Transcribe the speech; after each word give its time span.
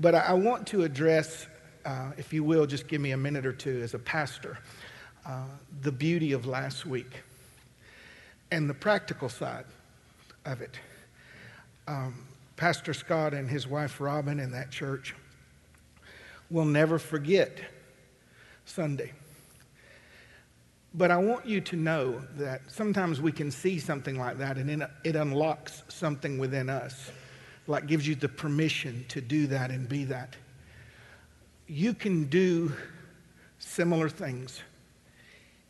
But 0.00 0.14
I, 0.14 0.32
want 0.32 0.66
to 0.68 0.82
address, 0.82 1.46
uh, 1.84 2.10
if 2.16 2.32
you 2.32 2.42
will, 2.42 2.66
just 2.66 2.88
give 2.88 3.00
me 3.00 3.12
a 3.12 3.16
minute 3.16 3.46
or 3.46 3.52
two 3.52 3.80
as 3.82 3.94
a 3.94 3.98
pastor, 3.98 4.58
uh, 5.24 5.44
the 5.82 5.92
beauty 5.92 6.32
of 6.32 6.46
last 6.46 6.84
week 6.84 7.22
and 8.50 8.68
the 8.68 8.74
practical 8.74 9.28
side 9.28 9.64
of 10.44 10.60
it. 10.60 10.78
Um, 11.86 12.26
Pastor 12.56 12.94
Scott 12.94 13.34
and 13.34 13.48
his 13.48 13.66
wife 13.66 14.00
Robin 14.00 14.38
in 14.38 14.50
that 14.52 14.70
church 14.70 15.14
will 16.50 16.64
never 16.64 16.98
forget 16.98 17.58
Sunday. 18.64 19.12
But 20.94 21.10
I 21.10 21.16
want 21.16 21.46
you 21.46 21.60
to 21.60 21.76
know 21.76 22.22
that 22.36 22.62
sometimes 22.68 23.20
we 23.20 23.32
can 23.32 23.50
see 23.50 23.80
something 23.80 24.16
like 24.16 24.38
that 24.38 24.56
and 24.56 24.86
it 25.02 25.16
unlocks 25.16 25.82
something 25.88 26.38
within 26.38 26.70
us, 26.70 27.10
like 27.66 27.86
gives 27.86 28.06
you 28.06 28.14
the 28.14 28.28
permission 28.28 29.04
to 29.08 29.20
do 29.20 29.46
that 29.48 29.70
and 29.70 29.88
be 29.88 30.04
that. 30.04 30.36
You 31.66 31.94
can 31.94 32.24
do 32.24 32.72
similar 33.58 34.08
things 34.08 34.60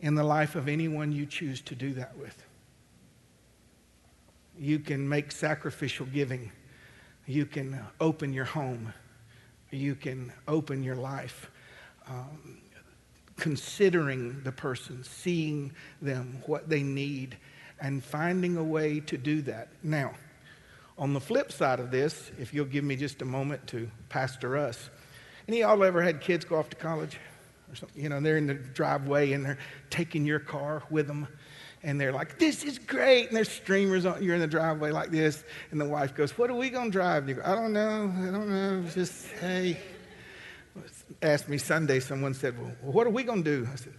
in 0.00 0.14
the 0.14 0.24
life 0.24 0.56
of 0.56 0.68
anyone 0.68 1.12
you 1.12 1.26
choose 1.26 1.60
to 1.62 1.74
do 1.74 1.94
that 1.94 2.16
with. 2.18 2.44
You 4.58 4.78
can 4.78 5.08
make 5.08 5.32
sacrificial 5.32 6.06
giving. 6.06 6.50
You 7.26 7.46
can 7.46 7.80
open 8.00 8.32
your 8.32 8.44
home. 8.44 8.92
You 9.70 9.94
can 9.94 10.32
open 10.46 10.82
your 10.82 10.96
life. 10.96 11.50
Um, 12.08 12.58
considering 13.36 14.40
the 14.42 14.52
person, 14.52 15.02
seeing 15.02 15.72
them, 16.00 16.42
what 16.46 16.68
they 16.68 16.82
need, 16.82 17.36
and 17.80 18.02
finding 18.02 18.56
a 18.56 18.62
way 18.62 19.00
to 19.00 19.16
do 19.16 19.42
that. 19.42 19.68
Now, 19.82 20.14
on 20.96 21.12
the 21.12 21.20
flip 21.20 21.52
side 21.52 21.80
of 21.80 21.90
this, 21.90 22.30
if 22.38 22.54
you'll 22.54 22.66
give 22.66 22.84
me 22.84 22.96
just 22.96 23.22
a 23.22 23.24
moment 23.24 23.66
to 23.68 23.90
pastor 24.08 24.56
us, 24.56 24.90
any 25.48 25.62
of 25.62 25.70
y'all 25.70 25.84
ever 25.84 26.02
had 26.02 26.20
kids 26.20 26.44
go 26.44 26.56
off 26.56 26.70
to 26.70 26.76
college? 26.76 27.18
Or 27.70 27.74
something? 27.74 28.02
You 28.02 28.08
know, 28.08 28.20
they're 28.20 28.36
in 28.36 28.46
the 28.46 28.55
driveway 28.55 29.32
and 29.32 29.44
they're 29.44 29.58
taking 29.91 30.24
your 30.24 30.38
car 30.38 30.82
with 30.91 31.06
them. 31.06 31.27
And 31.82 32.00
they're 32.00 32.12
like, 32.12 32.38
this 32.38 32.64
is 32.64 32.78
great. 32.78 33.27
And 33.28 33.36
there's 33.36 33.50
streamers 33.50 34.06
on, 34.06 34.22
you're 34.22 34.34
in 34.34 34.41
the 34.41 34.46
driveway 34.46 34.91
like 34.91 35.10
this. 35.10 35.44
And 35.70 35.80
the 35.80 35.84
wife 35.84 36.14
goes, 36.14 36.38
what 36.38 36.48
are 36.48 36.54
we 36.54 36.70
going 36.70 36.86
to 36.86 36.91
drive? 36.91 37.24
And 37.24 37.28
you 37.30 37.34
go, 37.34 37.42
I 37.44 37.54
don't 37.54 37.74
know. 37.74 38.12
I 38.16 38.30
don't 38.30 38.48
know. 38.48 38.88
Just, 38.88 39.28
hey, 39.32 39.78
asked 41.22 41.48
me 41.48 41.58
Sunday, 41.58 42.00
someone 42.00 42.34
said, 42.34 42.58
Well, 42.58 42.72
what 42.80 43.06
are 43.06 43.10
we 43.10 43.22
going 43.22 43.44
to 43.44 43.64
do? 43.64 43.69
I 43.70 43.76
said, 43.76 43.94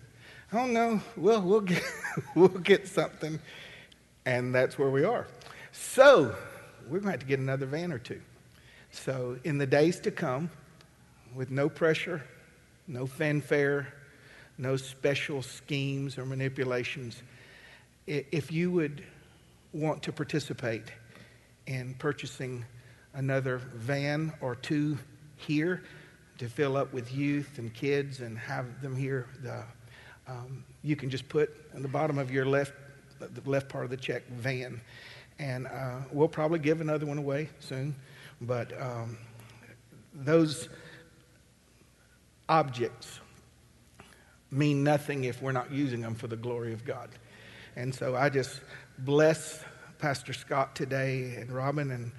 I 0.52 0.58
don't 0.58 0.74
know. 0.74 1.02
Well, 1.18 1.42
we'll 1.42 1.62
get, 1.62 1.84
we'll 2.36 2.48
get 2.50 2.88
something. 2.88 3.40
And 4.26 4.54
that's 4.54 4.78
where 4.78 4.90
we 4.90 5.04
are. 5.04 5.28
So, 5.72 6.36
we're 6.86 7.00
going 7.00 7.04
to 7.06 7.12
have 7.12 7.20
to 7.22 7.26
get 7.26 7.40
another 7.40 7.66
van 7.66 7.92
or 7.92 8.00
two. 8.00 8.22
So, 8.92 9.38
in 9.44 9.58
the 9.58 9.68
days 9.68 10.00
to 10.02 10.12
come, 10.12 10.50
with 11.36 11.52
no 11.52 11.68
pressure, 11.68 12.24
no 12.88 13.06
fanfare, 13.06 13.94
no 14.58 14.78
special 14.78 15.42
schemes 15.42 16.18
or 16.18 16.26
manipulations, 16.26 17.22
if 18.08 18.52
you 18.52 18.72
would 18.72 19.04
want 19.74 20.02
to 20.04 20.14
participate 20.14 20.92
in 21.68 21.94
purchasing 21.96 22.64
another 23.14 23.58
van 23.58 24.32
or 24.40 24.56
two 24.56 24.98
here, 25.36 25.84
to 26.38 26.50
fill 26.50 26.76
up 26.76 26.92
with 26.94 27.14
youth 27.14 27.58
and 27.58 27.74
kids 27.74 28.20
and 28.20 28.38
have 28.38 28.82
them 28.82 28.96
here. 28.96 29.28
The, 29.42 29.64
um, 30.28 30.64
you 30.84 30.96
can 30.96 31.10
just 31.10 31.28
put 31.30 31.50
in 31.74 31.82
the 31.82 31.88
bottom 31.88 32.18
of 32.18 32.32
your 32.32 32.46
left, 32.46 32.74
the 33.20 33.50
left 33.50 33.70
part 33.70 33.86
of 33.86 33.90
the 33.90 33.98
check, 33.98 34.28
van. 34.28 34.82
And 35.40 35.68
uh, 35.68 36.00
we'll 36.12 36.28
probably 36.28 36.60
give 36.60 36.82
another 36.82 37.06
one 37.06 37.18
away 37.18 37.50
soon. 37.60 37.96
But 38.42 38.80
um, 38.82 39.18
those 40.14 40.70
objects 42.48 43.20
mean 44.52 44.84
nothing 44.84 45.26
if 45.26 45.42
we're 45.42 45.52
not 45.52 45.72
using 45.72 46.02
them 46.02 46.16
for 46.16 46.28
the 46.28 46.36
glory 46.36 46.74
of 46.74 46.86
God. 46.86 47.10
And 47.76 47.94
so 47.94 48.16
I 48.16 48.30
just 48.30 48.62
bless 49.00 49.64
Pastor 50.00 50.34
Scott 50.34 50.76
today 50.76 51.36
and 51.36 51.52
Robin 51.52 51.92
and 51.92 52.12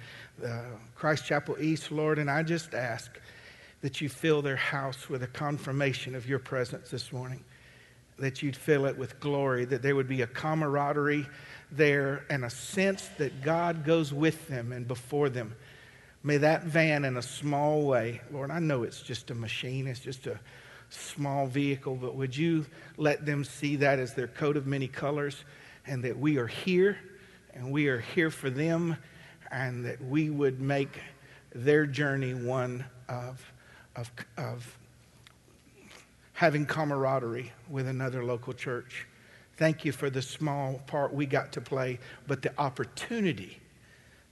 uh, 0.45 0.77
Christ 0.95 1.25
Chapel 1.25 1.55
East, 1.59 1.91
Lord, 1.91 2.19
and 2.19 2.29
I 2.29 2.43
just 2.43 2.73
ask 2.73 3.19
that 3.81 4.01
you 4.01 4.09
fill 4.09 4.41
their 4.41 4.55
house 4.55 5.09
with 5.09 5.23
a 5.23 5.27
confirmation 5.27 6.15
of 6.15 6.27
your 6.27 6.39
presence 6.39 6.89
this 6.89 7.11
morning, 7.11 7.43
that 8.17 8.41
you'd 8.41 8.55
fill 8.55 8.85
it 8.85 8.97
with 8.97 9.19
glory, 9.19 9.65
that 9.65 9.81
there 9.81 9.95
would 9.95 10.07
be 10.07 10.21
a 10.21 10.27
camaraderie 10.27 11.25
there 11.71 12.25
and 12.29 12.45
a 12.45 12.49
sense 12.49 13.09
that 13.17 13.41
God 13.41 13.83
goes 13.83 14.13
with 14.13 14.47
them 14.47 14.71
and 14.71 14.87
before 14.87 15.29
them. 15.29 15.55
May 16.23 16.37
that 16.37 16.63
van, 16.63 17.05
in 17.05 17.17
a 17.17 17.21
small 17.21 17.83
way, 17.83 18.21
Lord, 18.31 18.51
I 18.51 18.59
know 18.59 18.83
it's 18.83 19.01
just 19.01 19.31
a 19.31 19.35
machine, 19.35 19.87
it's 19.87 19.99
just 19.99 20.27
a 20.27 20.39
small 20.89 21.47
vehicle, 21.47 21.95
but 21.95 22.15
would 22.15 22.35
you 22.35 22.65
let 22.97 23.25
them 23.25 23.43
see 23.43 23.75
that 23.77 23.99
as 23.99 24.13
their 24.13 24.27
coat 24.27 24.57
of 24.57 24.65
many 24.65 24.87
colors 24.87 25.43
and 25.85 26.03
that 26.03 26.17
we 26.17 26.37
are 26.37 26.47
here 26.47 26.97
and 27.53 27.71
we 27.71 27.87
are 27.87 27.99
here 27.99 28.29
for 28.29 28.49
them 28.49 28.97
and 29.51 29.85
that 29.85 30.03
we 30.03 30.29
would 30.29 30.59
make 30.61 30.99
their 31.53 31.85
journey 31.85 32.33
one 32.33 32.83
of 33.07 33.41
of, 33.97 34.11
of 34.37 34.77
having 36.33 36.65
camaraderie 36.65 37.51
with 37.69 37.87
another 37.87 38.23
local 38.23 38.53
church. 38.53 39.07
Thank 39.57 39.83
you 39.83 39.91
for 39.91 40.09
the 40.09 40.21
small 40.21 40.75
part 40.85 41.13
we 41.13 41.25
got 41.25 41.51
to 41.53 41.61
play, 41.61 41.99
but 42.27 42.43
the 42.43 42.51
opportunity 42.59 43.59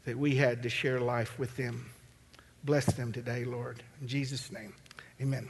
that 0.06 0.18
we 0.18 0.36
had 0.36 0.62
to 0.64 0.70
share 0.70 1.00
life 1.00 1.38
with 1.40 1.58
them. 1.58 1.90
Bless 2.64 2.86
them 2.86 3.12
today, 3.12 3.44
Lord. 3.44 3.82
In 4.02 4.08
Jesus' 4.08 4.52
name, 4.52 4.74
amen. 5.20 5.50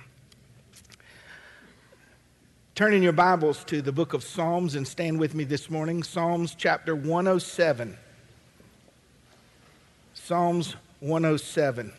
Turn 2.73 2.93
in 2.93 3.03
your 3.03 3.13
Bibles 3.13 3.63
to 3.65 3.81
the 3.81 3.91
book 3.91 4.13
of 4.13 4.23
Psalms 4.23 4.75
and 4.75 4.87
stand 4.87 5.19
with 5.19 5.33
me 5.33 5.43
this 5.43 5.69
morning. 5.69 6.03
Psalms 6.03 6.55
chapter 6.57 6.95
107. 6.95 7.97
Psalms 10.13 10.75
107. 10.99 11.93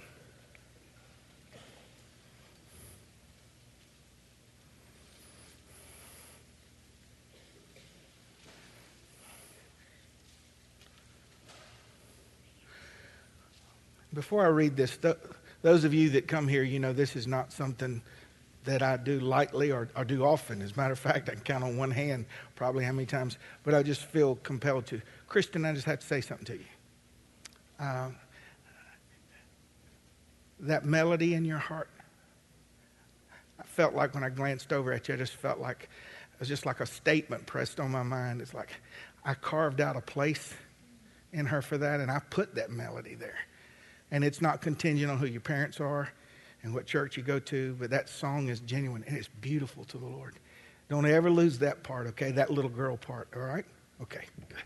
Before 14.16 14.44
I 14.44 14.48
read 14.48 14.76
this, 14.76 14.96
th- 14.96 15.18
those 15.62 15.84
of 15.84 15.92
you 15.92 16.10
that 16.10 16.26
come 16.26 16.48
here, 16.48 16.62
you 16.62 16.80
know 16.80 16.92
this 16.92 17.14
is 17.14 17.26
not 17.26 17.52
something 17.52 18.02
that 18.64 18.82
I 18.82 18.96
do 18.96 19.20
lightly 19.20 19.70
or, 19.70 19.88
or, 19.94 20.04
do 20.04 20.24
often. 20.24 20.60
As 20.62 20.72
a 20.72 20.76
matter 20.76 20.94
of 20.94 20.98
fact, 20.98 21.28
I 21.28 21.34
can 21.34 21.42
count 21.42 21.62
on 21.62 21.76
one 21.76 21.92
hand 21.92 22.24
probably 22.56 22.82
how 22.84 22.92
many 22.92 23.06
times, 23.06 23.38
but 23.62 23.74
I 23.74 23.84
just 23.84 24.06
feel 24.06 24.36
compelled 24.36 24.86
to. 24.86 25.00
Kristen, 25.28 25.64
I 25.64 25.72
just 25.72 25.84
have 25.86 26.00
to 26.00 26.06
say 26.06 26.20
something 26.20 26.46
to 26.46 26.54
you. 26.54 26.64
Uh, 27.78 28.08
that 30.60 30.84
melody 30.84 31.34
in 31.34 31.44
your 31.44 31.58
heart, 31.58 31.90
I 33.60 33.64
felt 33.64 33.94
like 33.94 34.14
when 34.14 34.24
I 34.24 34.30
glanced 34.30 34.72
over 34.72 34.92
at 34.92 35.06
you, 35.06 35.14
I 35.14 35.18
just 35.18 35.34
felt 35.34 35.60
like 35.60 35.90
it 36.32 36.40
was 36.40 36.48
just 36.48 36.64
like 36.64 36.80
a 36.80 36.86
statement 36.86 37.46
pressed 37.46 37.78
on 37.78 37.90
my 37.90 38.02
mind. 38.02 38.40
It's 38.40 38.54
like 38.54 38.70
I 39.24 39.34
carved 39.34 39.80
out 39.80 39.94
a 39.94 40.00
place 40.00 40.54
in 41.32 41.44
her 41.46 41.60
for 41.60 41.76
that, 41.78 42.00
and 42.00 42.10
I 42.10 42.20
put 42.30 42.54
that 42.54 42.70
melody 42.70 43.14
there. 43.14 43.38
And 44.10 44.24
it's 44.24 44.40
not 44.40 44.60
contingent 44.60 45.10
on 45.10 45.18
who 45.18 45.26
your 45.26 45.40
parents 45.40 45.80
are 45.80 46.08
and 46.62 46.74
what 46.74 46.86
church 46.86 47.16
you 47.16 47.22
go 47.22 47.38
to, 47.38 47.76
but 47.78 47.90
that 47.90 48.08
song 48.08 48.48
is 48.48 48.60
genuine 48.60 49.04
and 49.06 49.16
it's 49.16 49.28
beautiful 49.40 49.84
to 49.84 49.98
the 49.98 50.06
Lord. 50.06 50.34
Don't 50.88 51.06
ever 51.06 51.30
lose 51.30 51.58
that 51.58 51.82
part, 51.82 52.06
okay? 52.08 52.30
That 52.30 52.50
little 52.50 52.70
girl 52.70 52.96
part, 52.96 53.28
all 53.34 53.42
right? 53.42 53.64
Okay, 54.02 54.24
good. 54.48 54.62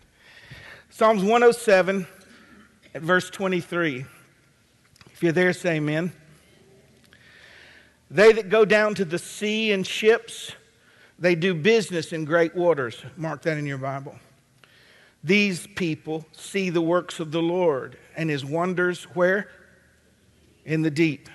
Psalms 0.89 1.21
107 1.21 2.05
at 2.93 3.01
verse 3.01 3.29
23. 3.29 4.05
If 5.11 5.23
you're 5.23 5.31
there, 5.31 5.53
say 5.53 5.75
amen. 5.75 6.11
They 8.09 8.33
that 8.33 8.49
go 8.49 8.65
down 8.65 8.95
to 8.95 9.05
the 9.05 9.17
sea 9.17 9.71
in 9.71 9.83
ships, 9.83 10.51
they 11.17 11.35
do 11.35 11.53
business 11.53 12.11
in 12.11 12.25
great 12.25 12.55
waters. 12.55 13.01
Mark 13.15 13.43
that 13.43 13.57
in 13.57 13.65
your 13.65 13.77
Bible. 13.77 14.15
These 15.23 15.67
people 15.75 16.25
see 16.31 16.69
the 16.69 16.81
works 16.81 17.19
of 17.19 17.31
the 17.31 17.41
Lord 17.41 17.97
and 18.15 18.29
his 18.29 18.45
wonders 18.45 19.03
where? 19.15 19.49
In 20.65 20.81
the 20.81 20.91
deep. 20.91 21.29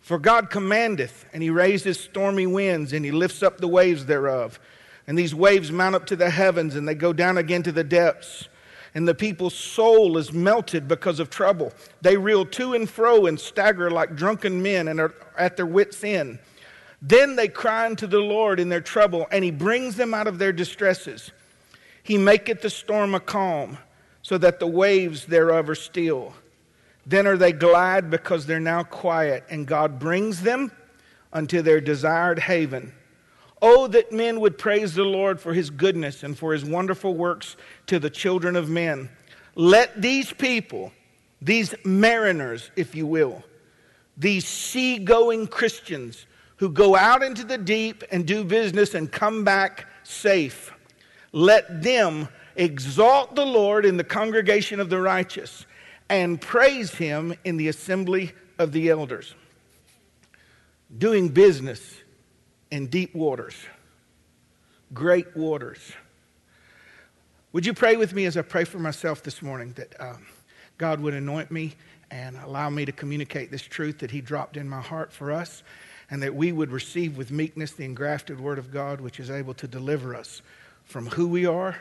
For 0.00 0.18
God 0.18 0.48
commandeth, 0.48 1.26
and 1.32 1.42
he 1.42 1.50
raises 1.50 2.00
stormy 2.00 2.46
winds, 2.46 2.92
and 2.92 3.04
he 3.04 3.10
lifts 3.10 3.42
up 3.42 3.58
the 3.58 3.68
waves 3.68 4.06
thereof. 4.06 4.58
And 5.06 5.18
these 5.18 5.34
waves 5.34 5.70
mount 5.70 5.94
up 5.94 6.06
to 6.06 6.16
the 6.16 6.30
heavens, 6.30 6.76
and 6.76 6.88
they 6.88 6.94
go 6.94 7.12
down 7.12 7.38
again 7.38 7.62
to 7.64 7.72
the 7.72 7.84
depths. 7.84 8.48
And 8.94 9.06
the 9.06 9.14
people's 9.14 9.54
soul 9.54 10.16
is 10.16 10.32
melted 10.32 10.88
because 10.88 11.20
of 11.20 11.28
trouble. 11.28 11.72
They 12.00 12.16
reel 12.16 12.46
to 12.46 12.74
and 12.74 12.88
fro 12.88 13.26
and 13.26 13.38
stagger 13.38 13.90
like 13.90 14.16
drunken 14.16 14.62
men 14.62 14.88
and 14.88 14.98
are 14.98 15.14
at 15.36 15.56
their 15.56 15.66
wits' 15.66 16.02
end. 16.02 16.38
Then 17.00 17.36
they 17.36 17.48
cry 17.48 17.86
unto 17.86 18.06
the 18.06 18.18
Lord 18.18 18.58
in 18.58 18.68
their 18.68 18.80
trouble, 18.80 19.26
and 19.30 19.44
he 19.44 19.50
brings 19.50 19.96
them 19.96 20.14
out 20.14 20.26
of 20.26 20.38
their 20.38 20.52
distresses. 20.52 21.30
He 22.02 22.16
maketh 22.16 22.62
the 22.62 22.70
storm 22.70 23.14
a 23.14 23.20
calm, 23.20 23.78
so 24.28 24.36
that 24.36 24.60
the 24.60 24.66
waves 24.66 25.24
thereof 25.24 25.70
are 25.70 25.74
still. 25.74 26.34
Then 27.06 27.26
are 27.26 27.38
they 27.38 27.50
glad 27.50 28.10
because 28.10 28.44
they're 28.44 28.60
now 28.60 28.82
quiet, 28.82 29.42
and 29.48 29.66
God 29.66 29.98
brings 29.98 30.42
them 30.42 30.70
unto 31.32 31.62
their 31.62 31.80
desired 31.80 32.38
haven. 32.38 32.92
Oh, 33.62 33.86
that 33.86 34.12
men 34.12 34.40
would 34.40 34.58
praise 34.58 34.94
the 34.94 35.04
Lord 35.04 35.40
for 35.40 35.54
his 35.54 35.70
goodness 35.70 36.24
and 36.24 36.38
for 36.38 36.52
his 36.52 36.62
wonderful 36.62 37.14
works 37.14 37.56
to 37.86 37.98
the 37.98 38.10
children 38.10 38.54
of 38.54 38.68
men. 38.68 39.08
Let 39.54 40.02
these 40.02 40.30
people, 40.30 40.92
these 41.40 41.74
mariners, 41.82 42.70
if 42.76 42.94
you 42.94 43.06
will, 43.06 43.42
these 44.18 44.46
sea-going 44.46 45.46
Christians 45.46 46.26
who 46.56 46.68
go 46.68 46.94
out 46.94 47.22
into 47.22 47.44
the 47.44 47.56
deep 47.56 48.04
and 48.12 48.26
do 48.26 48.44
business 48.44 48.92
and 48.92 49.10
come 49.10 49.42
back 49.42 49.86
safe, 50.02 50.70
let 51.32 51.82
them 51.82 52.28
exalt 52.58 53.36
the 53.36 53.46
Lord 53.46 53.86
in 53.86 53.96
the 53.96 54.04
congregation 54.04 54.80
of 54.80 54.90
the 54.90 55.00
righteous 55.00 55.64
and 56.10 56.40
praise 56.40 56.90
him 56.92 57.34
in 57.44 57.56
the 57.56 57.68
assembly 57.68 58.32
of 58.58 58.72
the 58.72 58.90
elders. 58.90 59.34
Doing 60.96 61.28
business 61.28 61.80
in 62.70 62.88
deep 62.88 63.14
waters, 63.14 63.54
great 64.92 65.36
waters. 65.36 65.78
Would 67.52 67.64
you 67.64 67.72
pray 67.72 67.96
with 67.96 68.12
me 68.12 68.26
as 68.26 68.36
I 68.36 68.42
pray 68.42 68.64
for 68.64 68.78
myself 68.78 69.22
this 69.22 69.40
morning 69.40 69.72
that 69.76 69.98
um, 70.00 70.26
God 70.76 71.00
would 71.00 71.14
anoint 71.14 71.50
me 71.50 71.74
and 72.10 72.36
allow 72.38 72.70
me 72.70 72.84
to 72.84 72.92
communicate 72.92 73.50
this 73.50 73.62
truth 73.62 73.98
that 73.98 74.10
He 74.10 74.20
dropped 74.20 74.56
in 74.56 74.68
my 74.68 74.80
heart 74.80 75.12
for 75.12 75.30
us, 75.30 75.62
and 76.10 76.22
that 76.22 76.34
we 76.34 76.52
would 76.52 76.70
receive 76.70 77.18
with 77.18 77.30
meekness 77.30 77.72
the 77.72 77.84
engrafted 77.84 78.40
Word 78.40 78.58
of 78.58 78.72
God, 78.72 79.00
which 79.00 79.20
is 79.20 79.30
able 79.30 79.52
to 79.54 79.68
deliver 79.68 80.14
us 80.14 80.40
from 80.84 81.06
who 81.06 81.28
we 81.28 81.44
are 81.44 81.76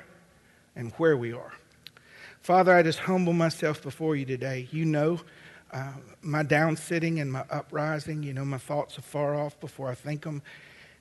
and 0.78 0.94
where 0.94 1.18
we 1.18 1.34
are. 1.34 1.52
Father, 2.40 2.74
I 2.74 2.84
just 2.84 3.00
humble 3.00 3.34
myself 3.34 3.82
before 3.82 4.16
you 4.16 4.26
today. 4.26 4.70
You 4.72 4.86
know 4.86 5.20
uh, 5.74 5.92
my 6.22 6.44
down 6.44 6.78
sitting 6.78 7.20
and 7.20 7.30
my 7.32 7.44
uprising. 7.50 8.24
You 8.24 8.34
know 8.34 8.46
my 8.46 8.60
thoughts 8.60 8.98
are 8.98 9.02
far 9.02 9.36
off 9.36 9.60
before 9.60 9.90
I 9.90 9.96
think 9.96 10.24
them. 10.24 10.42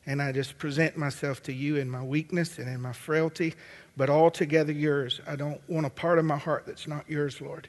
And 0.06 0.22
I 0.22 0.32
just 0.32 0.58
present 0.58 0.96
myself 0.96 1.42
to 1.44 1.52
you 1.52 1.76
in 1.76 1.90
my 1.90 2.02
weakness 2.02 2.58
and 2.58 2.68
in 2.68 2.80
my 2.80 2.92
frailty, 2.92 3.54
but 3.96 4.08
altogether 4.08 4.72
yours. 4.72 5.20
I 5.26 5.36
don't 5.36 5.60
want 5.68 5.86
a 5.86 5.90
part 5.90 6.18
of 6.18 6.24
my 6.24 6.38
heart 6.38 6.64
that's 6.66 6.88
not 6.88 7.08
yours, 7.08 7.40
Lord. 7.40 7.68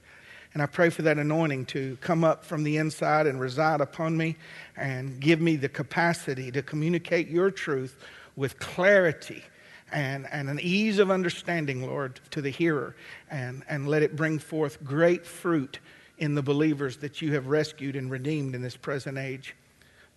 And 0.53 0.63
I 0.63 0.65
pray 0.65 0.89
for 0.89 1.01
that 1.03 1.17
anointing 1.17 1.65
to 1.67 1.97
come 1.99 2.23
up 2.23 2.45
from 2.45 2.63
the 2.63 2.77
inside 2.77 3.27
and 3.27 3.39
reside 3.39 3.81
upon 3.81 4.15
me 4.15 4.37
and 4.75 5.19
give 5.19 5.41
me 5.41 5.55
the 5.55 5.69
capacity 5.69 6.51
to 6.51 6.63
communicate 6.63 7.27
your 7.27 7.51
truth 7.51 7.97
with 8.35 8.57
clarity 8.59 9.43
and, 9.91 10.27
and 10.31 10.49
an 10.49 10.59
ease 10.61 10.99
of 10.99 11.11
understanding, 11.11 11.85
Lord, 11.85 12.19
to 12.31 12.41
the 12.41 12.49
hearer, 12.49 12.95
and, 13.29 13.63
and 13.69 13.87
let 13.87 14.03
it 14.03 14.15
bring 14.15 14.39
forth 14.39 14.83
great 14.83 15.25
fruit 15.25 15.79
in 16.17 16.35
the 16.35 16.41
believers 16.41 16.97
that 16.97 17.21
you 17.21 17.33
have 17.33 17.47
rescued 17.47 17.95
and 17.95 18.09
redeemed 18.09 18.55
in 18.55 18.61
this 18.61 18.75
present 18.75 19.17
age. 19.17 19.55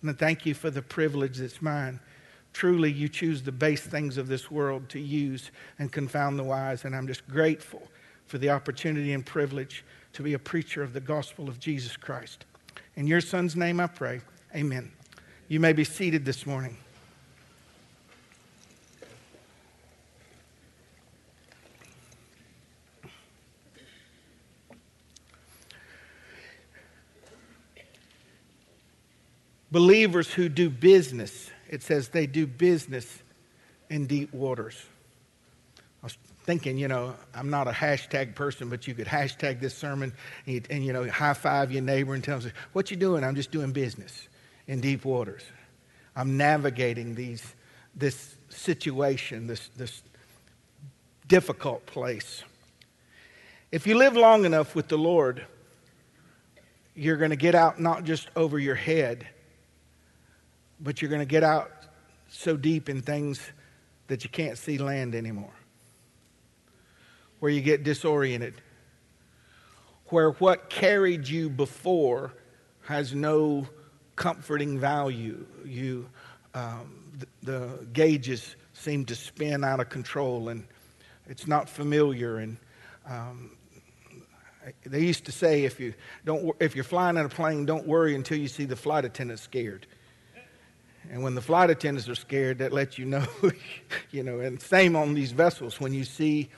And 0.01 0.17
thank 0.17 0.45
you 0.45 0.53
for 0.53 0.69
the 0.69 0.81
privilege 0.81 1.37
that's 1.37 1.61
mine. 1.61 1.99
Truly, 2.53 2.91
you 2.91 3.07
choose 3.07 3.41
the 3.41 3.51
base 3.51 3.81
things 3.81 4.17
of 4.17 4.27
this 4.27 4.51
world 4.51 4.89
to 4.89 4.99
use 4.99 5.51
and 5.79 5.91
confound 5.91 6.37
the 6.37 6.43
wise, 6.43 6.83
and 6.83 6.95
I'm 6.95 7.07
just 7.07 7.27
grateful 7.27 7.87
for 8.25 8.37
the 8.37 8.49
opportunity 8.49 9.13
and 9.13 9.25
privilege 9.25 9.85
to 10.13 10.23
be 10.23 10.33
a 10.33 10.39
preacher 10.39 10.83
of 10.83 10.93
the 10.93 10.99
gospel 10.99 11.47
of 11.47 11.59
Jesus 11.59 11.95
Christ. 11.95 12.45
In 12.95 13.07
your 13.07 13.21
son's 13.21 13.55
name 13.55 13.79
I 13.79 13.87
pray. 13.87 14.21
Amen. 14.53 14.91
You 15.47 15.59
may 15.59 15.71
be 15.71 15.83
seated 15.83 16.25
this 16.25 16.45
morning. 16.45 16.77
Believers 29.71 30.31
who 30.31 30.49
do 30.49 30.69
business. 30.69 31.49
It 31.69 31.81
says 31.81 32.09
they 32.09 32.27
do 32.27 32.45
business 32.45 33.21
in 33.89 34.07
deep 34.07 34.33
waters. 34.33 34.85
I 35.77 36.07
was 36.07 36.17
thinking, 36.43 36.77
you 36.77 36.87
know, 36.87 37.15
I'm 37.33 37.49
not 37.49 37.67
a 37.67 37.71
hashtag 37.71 38.35
person, 38.35 38.69
but 38.69 38.87
you 38.87 38.93
could 38.93 39.07
hashtag 39.07 39.59
this 39.59 39.75
sermon 39.75 40.13
and, 40.45 40.55
you, 40.55 40.61
and, 40.69 40.85
you 40.85 40.93
know, 40.93 41.09
high 41.09 41.33
five 41.33 41.71
your 41.71 41.81
neighbor 41.81 42.13
and 42.13 42.23
tell 42.23 42.39
them, 42.39 42.51
what 42.73 42.91
you 42.91 42.97
doing? 42.97 43.23
I'm 43.23 43.35
just 43.35 43.51
doing 43.51 43.71
business 43.71 44.27
in 44.67 44.81
deep 44.81 45.05
waters. 45.05 45.43
I'm 46.15 46.37
navigating 46.37 47.15
these, 47.15 47.55
this 47.95 48.35
situation, 48.49 49.47
this, 49.47 49.69
this 49.77 50.01
difficult 51.27 51.85
place. 51.85 52.43
If 53.71 53.87
you 53.87 53.95
live 53.95 54.17
long 54.17 54.43
enough 54.43 54.75
with 54.75 54.89
the 54.89 54.97
Lord, 54.97 55.45
you're 56.95 57.15
going 57.15 57.29
to 57.29 57.37
get 57.37 57.55
out 57.55 57.79
not 57.79 58.03
just 58.03 58.27
over 58.35 58.59
your 58.59 58.75
head, 58.75 59.27
but 60.81 61.01
you're 61.01 61.09
going 61.09 61.21
to 61.21 61.25
get 61.25 61.43
out 61.43 61.71
so 62.29 62.57
deep 62.57 62.89
in 62.89 63.01
things 63.01 63.39
that 64.07 64.23
you 64.23 64.29
can't 64.29 64.57
see 64.57 64.77
land 64.77 65.15
anymore. 65.15 65.53
Where 67.39 67.51
you 67.51 67.61
get 67.61 67.83
disoriented. 67.83 68.55
Where 70.07 70.31
what 70.31 70.69
carried 70.69 71.27
you 71.27 71.49
before 71.49 72.33
has 72.85 73.13
no 73.13 73.67
comforting 74.15 74.79
value. 74.79 75.45
You, 75.65 76.09
um, 76.53 77.11
the, 77.17 77.27
the 77.43 77.85
gauges 77.93 78.55
seem 78.73 79.05
to 79.05 79.15
spin 79.15 79.63
out 79.63 79.79
of 79.79 79.89
control 79.89 80.49
and 80.49 80.65
it's 81.27 81.47
not 81.47 81.69
familiar. 81.69 82.37
And 82.37 82.57
um, 83.07 83.51
they 84.85 85.01
used 85.01 85.25
to 85.25 85.31
say 85.31 85.63
if, 85.63 85.79
you 85.79 85.93
don't, 86.25 86.55
if 86.59 86.75
you're 86.75 86.83
flying 86.83 87.17
in 87.17 87.25
a 87.25 87.29
plane, 87.29 87.65
don't 87.65 87.87
worry 87.87 88.15
until 88.15 88.37
you 88.37 88.47
see 88.47 88.65
the 88.65 88.75
flight 88.75 89.05
attendant 89.05 89.39
scared. 89.39 89.87
And 91.11 91.21
when 91.21 91.35
the 91.35 91.41
flight 91.41 91.69
attendants 91.69 92.07
are 92.07 92.15
scared, 92.15 92.59
that 92.59 92.71
lets 92.71 92.97
you 92.97 93.03
know, 93.03 93.27
you 94.11 94.23
know, 94.23 94.39
and 94.39 94.59
same 94.61 94.95
on 94.95 95.13
these 95.13 95.33
vessels. 95.33 95.79
When 95.79 95.93
you 95.93 96.05
see 96.05 96.49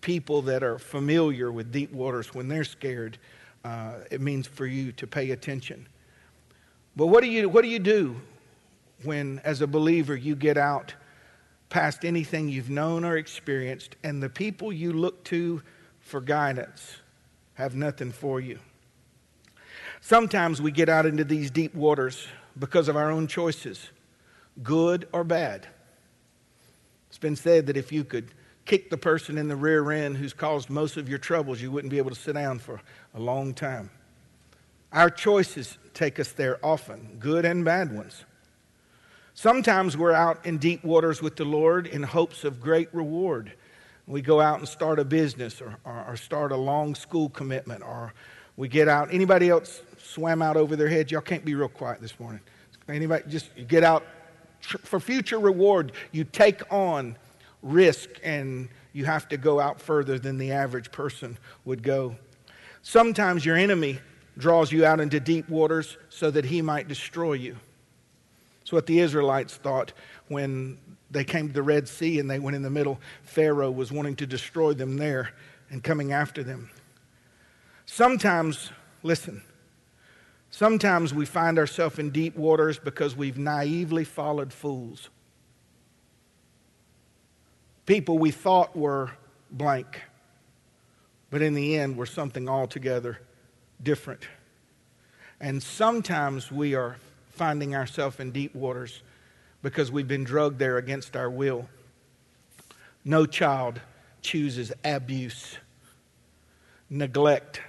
people 0.00 0.40
that 0.42 0.62
are 0.62 0.78
familiar 0.78 1.52
with 1.52 1.70
deep 1.70 1.92
waters, 1.92 2.34
when 2.34 2.48
they're 2.48 2.64
scared, 2.64 3.18
uh, 3.64 3.96
it 4.10 4.22
means 4.22 4.46
for 4.46 4.64
you 4.64 4.92
to 4.92 5.06
pay 5.06 5.30
attention. 5.32 5.86
But 6.96 7.08
what 7.08 7.22
do 7.22 7.28
you, 7.28 7.50
what 7.50 7.62
do, 7.62 7.68
you 7.68 7.78
do 7.78 8.16
when, 9.02 9.42
as 9.44 9.60
a 9.60 9.66
believer, 9.66 10.16
you 10.16 10.34
get 10.34 10.56
out 10.56 10.94
past 11.68 12.02
anything 12.02 12.48
you've 12.48 12.70
known 12.70 13.04
or 13.04 13.18
experienced, 13.18 13.96
and 14.02 14.22
the 14.22 14.30
people 14.30 14.72
you 14.72 14.94
look 14.94 15.22
to 15.24 15.62
for 16.00 16.22
guidance 16.22 16.96
have 17.54 17.74
nothing 17.74 18.12
for 18.12 18.40
you? 18.40 18.58
Sometimes 20.00 20.62
we 20.62 20.70
get 20.70 20.88
out 20.88 21.04
into 21.04 21.24
these 21.24 21.50
deep 21.50 21.74
waters 21.74 22.26
because 22.58 22.88
of 22.88 22.96
our 22.96 23.10
own 23.10 23.26
choices 23.26 23.90
good 24.62 25.08
or 25.12 25.24
bad. 25.24 25.66
It's 27.08 27.18
been 27.18 27.36
said 27.36 27.66
that 27.66 27.76
if 27.76 27.92
you 27.92 28.04
could 28.04 28.28
kick 28.64 28.90
the 28.90 28.96
person 28.96 29.38
in 29.38 29.48
the 29.48 29.56
rear 29.56 29.90
end 29.90 30.16
who's 30.16 30.32
caused 30.32 30.68
most 30.68 30.96
of 30.96 31.08
your 31.08 31.18
troubles, 31.18 31.60
you 31.60 31.70
wouldn't 31.70 31.90
be 31.90 31.98
able 31.98 32.10
to 32.10 32.16
sit 32.16 32.34
down 32.34 32.58
for 32.58 32.80
a 33.14 33.20
long 33.20 33.54
time. 33.54 33.90
Our 34.92 35.10
choices 35.10 35.78
take 35.94 36.20
us 36.20 36.32
there 36.32 36.64
often, 36.64 37.16
good 37.18 37.44
and 37.44 37.64
bad 37.64 37.94
ones. 37.94 38.24
Sometimes 39.34 39.96
we're 39.96 40.12
out 40.12 40.44
in 40.44 40.58
deep 40.58 40.82
waters 40.82 41.22
with 41.22 41.36
the 41.36 41.44
Lord 41.44 41.86
in 41.86 42.02
hopes 42.02 42.44
of 42.44 42.60
great 42.60 42.92
reward. 42.92 43.52
We 44.06 44.20
go 44.22 44.40
out 44.40 44.58
and 44.58 44.68
start 44.68 44.98
a 44.98 45.04
business 45.04 45.60
or, 45.60 45.76
or, 45.84 46.04
or 46.08 46.16
start 46.16 46.50
a 46.50 46.56
long 46.56 46.94
school 46.94 47.28
commitment, 47.28 47.82
or 47.82 48.14
we 48.56 48.68
get 48.68 48.88
out. 48.88 49.12
Anybody 49.12 49.48
else 49.48 49.82
swam 50.02 50.42
out 50.42 50.56
over 50.56 50.76
their 50.76 50.88
heads? 50.88 51.12
Y'all 51.12 51.20
can't 51.20 51.44
be 51.44 51.54
real 51.54 51.68
quiet 51.68 52.00
this 52.00 52.18
morning. 52.18 52.40
Anybody 52.88 53.24
just 53.28 53.50
get 53.68 53.84
out 53.84 54.04
for 54.60 55.00
future 55.00 55.38
reward, 55.38 55.92
you 56.12 56.24
take 56.24 56.62
on 56.72 57.16
risk 57.62 58.08
and 58.22 58.68
you 58.92 59.04
have 59.04 59.28
to 59.28 59.36
go 59.36 59.60
out 59.60 59.80
further 59.80 60.18
than 60.18 60.38
the 60.38 60.52
average 60.52 60.90
person 60.90 61.38
would 61.64 61.82
go. 61.82 62.16
Sometimes 62.82 63.44
your 63.44 63.56
enemy 63.56 63.98
draws 64.36 64.72
you 64.72 64.84
out 64.84 65.00
into 65.00 65.20
deep 65.20 65.48
waters 65.48 65.96
so 66.08 66.30
that 66.30 66.44
he 66.44 66.62
might 66.62 66.88
destroy 66.88 67.34
you. 67.34 67.56
It's 68.62 68.72
what 68.72 68.86
the 68.86 69.00
Israelites 69.00 69.54
thought 69.56 69.92
when 70.28 70.78
they 71.10 71.24
came 71.24 71.48
to 71.48 71.54
the 71.54 71.62
Red 71.62 71.88
Sea 71.88 72.18
and 72.18 72.30
they 72.30 72.38
went 72.38 72.54
in 72.54 72.62
the 72.62 72.70
middle. 72.70 73.00
Pharaoh 73.22 73.70
was 73.70 73.90
wanting 73.90 74.16
to 74.16 74.26
destroy 74.26 74.74
them 74.74 74.96
there 74.96 75.30
and 75.70 75.82
coming 75.82 76.12
after 76.12 76.42
them. 76.42 76.70
Sometimes, 77.86 78.70
listen, 79.02 79.42
Sometimes 80.50 81.12
we 81.12 81.26
find 81.26 81.58
ourselves 81.58 81.98
in 81.98 82.10
deep 82.10 82.36
waters 82.36 82.78
because 82.78 83.14
we've 83.14 83.38
naively 83.38 84.04
followed 84.04 84.52
fools. 84.52 85.10
People 87.86 88.18
we 88.18 88.30
thought 88.30 88.76
were 88.76 89.10
blank, 89.50 90.02
but 91.30 91.42
in 91.42 91.54
the 91.54 91.78
end 91.78 91.96
were 91.96 92.06
something 92.06 92.48
altogether 92.48 93.18
different. 93.82 94.26
And 95.40 95.62
sometimes 95.62 96.50
we 96.50 96.74
are 96.74 96.96
finding 97.30 97.74
ourselves 97.74 98.18
in 98.18 98.32
deep 98.32 98.54
waters 98.54 99.02
because 99.62 99.92
we've 99.92 100.08
been 100.08 100.24
drugged 100.24 100.58
there 100.58 100.78
against 100.78 101.16
our 101.16 101.30
will. 101.30 101.68
No 103.04 103.26
child 103.26 103.80
chooses 104.20 104.72
abuse, 104.84 105.56
neglect, 106.90 107.62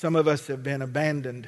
Some 0.00 0.16
of 0.16 0.26
us 0.26 0.46
have 0.46 0.62
been 0.62 0.80
abandoned 0.80 1.46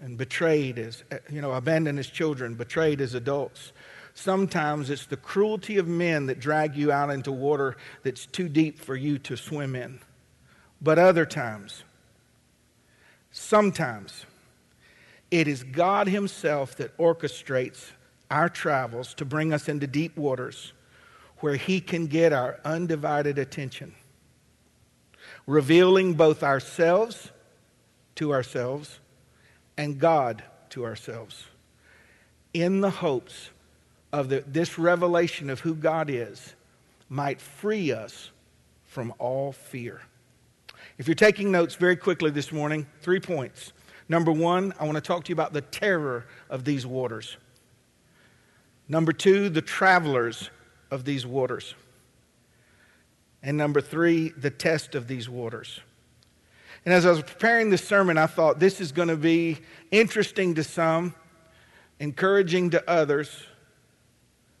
and 0.00 0.18
betrayed 0.18 0.80
as, 0.80 1.04
uh, 1.12 1.18
you 1.30 1.40
know, 1.40 1.52
abandoned 1.52 2.00
as 2.00 2.08
children, 2.08 2.56
betrayed 2.56 3.00
as 3.00 3.14
adults. 3.14 3.70
Sometimes 4.14 4.90
it's 4.90 5.06
the 5.06 5.16
cruelty 5.16 5.78
of 5.78 5.86
men 5.86 6.26
that 6.26 6.40
drag 6.40 6.74
you 6.74 6.90
out 6.90 7.10
into 7.10 7.30
water 7.30 7.76
that's 8.02 8.26
too 8.26 8.48
deep 8.48 8.80
for 8.80 8.96
you 8.96 9.16
to 9.18 9.36
swim 9.36 9.76
in. 9.76 10.00
But 10.82 10.98
other 10.98 11.24
times, 11.24 11.84
sometimes, 13.30 14.26
it 15.30 15.46
is 15.46 15.62
God 15.62 16.08
Himself 16.08 16.74
that 16.78 16.98
orchestrates 16.98 17.92
our 18.28 18.48
travels 18.48 19.14
to 19.14 19.24
bring 19.24 19.52
us 19.52 19.68
into 19.68 19.86
deep 19.86 20.16
waters 20.16 20.72
where 21.38 21.54
He 21.54 21.80
can 21.80 22.08
get 22.08 22.32
our 22.32 22.58
undivided 22.64 23.38
attention, 23.38 23.94
revealing 25.46 26.14
both 26.14 26.42
ourselves 26.42 27.30
to 28.16 28.32
ourselves 28.32 29.00
and 29.76 29.98
God 29.98 30.42
to 30.70 30.84
ourselves 30.84 31.44
in 32.54 32.80
the 32.80 32.90
hopes 32.90 33.50
of 34.12 34.28
the, 34.28 34.44
this 34.46 34.78
revelation 34.78 35.50
of 35.50 35.60
who 35.60 35.74
God 35.74 36.08
is 36.08 36.54
might 37.08 37.40
free 37.40 37.92
us 37.92 38.30
from 38.84 39.12
all 39.18 39.52
fear. 39.52 40.00
If 40.96 41.08
you're 41.08 41.16
taking 41.16 41.50
notes 41.50 41.74
very 41.74 41.96
quickly 41.96 42.30
this 42.30 42.52
morning, 42.52 42.86
three 43.02 43.18
points. 43.18 43.72
Number 44.08 44.30
one, 44.30 44.72
I 44.78 44.84
want 44.84 44.94
to 44.96 45.00
talk 45.00 45.24
to 45.24 45.30
you 45.30 45.34
about 45.34 45.52
the 45.52 45.62
terror 45.62 46.26
of 46.48 46.64
these 46.64 46.86
waters. 46.86 47.36
Number 48.88 49.12
two, 49.12 49.48
the 49.48 49.62
travelers 49.62 50.50
of 50.90 51.04
these 51.04 51.26
waters. 51.26 51.74
And 53.42 53.56
number 53.56 53.80
three, 53.80 54.28
the 54.28 54.50
test 54.50 54.94
of 54.94 55.08
these 55.08 55.28
waters. 55.28 55.80
And 56.84 56.92
as 56.92 57.06
I 57.06 57.10
was 57.10 57.22
preparing 57.22 57.70
this 57.70 57.86
sermon, 57.86 58.18
I 58.18 58.26
thought 58.26 58.58
this 58.58 58.80
is 58.80 58.92
going 58.92 59.08
to 59.08 59.16
be 59.16 59.58
interesting 59.90 60.54
to 60.56 60.64
some, 60.64 61.14
encouraging 61.98 62.70
to 62.70 62.90
others, 62.90 63.42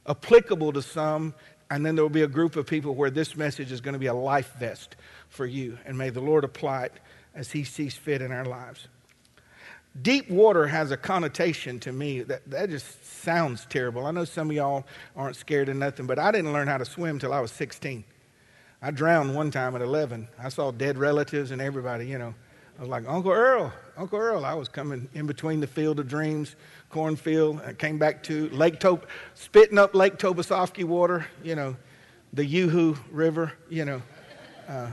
applicable 0.06 0.72
to 0.72 0.82
some, 0.82 1.34
and 1.70 1.84
then 1.84 1.96
there 1.96 2.04
will 2.04 2.10
be 2.10 2.22
a 2.22 2.28
group 2.28 2.56
of 2.56 2.66
people 2.66 2.94
where 2.94 3.10
this 3.10 3.36
message 3.36 3.72
is 3.72 3.80
going 3.80 3.94
to 3.94 3.98
be 3.98 4.06
a 4.06 4.14
life 4.14 4.54
vest 4.58 4.96
for 5.28 5.44
you. 5.44 5.78
And 5.84 5.98
may 5.98 6.10
the 6.10 6.20
Lord 6.20 6.44
apply 6.44 6.84
it 6.84 6.92
as 7.34 7.50
He 7.50 7.64
sees 7.64 7.94
fit 7.94 8.22
in 8.22 8.32
our 8.32 8.44
lives. 8.44 8.88
Deep 10.00 10.28
water 10.28 10.66
has 10.66 10.90
a 10.90 10.96
connotation 10.96 11.78
to 11.80 11.92
me 11.92 12.22
that, 12.22 12.48
that 12.50 12.68
just 12.70 13.04
sounds 13.22 13.66
terrible. 13.68 14.06
I 14.06 14.10
know 14.10 14.24
some 14.24 14.50
of 14.50 14.56
y'all 14.56 14.84
aren't 15.14 15.36
scared 15.36 15.68
of 15.68 15.76
nothing, 15.76 16.06
but 16.06 16.18
I 16.18 16.32
didn't 16.32 16.52
learn 16.52 16.66
how 16.66 16.78
to 16.78 16.84
swim 16.84 17.18
till 17.18 17.32
I 17.32 17.40
was 17.40 17.52
16. 17.52 18.04
I 18.84 18.90
drowned 18.90 19.34
one 19.34 19.50
time 19.50 19.74
at 19.74 19.80
11. 19.80 20.28
I 20.38 20.50
saw 20.50 20.70
dead 20.70 20.98
relatives 20.98 21.52
and 21.52 21.62
everybody, 21.62 22.06
you 22.06 22.18
know. 22.18 22.34
I 22.76 22.80
was 22.82 22.90
like, 22.90 23.08
Uncle 23.08 23.32
Earl, 23.32 23.72
Uncle 23.96 24.18
Earl. 24.18 24.44
I 24.44 24.52
was 24.52 24.68
coming 24.68 25.08
in 25.14 25.26
between 25.26 25.60
the 25.60 25.66
field 25.66 26.00
of 26.00 26.06
dreams, 26.06 26.54
cornfield. 26.90 27.62
I 27.62 27.72
came 27.72 27.98
back 27.98 28.22
to 28.24 28.50
Lake 28.50 28.78
Tob, 28.80 29.06
spitting 29.32 29.78
up 29.78 29.94
Lake 29.94 30.18
Tobolsovsky 30.18 30.84
water, 30.84 31.24
you 31.42 31.54
know, 31.54 31.74
the 32.34 32.44
Yoo-Hoo 32.44 32.98
River, 33.10 33.54
you 33.70 33.86
know. 33.86 34.02
Uh, 34.68 34.88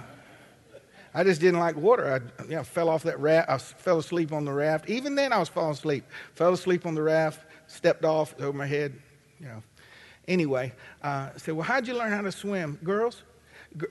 I 1.13 1.25
just 1.25 1.41
didn't 1.41 1.59
like 1.59 1.75
water. 1.75 2.13
I 2.39 2.43
you 2.43 2.55
know, 2.55 2.63
fell 2.63 2.87
off 2.87 3.03
that 3.03 3.19
raft. 3.19 3.49
I 3.49 3.57
fell 3.57 3.99
asleep 3.99 4.31
on 4.31 4.45
the 4.45 4.53
raft. 4.53 4.89
Even 4.89 5.15
then, 5.15 5.33
I 5.33 5.37
was 5.37 5.49
falling 5.49 5.73
asleep. 5.73 6.05
Fell 6.33 6.53
asleep 6.53 6.85
on 6.85 6.95
the 6.95 7.03
raft, 7.03 7.41
stepped 7.67 8.05
off 8.05 8.39
over 8.39 8.57
my 8.57 8.67
head, 8.67 8.93
you 9.37 9.47
know. 9.47 9.61
Anyway, 10.29 10.71
uh, 11.03 11.27
I 11.35 11.37
said, 11.37 11.55
Well, 11.55 11.65
how'd 11.65 11.89
you 11.89 11.97
learn 11.97 12.13
how 12.13 12.21
to 12.21 12.31
swim? 12.31 12.79
Girls? 12.85 13.23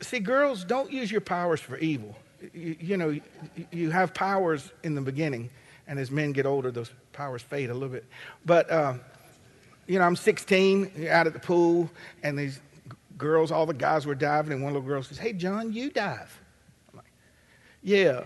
See, 0.02 0.20
girls, 0.20 0.64
don't 0.64 0.92
use 0.92 1.10
your 1.10 1.20
powers 1.20 1.60
for 1.60 1.78
evil. 1.78 2.16
You, 2.54 2.76
you 2.80 2.96
know, 2.96 3.18
you 3.70 3.90
have 3.90 4.14
powers 4.14 4.70
in 4.82 4.94
the 4.94 5.00
beginning, 5.00 5.50
and 5.87 5.99
as 5.99 6.10
men 6.10 6.32
get 6.32 6.46
older, 6.46 6.70
those 6.70 6.90
powers 7.12 7.42
fade 7.42 7.70
a 7.70 7.75
little 7.75 7.88
bit. 7.88 8.04
But, 8.44 8.70
uh, 8.70 8.94
you 9.87 9.99
know, 9.99 10.04
I'm 10.04 10.16
16, 10.16 11.08
out 11.08 11.26
at 11.26 11.32
the 11.32 11.38
pool, 11.38 11.90
and 12.22 12.38
these 12.38 12.60
girls, 13.18 13.50
all 13.50 13.66
the 13.66 13.75
guys 13.75 14.06
were 14.06 14.14
diving, 14.14 14.52
and 14.52 14.62
one 14.62 14.72
little 14.72 14.87
girl 14.87 15.02
says, 15.02 15.18
Hey, 15.18 15.32
John, 15.32 15.72
you 15.72 15.90
dive. 15.90 16.40
I'm 16.90 16.99
like, 16.99 17.12
Yeah. 17.82 18.25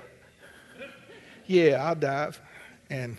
Yeah, 1.46 1.84
I'll 1.84 1.94
dive. 1.94 2.40
And 2.90 3.18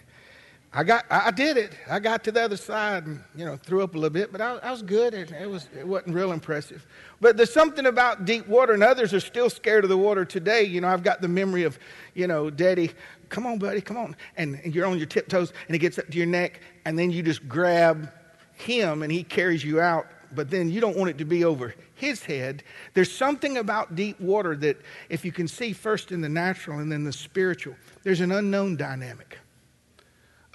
I 0.77 0.83
got, 0.83 1.05
I 1.09 1.31
did 1.31 1.55
it. 1.55 1.71
I 1.89 1.99
got 1.99 2.25
to 2.25 2.33
the 2.33 2.43
other 2.43 2.57
side 2.57 3.05
and, 3.05 3.23
you 3.33 3.45
know, 3.45 3.55
threw 3.55 3.81
up 3.81 3.95
a 3.95 3.97
little 3.97 4.09
bit, 4.09 4.33
but 4.33 4.41
I, 4.41 4.57
I 4.57 4.71
was 4.71 4.81
good. 4.81 5.13
It, 5.13 5.31
it, 5.31 5.49
was, 5.49 5.69
it 5.73 5.87
wasn't 5.87 6.13
real 6.15 6.33
impressive. 6.33 6.85
But 7.21 7.37
there's 7.37 7.53
something 7.53 7.85
about 7.85 8.25
deep 8.25 8.45
water, 8.45 8.73
and 8.73 8.83
others 8.83 9.13
are 9.13 9.21
still 9.21 9.49
scared 9.49 9.85
of 9.85 9.89
the 9.89 9.97
water 9.97 10.25
today. 10.25 10.63
You 10.63 10.81
know, 10.81 10.89
I've 10.89 11.01
got 11.01 11.21
the 11.21 11.29
memory 11.29 11.63
of, 11.63 11.79
you 12.13 12.27
know, 12.27 12.49
Daddy, 12.49 12.91
come 13.29 13.45
on, 13.45 13.57
buddy, 13.57 13.79
come 13.79 13.95
on. 13.95 14.17
And, 14.35 14.59
and 14.65 14.75
you're 14.75 14.85
on 14.85 14.97
your 14.97 15.07
tiptoes, 15.07 15.53
and 15.67 15.75
it 15.77 15.79
gets 15.79 15.97
up 15.97 16.07
to 16.07 16.17
your 16.17 16.27
neck, 16.27 16.59
and 16.83 16.99
then 16.99 17.09
you 17.09 17.23
just 17.23 17.47
grab 17.47 18.11
him, 18.55 19.01
and 19.01 19.09
he 19.09 19.23
carries 19.23 19.63
you 19.63 19.79
out 19.79 20.07
but 20.33 20.49
then 20.49 20.69
you 20.69 20.81
don't 20.81 20.97
want 20.97 21.09
it 21.09 21.17
to 21.17 21.23
be 21.23 21.45
over 21.45 21.73
his 21.93 22.21
head. 22.21 22.61
There's 22.93 23.11
something 23.11 23.55
about 23.57 23.95
deep 23.95 24.19
water 24.19 24.53
that, 24.57 24.75
if 25.07 25.23
you 25.23 25.31
can 25.31 25.47
see 25.47 25.71
first 25.71 26.11
in 26.11 26.19
the 26.19 26.27
natural 26.27 26.79
and 26.79 26.91
then 26.91 27.05
the 27.05 27.13
spiritual, 27.13 27.75
there's 28.03 28.19
an 28.19 28.33
unknown 28.33 28.75
dynamic 28.75 29.37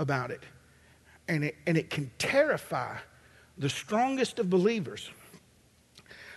about 0.00 0.33
it. 0.33 0.42
And 1.28 1.45
it, 1.45 1.57
and 1.66 1.76
it 1.76 1.90
can 1.90 2.11
terrify 2.19 2.97
the 3.57 3.69
strongest 3.69 4.40
of 4.40 4.50
believers. 4.50 5.09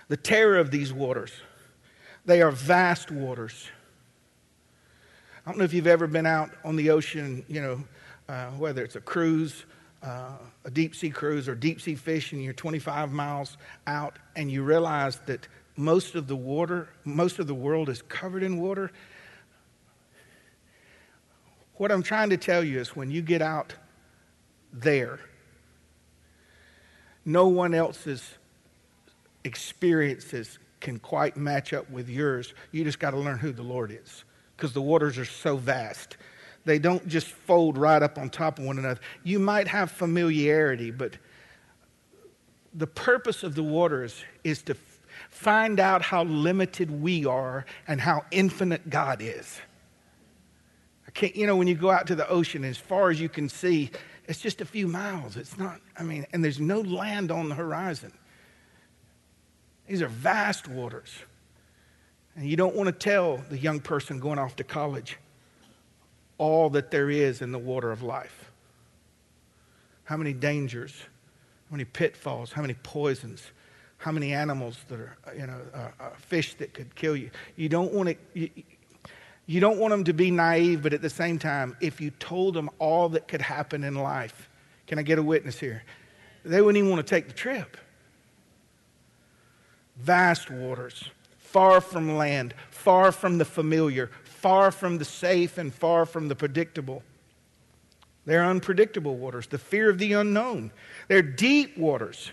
The 0.10 0.18
terror 0.18 0.60
of 0.60 0.70
these 0.70 0.94
waters. 0.94 1.32
They 2.26 2.44
are 2.44 2.52
vast 2.52 3.10
waters. 3.10 3.68
I 5.44 5.50
don't 5.50 5.58
know 5.58 5.66
if 5.66 5.74
you've 5.74 5.88
ever 5.88 6.06
been 6.06 6.28
out 6.28 6.52
on 6.64 6.76
the 6.76 6.92
ocean, 6.92 7.44
you 7.48 7.62
know, 7.62 7.84
uh, 8.30 8.52
whether 8.52 8.84
it's 8.84 8.96
a 8.96 9.02
cruise 9.02 9.66
uh, 10.04 10.34
a 10.66 10.72
deep 10.72 10.96
sea 10.96 11.10
cruise 11.10 11.48
or 11.48 11.56
deep 11.56 11.80
sea 11.80 11.96
fishing, 11.96 12.42
you're 12.42 12.54
25 12.54 13.12
miles 13.12 13.58
out, 13.88 14.20
and 14.36 14.52
you 14.52 14.64
realize 14.64 15.18
that 15.26 15.48
most 15.76 16.16
of 16.16 16.28
the 16.28 16.36
water, 16.36 16.90
most 17.06 17.40
of 17.40 17.48
the 17.48 17.56
world 17.56 17.90
is 17.90 18.02
covered 18.04 18.44
in 18.44 18.60
water. 18.60 18.92
What 21.76 21.92
I'm 21.92 22.04
trying 22.04 22.30
to 22.30 22.38
tell 22.38 22.64
you 22.64 22.80
is 22.80 22.96
when 22.96 23.10
you 23.10 23.22
get 23.22 23.42
out 23.42 23.74
there, 24.72 25.20
no 27.26 27.48
one 27.48 27.74
else's 27.74 28.36
experiences 29.44 30.60
can 30.80 31.00
quite 31.00 31.38
match 31.38 31.74
up 31.74 31.90
with 31.90 32.10
yours. 32.10 32.54
You 32.72 32.84
just 32.84 33.00
got 33.00 33.12
to 33.12 33.18
learn 33.18 33.40
who 33.40 33.52
the 33.52 33.64
Lord 33.64 33.92
is 33.92 34.24
because 34.56 34.74
the 34.74 34.82
waters 34.82 35.18
are 35.18 35.26
so 35.26 35.58
vast. 35.58 36.18
They 36.66 36.80
don't 36.80 37.08
just 37.08 37.28
fold 37.28 37.78
right 37.78 38.02
up 38.02 38.18
on 38.18 38.30
top 38.30 38.60
of 38.60 38.66
one 38.66 38.78
another. 38.78 39.00
You 39.24 39.40
might 39.40 39.68
have 39.68 39.92
familiarity, 39.92 40.92
but 40.92 41.18
the 42.74 42.88
purpose 42.88 43.44
of 43.44 43.56
the 43.56 43.64
waters 43.64 44.24
is 44.44 44.62
to 44.64 44.76
find 45.30 45.80
out 45.80 46.02
how 46.02 46.24
limited 46.24 46.90
we 46.90 47.26
are 47.26 47.66
and 47.88 48.00
how 48.00 48.26
infinite 48.32 48.90
God 48.90 49.22
is. 49.22 49.60
You 51.22 51.48
know, 51.48 51.56
when 51.56 51.68
you 51.68 51.76
go 51.76 51.92
out 51.92 52.08
to 52.08 52.16
the 52.16 52.28
ocean, 52.28 52.64
as 52.64 52.78
far 52.78 53.10
as 53.10 53.22
you 53.22 53.30
can 53.30 53.48
see, 53.50 53.92
it's 54.26 54.40
just 54.40 54.62
a 54.62 54.66
few 54.66 54.88
miles. 54.88 55.38
It's 55.38 55.58
not, 55.58 55.80
I 55.98 56.04
mean, 56.04 56.26
and 56.34 56.44
there's 56.44 56.60
no 56.60 56.82
land 56.82 57.32
on 57.32 57.50
the 57.50 57.56
horizon. 57.56 58.14
These 59.88 60.02
are 60.02 60.08
vast 60.08 60.68
waters. 60.68 61.14
And 62.36 62.48
you 62.48 62.56
don't 62.56 62.76
want 62.76 62.88
to 62.88 62.94
tell 62.94 63.38
the 63.50 63.58
young 63.58 63.80
person 63.80 64.20
going 64.20 64.40
off 64.40 64.56
to 64.56 64.64
college 64.64 65.18
all 66.38 66.70
that 66.72 66.90
there 66.90 67.10
is 67.10 67.42
in 67.42 67.52
the 67.52 67.60
water 67.60 67.92
of 67.92 68.02
life. 68.02 68.52
How 70.06 70.18
many 70.18 70.34
dangers, 70.34 70.94
how 71.70 71.76
many 71.76 71.86
pitfalls, 71.86 72.52
how 72.52 72.62
many 72.62 72.74
poisons, 72.82 73.44
how 73.98 74.12
many 74.12 74.34
animals 74.34 74.78
that 74.90 75.00
are, 75.00 75.16
you 75.38 75.48
know, 75.48 75.62
uh, 75.74 75.90
uh, 76.00 76.10
fish 76.18 76.56
that 76.56 76.74
could 76.74 76.94
kill 76.96 77.16
you. 77.16 77.32
You 77.56 77.70
don't 77.70 77.94
want 77.94 78.10
to. 78.10 78.16
You, 78.34 78.50
you 79.46 79.60
don't 79.60 79.78
want 79.78 79.92
them 79.92 80.04
to 80.06 80.14
be 80.14 80.32
naive, 80.32 80.82
but 80.82 80.94
at 80.94 81.02
the 81.02 81.10
same 81.10 81.38
time, 81.38 81.76
if 81.82 82.00
you 82.00 82.12
told 82.12 82.54
them 82.54 82.70
all 82.80 83.10
that 83.10 83.28
could 83.28 83.42
happen 83.42 83.84
in 83.84 83.96
life, 83.96 84.50
can 84.88 85.00
I 85.00 85.02
get 85.02 85.20
a 85.20 85.24
witness 85.24 85.60
here? 85.60 85.84
They 86.46 86.62
wouldn't 86.62 86.78
even 86.78 86.90
want 86.90 87.06
to 87.06 87.10
take 87.10 87.28
the 87.28 87.34
trip. 87.34 87.78
Vast 89.98 90.50
waters, 90.50 91.04
far 91.38 91.82
from 91.82 92.18
land, 92.18 92.54
far 92.72 93.12
from 93.12 93.38
the 93.38 93.46
familiar, 93.46 94.10
far 94.24 94.72
from 94.72 94.98
the 94.98 95.06
safe 95.06 95.58
and 95.58 95.74
far 95.74 96.06
from 96.06 96.28
the 96.28 96.36
predictable. 96.36 97.04
They're 98.26 98.46
unpredictable 98.46 99.18
waters, 99.18 99.48
the 99.48 99.58
fear 99.58 99.90
of 99.90 99.98
the 99.98 100.14
unknown. 100.14 100.72
They're 101.08 101.22
deep 101.22 101.78
waters. 101.78 102.32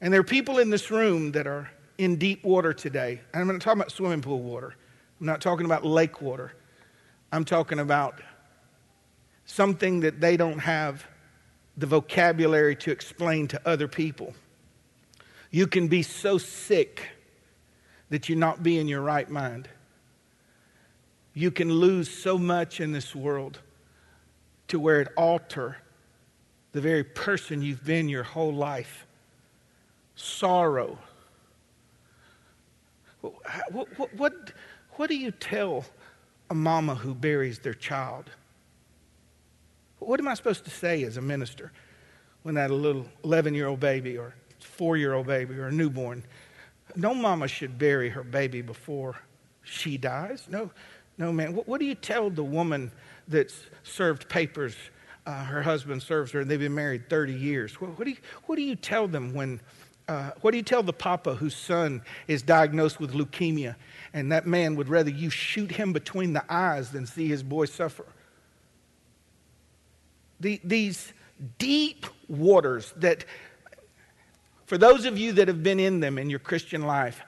And 0.00 0.12
there 0.12 0.20
are 0.20 0.24
people 0.24 0.58
in 0.58 0.70
this 0.70 0.90
room 0.90 1.32
that 1.32 1.46
are 1.46 1.70
in 1.98 2.16
deep 2.16 2.42
water 2.42 2.72
today. 2.72 3.20
And 3.32 3.42
I'm 3.42 3.48
not 3.48 3.60
talking 3.60 3.80
about 3.80 3.92
swimming 3.92 4.22
pool 4.22 4.40
water, 4.40 4.74
I'm 5.20 5.26
not 5.26 5.40
talking 5.40 5.66
about 5.66 5.84
lake 5.84 6.22
water. 6.22 6.52
I'm 7.30 7.44
talking 7.44 7.78
about 7.78 8.20
something 9.44 10.00
that 10.00 10.20
they 10.20 10.36
don't 10.36 10.58
have 10.60 11.06
the 11.76 11.86
vocabulary 11.86 12.74
to 12.76 12.90
explain 12.90 13.46
to 13.48 13.60
other 13.66 13.86
people. 13.86 14.34
You 15.50 15.66
can 15.66 15.88
be 15.88 16.02
so 16.02 16.38
sick 16.38 17.08
that 18.08 18.28
you 18.28 18.36
not 18.36 18.62
be 18.62 18.78
in 18.78 18.88
your 18.88 19.02
right 19.02 19.28
mind. 19.28 19.68
You 21.34 21.50
can 21.50 21.72
lose 21.72 22.10
so 22.10 22.38
much 22.38 22.80
in 22.80 22.92
this 22.92 23.14
world 23.14 23.60
to 24.68 24.80
where 24.80 25.00
it 25.00 25.08
alter 25.16 25.76
the 26.72 26.80
very 26.80 27.04
person 27.04 27.62
you've 27.62 27.84
been 27.84 28.08
your 28.08 28.22
whole 28.22 28.52
life. 28.52 29.06
Sorrow. 30.14 30.98
What, 33.20 33.88
what, 33.98 34.14
what, 34.14 34.52
what 34.96 35.08
do 35.08 35.16
you 35.16 35.30
tell 35.30 35.84
a 36.50 36.54
mama 36.54 36.94
who 36.94 37.14
buries 37.14 37.58
their 37.58 37.74
child? 37.74 38.30
What 39.98 40.18
am 40.20 40.28
I 40.28 40.34
supposed 40.34 40.64
to 40.64 40.70
say 40.70 41.04
as 41.04 41.16
a 41.16 41.22
minister 41.22 41.72
when 42.42 42.54
that 42.54 42.70
little 42.70 43.06
11 43.24 43.54
year 43.54 43.68
old 43.68 43.80
baby 43.80 44.16
or 44.16 44.34
four 44.58 44.96
year 44.96 45.14
old 45.14 45.26
baby 45.26 45.54
or 45.54 45.66
a 45.66 45.72
newborn? 45.72 46.24
No 46.96 47.14
mama 47.14 47.48
should 47.48 47.78
bury 47.78 48.08
her 48.08 48.24
baby 48.24 48.62
before 48.62 49.16
she 49.62 49.96
dies. 49.96 50.46
No, 50.48 50.70
no, 51.18 51.32
man. 51.32 51.54
What, 51.54 51.68
what 51.68 51.80
do 51.80 51.86
you 51.86 51.94
tell 51.94 52.30
the 52.30 52.42
woman 52.42 52.90
that's 53.28 53.66
served 53.82 54.28
papers? 54.28 54.74
Uh, 55.26 55.44
her 55.44 55.62
husband 55.62 56.02
serves 56.02 56.32
her, 56.32 56.40
and 56.40 56.50
they've 56.50 56.58
been 56.58 56.74
married 56.74 57.08
30 57.08 57.34
years. 57.34 57.80
What, 57.80 57.98
what 57.98 58.04
do, 58.04 58.10
you, 58.10 58.16
what 58.46 58.56
do 58.56 58.62
you 58.62 58.74
tell 58.74 59.06
them 59.06 59.34
when? 59.34 59.60
Uh, 60.10 60.32
what 60.40 60.50
do 60.50 60.56
you 60.56 60.62
tell 60.64 60.82
the 60.82 60.92
papa 60.92 61.36
whose 61.36 61.54
son 61.54 62.02
is 62.26 62.42
diagnosed 62.42 62.98
with 62.98 63.12
leukemia, 63.12 63.76
and 64.12 64.32
that 64.32 64.44
man 64.44 64.74
would 64.74 64.88
rather 64.88 65.08
you 65.08 65.30
shoot 65.30 65.70
him 65.70 65.92
between 65.92 66.32
the 66.32 66.42
eyes 66.52 66.90
than 66.90 67.06
see 67.06 67.28
his 67.28 67.44
boy 67.44 67.64
suffer? 67.64 68.04
The, 70.40 70.60
these 70.64 71.12
deep 71.58 72.06
waters 72.26 72.92
that, 72.96 73.24
for 74.66 74.76
those 74.76 75.04
of 75.04 75.16
you 75.16 75.30
that 75.34 75.46
have 75.46 75.62
been 75.62 75.78
in 75.78 76.00
them 76.00 76.18
in 76.18 76.28
your 76.28 76.40
Christian 76.40 76.88
life, 76.88 77.22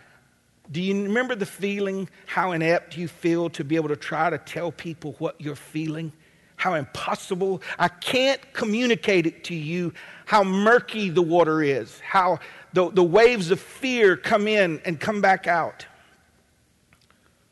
do 0.72 0.82
you 0.82 1.04
remember 1.04 1.36
the 1.36 1.46
feeling, 1.46 2.08
how 2.26 2.50
inept 2.50 2.96
you 2.96 3.06
feel 3.06 3.48
to 3.50 3.62
be 3.62 3.76
able 3.76 3.90
to 3.90 3.96
try 3.96 4.28
to 4.28 4.38
tell 4.38 4.72
people 4.72 5.14
what 5.20 5.40
you're 5.40 5.54
feeling? 5.54 6.12
How 6.56 6.74
impossible. 6.74 7.62
I 7.78 7.88
can't 7.88 8.40
communicate 8.52 9.26
it 9.26 9.44
to 9.44 9.54
you 9.54 9.92
how 10.24 10.44
murky 10.44 11.10
the 11.10 11.22
water 11.22 11.62
is, 11.62 12.00
how 12.00 12.38
the, 12.73 12.91
the 12.91 13.02
waves 13.02 13.50
of 13.50 13.61
fear 13.61 14.17
come 14.17 14.49
in 14.49 14.81
and 14.85 14.99
come 14.99 15.21
back 15.21 15.47
out. 15.47 15.87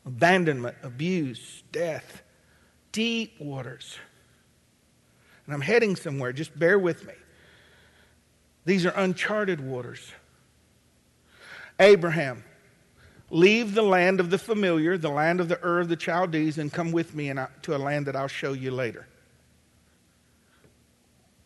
Abandonment, 0.06 0.76
abuse, 0.82 1.62
death, 1.72 2.22
deep 2.92 3.38
waters. 3.40 3.98
And 5.46 5.54
I'm 5.54 5.60
heading 5.60 5.96
somewhere, 5.96 6.32
just 6.32 6.58
bear 6.58 6.78
with 6.78 7.06
me. 7.06 7.14
These 8.64 8.86
are 8.86 8.92
uncharted 8.96 9.60
waters. 9.60 10.12
Abraham, 11.78 12.44
Leave 13.30 13.74
the 13.74 13.82
land 13.82 14.18
of 14.18 14.30
the 14.30 14.38
familiar, 14.38 14.98
the 14.98 15.08
land 15.08 15.40
of 15.40 15.48
the 15.48 15.64
Ur 15.64 15.78
of 15.78 15.88
the 15.88 15.96
Chaldees, 15.96 16.58
and 16.58 16.72
come 16.72 16.90
with 16.90 17.14
me 17.14 17.32
to 17.62 17.76
a 17.76 17.78
land 17.78 18.06
that 18.06 18.16
I'll 18.16 18.26
show 18.26 18.52
you 18.52 18.72
later. 18.72 19.06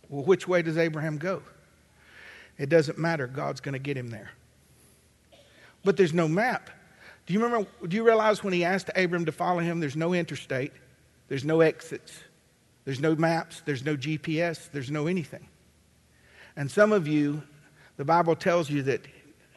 Well, 0.08 0.24
which 0.24 0.48
way 0.48 0.62
does 0.62 0.78
Abraham 0.78 1.18
go? 1.18 1.42
It 2.58 2.68
doesn't 2.68 2.98
matter. 2.98 3.26
God's 3.26 3.60
going 3.60 3.72
to 3.72 3.78
get 3.78 3.96
him 3.96 4.08
there. 4.08 4.30
But 5.84 5.96
there's 5.96 6.14
no 6.14 6.28
map. 6.28 6.70
Do 7.26 7.34
you 7.34 7.42
remember? 7.42 7.68
Do 7.86 7.96
you 7.96 8.04
realize 8.04 8.44
when 8.44 8.52
he 8.52 8.64
asked 8.64 8.90
Abram 8.94 9.24
to 9.26 9.32
follow 9.32 9.60
him, 9.60 9.80
there's 9.80 9.96
no 9.96 10.14
interstate, 10.14 10.72
there's 11.28 11.44
no 11.44 11.60
exits, 11.60 12.12
there's 12.84 13.00
no 13.00 13.14
maps, 13.14 13.62
there's 13.64 13.84
no 13.84 13.96
GPS, 13.96 14.70
there's 14.72 14.90
no 14.90 15.06
anything. 15.06 15.46
And 16.56 16.70
some 16.70 16.92
of 16.92 17.08
you, 17.08 17.42
the 17.96 18.04
Bible 18.04 18.36
tells 18.36 18.70
you 18.70 18.82
that 18.84 19.06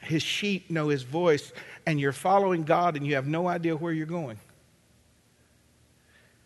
his 0.02 0.24
sheep 0.24 0.70
know 0.70 0.88
his 0.88 1.04
voice, 1.04 1.52
and 1.86 2.00
you're 2.00 2.14
following 2.14 2.64
God 2.64 2.96
and 2.96 3.06
you 3.06 3.16
have 3.16 3.28
no 3.28 3.48
idea 3.48 3.76
where 3.76 3.94
you're 3.94 4.06
going. 4.06 4.40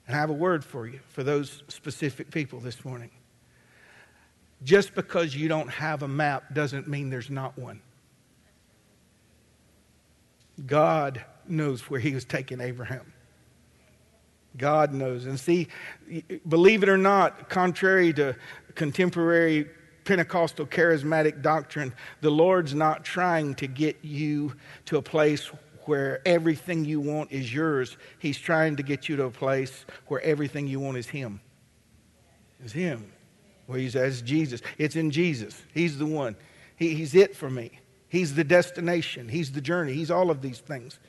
And 0.07 0.15
I 0.15 0.19
have 0.19 0.29
a 0.29 0.33
word 0.33 0.65
for 0.65 0.87
you, 0.87 0.99
for 1.09 1.23
those 1.23 1.63
specific 1.67 2.31
people 2.31 2.59
this 2.59 2.83
morning. 2.83 3.11
Just 4.63 4.93
because 4.93 5.35
you 5.35 5.47
don't 5.47 5.69
have 5.69 6.03
a 6.03 6.07
map 6.07 6.53
doesn't 6.53 6.87
mean 6.87 7.09
there's 7.09 7.29
not 7.29 7.57
one. 7.57 7.81
God 10.65 11.23
knows 11.47 11.89
where 11.89 11.99
he 11.99 12.13
was 12.13 12.25
taking 12.25 12.61
Abraham. 12.61 13.13
God 14.57 14.93
knows. 14.93 15.25
And 15.25 15.39
see, 15.39 15.67
believe 16.47 16.83
it 16.83 16.89
or 16.89 16.97
not, 16.97 17.49
contrary 17.49 18.13
to 18.13 18.35
contemporary 18.75 19.69
Pentecostal 20.03 20.65
charismatic 20.65 21.41
doctrine, 21.41 21.93
the 22.21 22.29
Lord's 22.29 22.73
not 22.73 23.03
trying 23.05 23.55
to 23.55 23.67
get 23.67 23.97
you 24.01 24.53
to 24.85 24.97
a 24.97 25.01
place 25.01 25.49
where 25.85 26.21
everything 26.27 26.85
you 26.85 26.99
want 26.99 27.31
is 27.31 27.53
yours. 27.53 27.97
He's 28.19 28.37
trying 28.37 28.75
to 28.75 28.83
get 28.83 29.09
you 29.09 29.15
to 29.17 29.25
a 29.25 29.31
place 29.31 29.85
where 30.07 30.21
everything 30.21 30.67
you 30.67 30.79
want 30.79 30.97
is 30.97 31.07
Him. 31.07 31.39
Is 32.63 32.71
Him. 32.71 33.11
Where 33.71 33.79
He 33.79 33.89
says, 33.89 34.21
Jesus. 34.21 34.61
It's 34.77 34.95
in 34.95 35.09
Jesus. 35.09 35.61
He's 35.73 35.97
the 35.97 36.05
one. 36.05 36.35
He, 36.75 36.93
he's 36.93 37.15
it 37.15 37.35
for 37.35 37.49
me. 37.49 37.79
He's 38.09 38.35
the 38.35 38.43
destination. 38.43 39.29
He's 39.29 39.51
the 39.51 39.61
journey. 39.61 39.93
He's 39.93 40.11
all 40.11 40.29
of 40.29 40.41
these 40.41 40.59
things. 40.59 40.99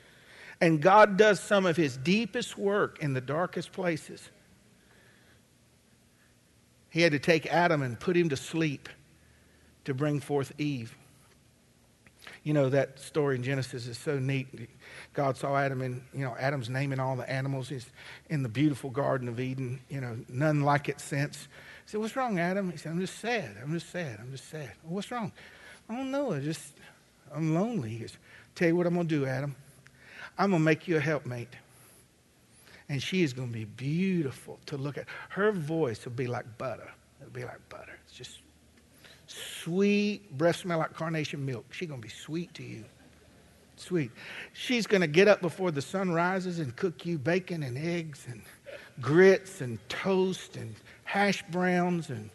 And 0.61 0.81
God 0.81 1.17
does 1.17 1.39
some 1.39 1.65
of 1.65 1.75
His 1.75 1.97
deepest 1.97 2.57
work 2.57 2.99
in 2.99 3.13
the 3.13 3.21
darkest 3.21 3.73
places. 3.73 4.29
He 6.89 7.01
had 7.01 7.11
to 7.13 7.19
take 7.19 7.47
Adam 7.47 7.81
and 7.81 7.99
put 7.99 8.15
him 8.15 8.29
to 8.29 8.37
sleep 8.37 8.87
to 9.85 9.95
bring 9.95 10.19
forth 10.19 10.53
Eve. 10.59 10.95
You 12.43 12.53
know, 12.53 12.69
that 12.69 12.99
story 12.99 13.35
in 13.35 13.41
Genesis 13.41 13.87
is 13.87 13.97
so 13.97 14.19
neat. 14.19 14.69
God 15.13 15.35
saw 15.35 15.57
Adam 15.57 15.81
and, 15.81 16.03
you 16.13 16.23
know, 16.23 16.35
Adam's 16.37 16.69
naming 16.69 16.99
all 16.99 17.15
the 17.15 17.27
animals. 17.27 17.67
He's 17.67 17.87
in 18.29 18.43
the 18.43 18.49
beautiful 18.49 18.91
Garden 18.91 19.27
of 19.27 19.39
Eden, 19.39 19.79
you 19.89 20.01
know, 20.01 20.17
none 20.29 20.61
like 20.61 20.87
it 20.87 21.01
since. 21.01 21.47
He 21.85 21.91
said, 21.91 21.99
What's 21.99 22.15
wrong, 22.15 22.39
Adam? 22.39 22.71
He 22.71 22.77
said, 22.77 22.91
I'm 22.91 22.99
just 22.99 23.19
sad. 23.19 23.57
I'm 23.61 23.73
just 23.73 23.89
sad. 23.91 24.19
I'm 24.19 24.31
just 24.31 24.49
sad. 24.49 24.71
Well, 24.83 24.95
what's 24.95 25.11
wrong? 25.11 25.31
I 25.89 25.95
don't 25.95 26.11
know. 26.11 26.33
I 26.33 26.39
just, 26.39 26.73
I'm 27.33 27.53
lonely. 27.53 27.89
He 27.89 27.99
goes, 27.99 28.17
Tell 28.55 28.67
you 28.67 28.75
what 28.75 28.87
I'm 28.87 28.93
going 28.93 29.07
to 29.07 29.19
do, 29.19 29.25
Adam. 29.25 29.55
I'm 30.37 30.51
going 30.51 30.61
to 30.61 30.65
make 30.65 30.87
you 30.87 30.97
a 30.97 30.99
helpmate 30.99 31.49
and 32.89 33.01
she 33.01 33.23
is 33.23 33.33
going 33.33 33.47
to 33.47 33.53
be 33.53 33.65
beautiful 33.65 34.59
to 34.67 34.77
look 34.77 34.97
at. 34.97 35.05
Her 35.29 35.51
voice 35.51 36.05
will 36.05 36.11
be 36.13 36.27
like 36.27 36.57
butter. 36.57 36.91
It'll 37.19 37.33
be 37.33 37.45
like 37.45 37.67
butter. 37.69 37.97
It's 38.05 38.15
just 38.15 38.39
sweet, 39.27 40.37
breath 40.37 40.57
smell 40.57 40.79
like 40.79 40.93
carnation 40.93 41.45
milk. 41.45 41.65
She's 41.71 41.87
going 41.87 42.01
to 42.01 42.07
be 42.07 42.13
sweet 42.13 42.53
to 42.55 42.63
you. 42.63 42.83
Sweet. 43.75 44.11
She's 44.53 44.85
going 44.85 45.01
to 45.01 45.07
get 45.07 45.27
up 45.27 45.41
before 45.41 45.71
the 45.71 45.81
sun 45.81 46.11
rises 46.11 46.59
and 46.59 46.75
cook 46.75 47.05
you 47.05 47.17
bacon 47.17 47.63
and 47.63 47.77
eggs 47.77 48.27
and 48.29 48.41
grits 49.01 49.61
and 49.61 49.77
toast 49.89 50.55
and 50.57 50.75
hash 51.03 51.43
browns 51.51 52.09
and, 52.09 52.29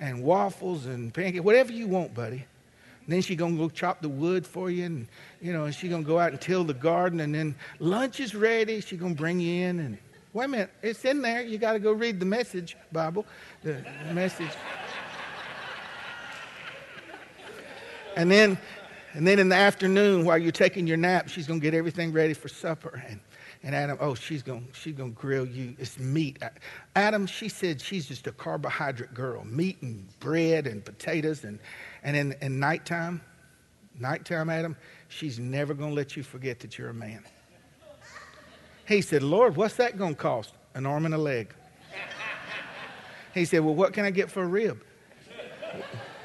and 0.00 0.22
waffles 0.22 0.86
and 0.86 1.12
pancakes, 1.12 1.44
whatever 1.44 1.72
you 1.72 1.86
want, 1.86 2.14
buddy. 2.14 2.44
And 3.06 3.12
then 3.12 3.22
she's 3.22 3.36
to 3.56 3.56
go 3.56 3.68
chop 3.68 4.02
the 4.02 4.08
wood 4.08 4.44
for 4.44 4.68
you, 4.68 4.84
and 4.84 5.06
you 5.40 5.52
know, 5.52 5.64
and 5.64 5.74
she's 5.74 5.90
to 6.02 6.02
go 6.02 6.18
out 6.18 6.32
and 6.32 6.40
till 6.40 6.64
the 6.64 6.74
garden, 6.74 7.20
and 7.20 7.32
then 7.32 7.54
lunch 7.78 8.18
is 8.18 8.34
ready. 8.34 8.80
She's 8.80 8.98
to 8.98 9.14
bring 9.14 9.38
you 9.38 9.64
in, 9.64 9.78
and 9.78 9.98
wait 10.32 10.46
a 10.46 10.48
minute, 10.48 10.70
it's 10.82 11.04
in 11.04 11.22
there. 11.22 11.42
You 11.42 11.56
got 11.56 11.74
to 11.74 11.78
go 11.78 11.92
read 11.92 12.18
the 12.18 12.26
message 12.26 12.76
Bible, 12.90 13.24
the, 13.62 13.84
message. 14.12 14.50
and 18.16 18.28
then, 18.28 18.58
and 19.12 19.24
then 19.24 19.38
in 19.38 19.48
the 19.48 19.54
afternoon, 19.54 20.24
while 20.24 20.38
you're 20.38 20.50
taking 20.50 20.84
your 20.84 20.96
nap, 20.96 21.28
she's 21.28 21.46
to 21.60 21.62
get 21.62 21.74
everything 21.74 22.12
ready 22.12 22.34
for 22.34 22.48
supper, 22.48 23.00
and 23.08 23.20
and 23.62 23.74
Adam, 23.74 23.98
oh, 24.00 24.14
she's 24.14 24.42
going 24.42 24.68
she's 24.72 24.94
gonna 24.94 25.10
grill 25.10 25.46
you. 25.46 25.74
It's 25.78 25.98
meat. 25.98 26.42
Adam, 26.94 27.26
she 27.26 27.48
said 27.48 27.80
she's 27.80 28.06
just 28.06 28.26
a 28.26 28.32
carbohydrate 28.32 29.14
girl. 29.14 29.44
Meat 29.44 29.80
and 29.82 30.06
bread 30.20 30.66
and 30.66 30.84
potatoes. 30.84 31.44
And, 31.44 31.58
and 32.02 32.16
in, 32.16 32.34
in 32.40 32.60
nighttime, 32.60 33.20
nighttime, 33.98 34.50
Adam, 34.50 34.76
she's 35.08 35.38
never 35.38 35.74
going 35.74 35.90
to 35.90 35.96
let 35.96 36.16
you 36.16 36.22
forget 36.22 36.60
that 36.60 36.78
you're 36.78 36.90
a 36.90 36.94
man. 36.94 37.24
He 38.86 39.00
said, 39.00 39.22
Lord, 39.22 39.56
what's 39.56 39.74
that 39.76 39.98
going 39.98 40.14
to 40.14 40.20
cost? 40.20 40.52
An 40.74 40.86
arm 40.86 41.06
and 41.06 41.14
a 41.14 41.18
leg. 41.18 41.54
He 43.34 43.44
said, 43.44 43.60
Well, 43.60 43.74
what 43.74 43.92
can 43.92 44.04
I 44.04 44.10
get 44.10 44.30
for 44.30 44.42
a 44.42 44.46
rib? 44.46 44.82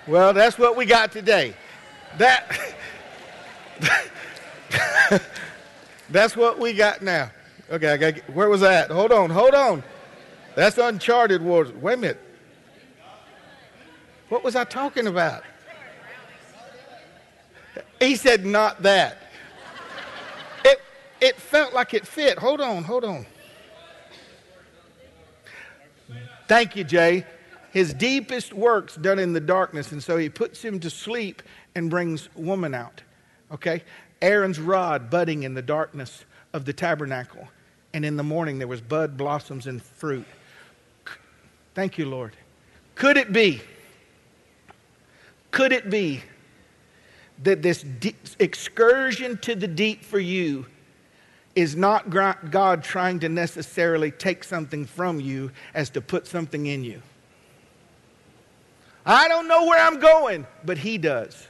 well, 0.08 0.34
that's 0.34 0.58
what 0.58 0.78
we 0.78 0.86
got 0.86 1.12
today. 1.12 1.54
That. 2.18 2.76
That's 6.12 6.36
what 6.36 6.60
we 6.60 6.74
got 6.74 7.02
now. 7.02 7.32
Okay, 7.72 7.92
I 7.94 7.98
got 7.98 8.30
where 8.32 8.50
was 8.50 8.62
that? 8.62 8.92
Hold 8.92 9.12
on, 9.12 9.30
hold 9.30 9.54
on. 9.54 9.84
That's 10.56 10.78
uncharted 10.78 11.42
waters. 11.42 11.74
Wait 11.74 11.94
a 11.94 11.98
minute. 11.98 12.20
What 14.30 14.44
was 14.44 14.56
I 14.56 14.64
talking 14.64 15.08
about? 15.08 15.44
He 18.00 18.16
said, 18.16 18.46
not 18.46 18.82
that. 18.82 19.18
It, 20.66 20.82
it 21.22 21.36
felt 21.36 21.74
like 21.74 21.94
it 21.94 22.08
fit. 22.08 22.40
Hold 22.40 22.60
on, 22.60 22.84
hold 22.84 23.04
on. 23.04 23.26
Thank 26.48 26.76
you, 26.76 26.84
Jay. 26.84 27.26
His 27.72 27.94
deepest 27.94 28.54
works 28.54 28.96
done 28.96 29.20
in 29.20 29.32
the 29.32 29.40
darkness, 29.40 29.92
and 29.92 30.04
so 30.04 30.18
he 30.18 30.30
puts 30.30 30.62
him 30.62 30.80
to 30.82 30.90
sleep 30.90 31.42
and 31.76 31.90
brings 31.90 32.28
woman 32.36 32.74
out. 32.74 33.02
Okay? 33.52 33.84
Aaron's 34.22 34.60
rod 34.60 35.10
budding 35.10 35.44
in 35.44 35.54
the 35.54 35.62
darkness 35.62 36.26
of 36.54 36.66
the 36.66 36.74
tabernacle. 36.74 37.48
and 37.94 38.06
in 38.06 38.16
the 38.16 38.24
morning 38.24 38.58
there 38.58 38.68
was 38.68 38.82
bud, 38.82 39.18
blossoms, 39.18 39.68
and 39.68 39.82
fruit. 39.82 40.26
Thank 41.74 41.98
you, 41.98 42.06
Lord. 42.06 42.36
Could 42.96 43.18
it 43.18 43.34
be? 43.34 43.62
Could 45.52 45.74
it 45.74 45.90
be 45.90 46.24
that 47.44 47.62
this 47.62 47.84
excursion 48.40 49.38
to 49.40 49.56
the 49.56 49.68
deep 49.68 50.06
for 50.06 50.20
you 50.20 50.66
is 51.56 51.76
not 51.76 52.10
God 52.10 52.84
trying 52.84 53.20
to 53.20 53.30
necessarily 53.30 54.12
take 54.12 54.44
something 54.44 54.86
from 54.86 55.20
you 55.20 55.52
as 55.74 55.90
to 55.90 56.02
put 56.02 56.28
something 56.28 56.68
in 56.68 56.84
you? 56.84 57.02
I 59.06 59.28
don't 59.28 59.48
know 59.48 59.66
where 59.66 59.86
I'm 59.86 60.00
going, 60.00 60.46
but 60.64 60.78
He 60.78 60.98
does. 60.98 61.48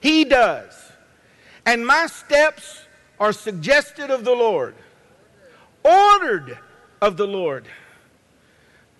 He 0.00 0.24
does. 0.24 0.87
And 1.68 1.86
my 1.86 2.06
steps 2.06 2.80
are 3.20 3.30
suggested 3.30 4.10
of 4.10 4.24
the 4.24 4.32
Lord, 4.32 4.74
ordered 5.84 6.56
of 7.02 7.18
the 7.18 7.26
Lord. 7.26 7.66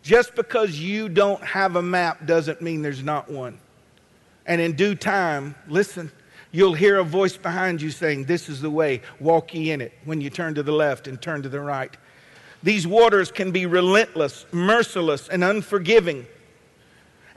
Just 0.03 0.35
because 0.35 0.79
you 0.79 1.09
don't 1.09 1.43
have 1.43 1.77
a 1.77 1.83
map 1.83 2.27
doesn't 2.27 2.61
mean 2.61 2.83
there's 2.83 3.03
not 3.03 3.31
one. 3.31 3.59
And 4.45 4.61
in 4.61 4.75
due 4.75 4.95
time, 4.95 5.55
listen, 5.67 6.13
you'll 6.53 6.75
hear 6.75 6.99
a 6.99 7.05
voice 7.05 7.39
behind 7.39 7.81
you 7.81 7.91
saying, 7.91 8.27
This 8.27 8.51
is 8.51 8.61
the 8.61 8.69
way, 8.69 9.01
walk 9.19 9.55
ye 9.55 9.71
in 9.71 9.81
it, 9.81 9.95
when 10.05 10.21
you 10.21 10.29
turn 10.29 10.55
to 10.55 10.63
the 10.63 10.71
left 10.71 11.09
and 11.09 11.19
turn 11.23 11.41
to 11.45 11.49
the 11.49 11.61
right. 11.61 11.97
These 12.63 12.87
waters 12.87 13.33
can 13.33 13.51
be 13.51 13.65
relentless, 13.65 14.45
merciless, 14.53 15.31
and 15.31 15.43
unforgiving. 15.43 16.27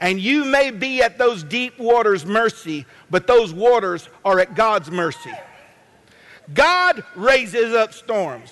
And 0.02 0.20
you 0.20 0.44
may 0.44 0.72
be 0.72 1.04
at 1.04 1.20
those 1.20 1.44
deep 1.44 1.78
waters' 1.78 2.26
mercy, 2.26 2.88
but 3.12 3.28
those 3.28 3.54
waters 3.54 4.10
are 4.26 4.40
at 4.40 4.56
God's 4.56 4.90
mercy. 4.90 5.32
God 6.54 7.04
raises 7.16 7.74
up 7.74 7.94
storms, 7.94 8.52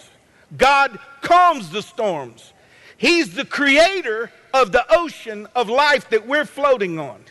God 0.55 0.99
calms 1.21 1.71
the 1.71 1.81
storms. 1.81 2.53
He's 2.97 3.33
the 3.33 3.45
creator 3.45 4.29
of 4.53 4.71
the 4.73 4.85
ocean 4.93 5.47
of 5.55 5.69
life 5.69 6.09
that 6.09 6.27
we're 6.27 6.45
floating 6.45 6.99
on. 6.99 7.23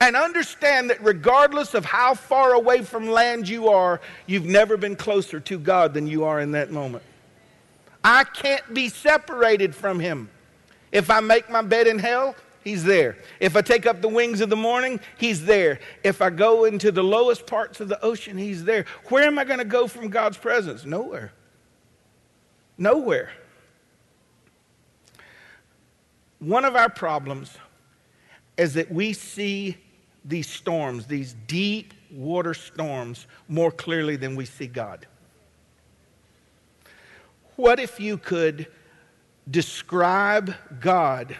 And 0.00 0.14
understand 0.16 0.90
that 0.90 1.02
regardless 1.02 1.74
of 1.74 1.84
how 1.84 2.14
far 2.14 2.54
away 2.54 2.82
from 2.82 3.08
land 3.08 3.48
you 3.48 3.68
are, 3.68 4.00
you've 4.26 4.46
never 4.46 4.76
been 4.76 4.94
closer 4.94 5.40
to 5.40 5.58
God 5.58 5.94
than 5.94 6.06
you 6.06 6.24
are 6.24 6.40
in 6.40 6.52
that 6.52 6.70
moment. 6.70 7.02
I 8.04 8.22
can't 8.22 8.72
be 8.72 8.88
separated 8.88 9.74
from 9.74 9.98
Him. 9.98 10.30
If 10.92 11.10
I 11.10 11.20
make 11.20 11.50
my 11.50 11.62
bed 11.62 11.88
in 11.88 11.98
hell, 11.98 12.36
He's 12.64 12.84
there. 12.84 13.16
If 13.40 13.56
I 13.56 13.62
take 13.62 13.86
up 13.86 14.00
the 14.00 14.08
wings 14.08 14.40
of 14.40 14.48
the 14.48 14.56
morning, 14.56 15.00
He's 15.18 15.44
there. 15.44 15.80
If 16.04 16.22
I 16.22 16.30
go 16.30 16.64
into 16.64 16.92
the 16.92 17.02
lowest 17.02 17.46
parts 17.46 17.80
of 17.80 17.88
the 17.88 18.02
ocean, 18.04 18.38
He's 18.38 18.64
there. 18.64 18.84
Where 19.08 19.24
am 19.24 19.38
I 19.38 19.44
going 19.44 19.58
to 19.58 19.64
go 19.64 19.88
from 19.88 20.08
God's 20.08 20.38
presence? 20.38 20.84
Nowhere. 20.84 21.32
Nowhere. 22.78 23.30
One 26.38 26.64
of 26.64 26.76
our 26.76 26.90
problems 26.90 27.56
is 28.56 28.74
that 28.74 28.90
we 28.90 29.12
see 29.12 29.76
these 30.24 30.48
storms, 30.48 31.06
these 31.06 31.34
deep 31.46 31.94
water 32.12 32.54
storms, 32.54 33.26
more 33.48 33.70
clearly 33.70 34.16
than 34.16 34.36
we 34.36 34.44
see 34.44 34.66
God. 34.66 35.06
What 37.56 37.80
if 37.80 37.98
you 38.00 38.18
could 38.18 38.66
describe 39.50 40.54
God 40.80 41.36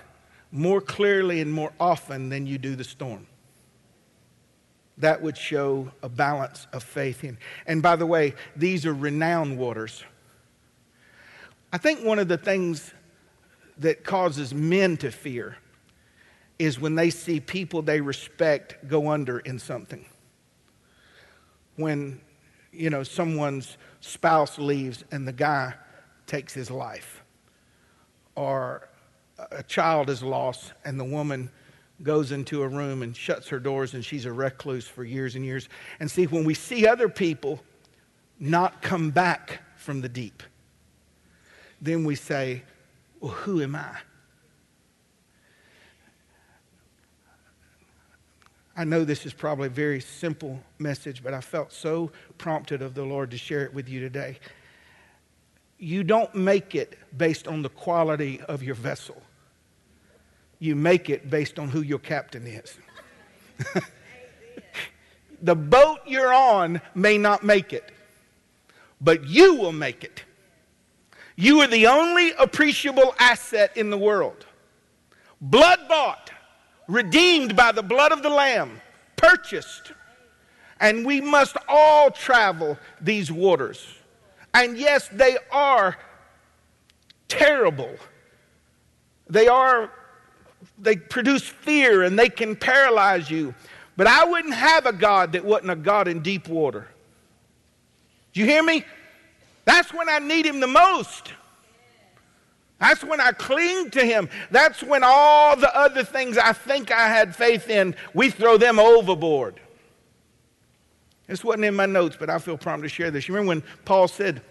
more 0.52 0.80
clearly 0.80 1.40
and 1.40 1.52
more 1.52 1.72
often 1.80 2.28
than 2.28 2.46
you 2.46 2.58
do 2.58 2.76
the 2.76 2.84
storm? 2.84 3.26
That 4.98 5.22
would 5.22 5.36
show 5.36 5.90
a 6.02 6.08
balance 6.08 6.66
of 6.72 6.84
faith 6.84 7.24
in. 7.24 7.38
And 7.66 7.82
by 7.82 7.96
the 7.96 8.06
way, 8.06 8.34
these 8.54 8.86
are 8.86 8.94
renowned 8.94 9.58
waters. 9.58 10.04
I 11.72 11.78
think 11.78 12.04
one 12.04 12.18
of 12.18 12.28
the 12.28 12.36
things 12.36 12.92
that 13.78 14.04
causes 14.04 14.52
men 14.52 14.98
to 14.98 15.10
fear 15.10 15.56
is 16.58 16.78
when 16.78 16.94
they 16.94 17.08
see 17.08 17.40
people 17.40 17.82
they 17.82 18.00
respect 18.00 18.86
go 18.86 19.08
under 19.08 19.38
in 19.40 19.58
something. 19.58 20.04
When, 21.76 22.20
you 22.70 22.90
know, 22.90 23.02
someone's 23.02 23.78
spouse 24.00 24.58
leaves 24.58 25.02
and 25.10 25.26
the 25.26 25.32
guy 25.32 25.74
takes 26.26 26.52
his 26.52 26.70
life. 26.70 27.24
Or 28.34 28.88
a 29.50 29.62
child 29.62 30.10
is 30.10 30.22
lost 30.22 30.72
and 30.84 30.98
the 30.98 31.04
woman 31.04 31.50
goes 32.02 32.32
into 32.32 32.62
a 32.62 32.68
room 32.68 33.02
and 33.02 33.16
shuts 33.16 33.48
her 33.48 33.58
doors 33.58 33.94
and 33.94 34.04
she's 34.04 34.24
a 34.24 34.32
recluse 34.32 34.86
for 34.86 35.04
years 35.04 35.36
and 35.36 35.44
years. 35.44 35.68
And 36.00 36.10
see, 36.10 36.26
when 36.26 36.44
we 36.44 36.54
see 36.54 36.86
other 36.86 37.08
people 37.08 37.60
not 38.38 38.82
come 38.82 39.10
back 39.10 39.60
from 39.76 40.00
the 40.00 40.08
deep, 40.08 40.42
then 41.80 42.04
we 42.04 42.14
say, 42.14 42.62
well, 43.20 43.32
who 43.32 43.62
am 43.62 43.76
I? 43.76 43.98
I 48.76 48.84
know 48.84 49.04
this 49.04 49.26
is 49.26 49.32
probably 49.32 49.66
a 49.66 49.70
very 49.70 50.00
simple 50.00 50.58
message, 50.78 51.22
but 51.22 51.34
I 51.34 51.40
felt 51.40 51.72
so 51.72 52.10
prompted 52.38 52.82
of 52.82 52.94
the 52.94 53.04
Lord 53.04 53.30
to 53.32 53.38
share 53.38 53.64
it 53.64 53.72
with 53.72 53.88
you 53.88 54.00
today. 54.00 54.38
You 55.78 56.02
don't 56.02 56.34
make 56.34 56.74
it 56.74 56.98
based 57.16 57.46
on 57.46 57.62
the 57.62 57.68
quality 57.68 58.40
of 58.48 58.62
your 58.62 58.74
vessel, 58.74 59.21
you 60.62 60.76
make 60.76 61.10
it 61.10 61.28
based 61.28 61.58
on 61.58 61.68
who 61.68 61.82
your 61.82 61.98
captain 61.98 62.46
is. 62.46 62.78
the 65.42 65.56
boat 65.56 65.98
you're 66.06 66.32
on 66.32 66.80
may 66.94 67.18
not 67.18 67.42
make 67.42 67.72
it, 67.72 67.90
but 69.00 69.26
you 69.26 69.56
will 69.56 69.72
make 69.72 70.04
it. 70.04 70.22
You 71.34 71.60
are 71.62 71.66
the 71.66 71.88
only 71.88 72.30
appreciable 72.38 73.12
asset 73.18 73.76
in 73.76 73.90
the 73.90 73.98
world. 73.98 74.46
Blood 75.40 75.80
bought, 75.88 76.30
redeemed 76.86 77.56
by 77.56 77.72
the 77.72 77.82
blood 77.82 78.12
of 78.12 78.22
the 78.22 78.30
Lamb, 78.30 78.80
purchased. 79.16 79.92
And 80.78 81.04
we 81.04 81.20
must 81.20 81.56
all 81.68 82.12
travel 82.12 82.78
these 83.00 83.32
waters. 83.32 83.84
And 84.54 84.76
yes, 84.78 85.08
they 85.08 85.38
are 85.50 85.96
terrible. 87.26 87.96
They 89.28 89.48
are, 89.48 89.90
they 90.78 90.96
produce 90.96 91.42
fear 91.42 92.02
and 92.02 92.18
they 92.18 92.28
can 92.28 92.56
paralyze 92.56 93.30
you. 93.30 93.54
But 93.96 94.06
I 94.06 94.24
wouldn't 94.24 94.54
have 94.54 94.86
a 94.86 94.92
God 94.92 95.32
that 95.32 95.44
wasn't 95.44 95.70
a 95.70 95.76
God 95.76 96.08
in 96.08 96.22
deep 96.22 96.48
water. 96.48 96.88
Do 98.32 98.40
you 98.40 98.46
hear 98.46 98.62
me? 98.62 98.84
That's 99.64 99.92
when 99.92 100.08
I 100.08 100.18
need 100.18 100.46
him 100.46 100.60
the 100.60 100.66
most. 100.66 101.32
That's 102.80 103.04
when 103.04 103.20
I 103.20 103.30
cling 103.30 103.90
to 103.90 104.04
him. 104.04 104.28
That's 104.50 104.82
when 104.82 105.02
all 105.04 105.56
the 105.56 105.74
other 105.76 106.02
things 106.02 106.36
I 106.36 106.52
think 106.52 106.90
I 106.90 107.08
had 107.08 107.36
faith 107.36 107.70
in, 107.70 107.94
we 108.12 108.30
throw 108.30 108.56
them 108.56 108.80
overboard. 108.80 109.60
This 111.28 111.44
wasn't 111.44 111.66
in 111.66 111.76
my 111.76 111.86
notes, 111.86 112.16
but 112.18 112.28
I 112.28 112.38
feel 112.38 112.58
prompted 112.58 112.88
to 112.88 112.94
share 112.94 113.10
this. 113.10 113.28
You 113.28 113.34
remember 113.34 113.50
when 113.50 113.62
Paul 113.84 114.08
said, 114.08 114.42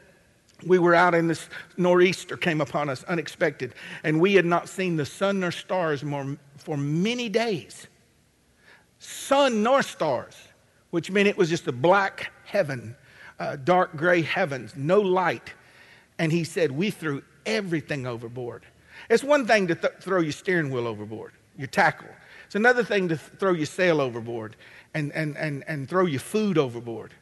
we 0.66 0.80
were 0.80 0.96
out 0.96 1.16
in 1.16 1.28
this 1.28 1.50
nor'easter 1.78 2.38
came 2.38 2.62
upon 2.62 2.90
us 2.90 3.04
unexpected, 3.06 3.74
and 4.04 4.20
we 4.20 4.34
had 4.34 4.46
not 4.46 4.70
seen 4.70 4.96
the 4.96 5.06
sun 5.06 5.40
nor 5.40 5.52
stars 5.52 6.04
more, 6.04 6.38
for 6.58 6.78
many 6.78 7.30
days. 7.30 7.88
Sun 9.00 9.64
nor 9.64 9.82
stars, 9.82 10.36
which 10.92 11.10
meant 11.10 11.28
it 11.28 11.38
was 11.38 11.50
just 11.50 11.68
a 11.68 11.72
black 11.72 12.32
heaven 12.46 12.96
uh, 13.42 13.56
dark 13.56 13.96
gray 13.96 14.22
heavens, 14.22 14.74
no 14.76 15.02
light. 15.02 15.54
And 16.20 16.32
he 16.32 16.44
said, 16.44 16.72
We 16.72 16.92
threw 16.92 17.24
everything 17.46 18.06
overboard. 18.06 18.64
It's 19.10 19.24
one 19.24 19.48
thing 19.48 19.68
to 19.68 19.76
th- 19.76 19.94
throw 20.00 20.22
your 20.22 20.32
steering 20.32 20.70
wheel 20.70 20.88
overboard, 20.88 21.32
your 21.58 21.68
tackle. 21.68 22.10
It's 22.46 22.54
another 22.54 22.84
thing 22.84 23.10
to 23.10 23.18
th- 23.18 23.32
throw 23.40 23.54
your 23.54 23.66
sail 23.66 24.00
overboard 24.00 24.56
and, 24.94 25.12
and, 25.14 25.36
and, 25.38 25.64
and 25.68 25.90
throw 25.90 26.06
your 26.06 26.20
food 26.20 26.60
overboard. 26.60 27.16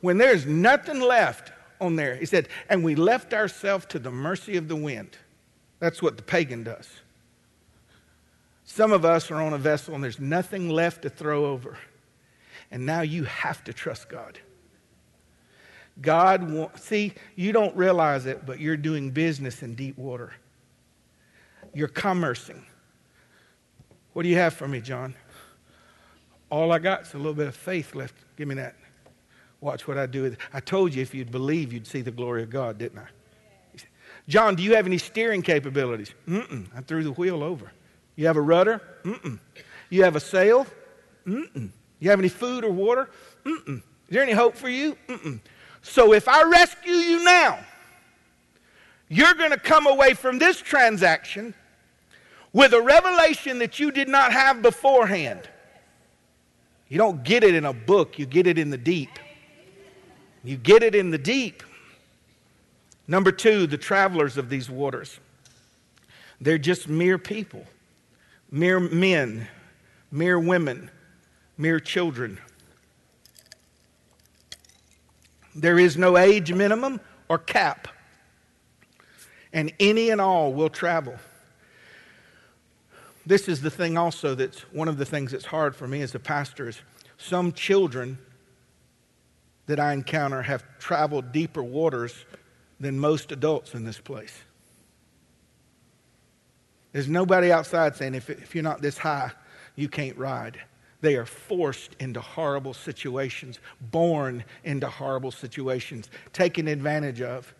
When 0.00 0.16
there's 0.16 0.46
nothing 0.46 1.00
left 1.00 1.52
on 1.82 1.96
there, 1.96 2.16
he 2.16 2.24
said, 2.26 2.48
and 2.68 2.82
we 2.82 2.94
left 2.94 3.34
ourselves 3.34 3.84
to 3.86 3.98
the 3.98 4.10
mercy 4.10 4.56
of 4.56 4.68
the 4.68 4.76
wind. 4.76 5.16
That's 5.80 6.00
what 6.00 6.16
the 6.16 6.22
pagan 6.22 6.62
does. 6.62 6.88
Some 8.64 8.92
of 8.92 9.04
us 9.04 9.30
are 9.30 9.42
on 9.42 9.52
a 9.52 9.58
vessel 9.58 9.94
and 9.94 10.02
there's 10.02 10.20
nothing 10.20 10.70
left 10.70 11.02
to 11.02 11.10
throw 11.10 11.46
over. 11.46 11.76
And 12.70 12.86
now 12.86 13.02
you 13.02 13.24
have 13.24 13.62
to 13.64 13.72
trust 13.72 14.08
God. 14.08 14.38
God 16.00 16.50
wants, 16.50 16.84
see, 16.84 17.12
you 17.36 17.52
don't 17.52 17.76
realize 17.76 18.24
it, 18.24 18.46
but 18.46 18.60
you're 18.60 18.78
doing 18.78 19.10
business 19.10 19.62
in 19.62 19.74
deep 19.74 19.98
water. 19.98 20.32
You're 21.74 21.88
commercing. 21.88 22.64
What 24.12 24.22
do 24.22 24.28
you 24.28 24.36
have 24.36 24.54
for 24.54 24.66
me, 24.66 24.80
John? 24.80 25.14
All 26.48 26.72
I 26.72 26.78
got 26.78 27.02
is 27.02 27.14
a 27.14 27.18
little 27.18 27.34
bit 27.34 27.48
of 27.48 27.56
faith 27.56 27.94
left. 27.94 28.14
Give 28.36 28.48
me 28.48 28.54
that. 28.54 28.76
Watch 29.62 29.86
what 29.86 29.96
I 29.96 30.06
do. 30.06 30.34
I 30.52 30.58
told 30.58 30.92
you 30.92 31.02
if 31.02 31.14
you'd 31.14 31.30
believe, 31.30 31.72
you'd 31.72 31.86
see 31.86 32.00
the 32.00 32.10
glory 32.10 32.42
of 32.42 32.50
God, 32.50 32.78
didn't 32.78 32.98
I? 32.98 33.06
John, 34.28 34.56
do 34.56 34.62
you 34.62 34.74
have 34.74 34.86
any 34.86 34.98
steering 34.98 35.40
capabilities? 35.40 36.12
Mm-mm. 36.28 36.66
I 36.76 36.80
threw 36.80 37.04
the 37.04 37.12
wheel 37.12 37.44
over. 37.44 37.70
You 38.16 38.26
have 38.26 38.36
a 38.36 38.40
rudder? 38.40 38.82
Mm-mm. 39.04 39.38
You 39.88 40.02
have 40.02 40.16
a 40.16 40.20
sail? 40.20 40.66
Mm-mm. 41.26 41.70
You 42.00 42.10
have 42.10 42.18
any 42.18 42.28
food 42.28 42.64
or 42.64 42.72
water? 42.72 43.08
Mm-mm. 43.44 43.76
Is 43.76 43.82
there 44.08 44.22
any 44.24 44.32
hope 44.32 44.56
for 44.56 44.68
you? 44.68 44.96
Mm-mm. 45.08 45.40
So 45.80 46.12
if 46.12 46.26
I 46.26 46.42
rescue 46.42 46.94
you 46.94 47.22
now, 47.22 47.60
you're 49.08 49.34
going 49.34 49.52
to 49.52 49.60
come 49.60 49.86
away 49.86 50.14
from 50.14 50.40
this 50.40 50.60
transaction 50.60 51.54
with 52.52 52.74
a 52.74 52.80
revelation 52.80 53.60
that 53.60 53.78
you 53.78 53.92
did 53.92 54.08
not 54.08 54.32
have 54.32 54.60
beforehand. 54.60 55.48
You 56.88 56.98
don't 56.98 57.22
get 57.22 57.44
it 57.44 57.54
in 57.54 57.64
a 57.64 57.72
book, 57.72 58.18
you 58.18 58.26
get 58.26 58.48
it 58.48 58.58
in 58.58 58.70
the 58.70 58.78
deep. 58.78 59.10
You 60.44 60.56
get 60.56 60.82
it 60.82 60.94
in 60.94 61.10
the 61.10 61.18
deep. 61.18 61.62
Number 63.06 63.32
two, 63.32 63.66
the 63.66 63.78
travelers 63.78 64.36
of 64.36 64.48
these 64.48 64.68
waters. 64.68 65.18
They're 66.40 66.58
just 66.58 66.88
mere 66.88 67.18
people, 67.18 67.64
mere 68.50 68.80
men, 68.80 69.48
mere 70.10 70.38
women, 70.38 70.90
mere 71.56 71.78
children. 71.78 72.38
There 75.54 75.78
is 75.78 75.96
no 75.96 76.16
age 76.16 76.52
minimum 76.52 77.00
or 77.28 77.38
cap, 77.38 77.88
and 79.52 79.72
any 79.78 80.10
and 80.10 80.20
all 80.20 80.52
will 80.52 80.70
travel. 80.70 81.14
This 83.24 83.48
is 83.48 83.60
the 83.60 83.70
thing 83.70 83.96
also 83.96 84.34
that's 84.34 84.60
one 84.72 84.88
of 84.88 84.98
the 84.98 85.04
things 85.04 85.30
that's 85.30 85.44
hard 85.44 85.76
for 85.76 85.86
me 85.86 86.02
as 86.02 86.14
a 86.14 86.18
pastor 86.18 86.68
is 86.68 86.80
some 87.18 87.52
children 87.52 88.18
that 89.72 89.80
I 89.80 89.94
encounter 89.94 90.42
have 90.42 90.62
traveled 90.78 91.32
deeper 91.32 91.62
waters 91.62 92.26
than 92.78 92.98
most 92.98 93.32
adults 93.32 93.72
in 93.72 93.86
this 93.86 93.98
place. 93.98 94.38
There's 96.92 97.08
nobody 97.08 97.50
outside 97.50 97.96
saying, 97.96 98.14
if, 98.14 98.28
if 98.28 98.54
you're 98.54 98.62
not 98.62 98.82
this 98.82 98.98
high, 98.98 99.30
you 99.74 99.88
can't 99.88 100.18
ride. 100.18 100.60
They 101.00 101.16
are 101.16 101.24
forced 101.24 101.96
into 102.00 102.20
horrible 102.20 102.74
situations, 102.74 103.60
born 103.80 104.44
into 104.62 104.88
horrible 104.88 105.30
situations, 105.30 106.10
taken 106.34 106.68
advantage 106.68 107.22
of. 107.22 107.54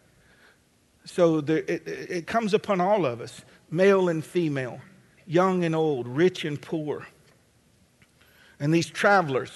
So 1.07 1.39
it, 1.39 1.89
it 1.89 2.27
comes 2.27 2.53
upon 2.53 2.83
all 2.83 3.07
of 3.07 3.23
us, 3.23 3.41
male 3.71 4.11
and 4.11 4.23
female, 4.23 4.83
young 5.27 5.65
and 5.65 5.75
old, 5.75 6.07
rich 6.07 6.45
and 6.45 6.61
poor. 6.61 7.07
And 8.61 8.75
these 8.75 8.91
travelers 8.91 9.51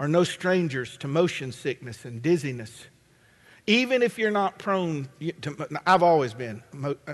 are 0.00 0.08
no 0.08 0.24
strangers 0.24 0.96
to 0.96 1.06
motion 1.06 1.52
sickness 1.52 2.04
and 2.04 2.20
dizziness 2.20 2.88
even 3.66 4.02
if 4.02 4.18
you're 4.18 4.32
not 4.32 4.58
prone 4.58 5.08
to, 5.42 5.68
I've 5.86 6.02
always 6.02 6.34
been 6.34 6.62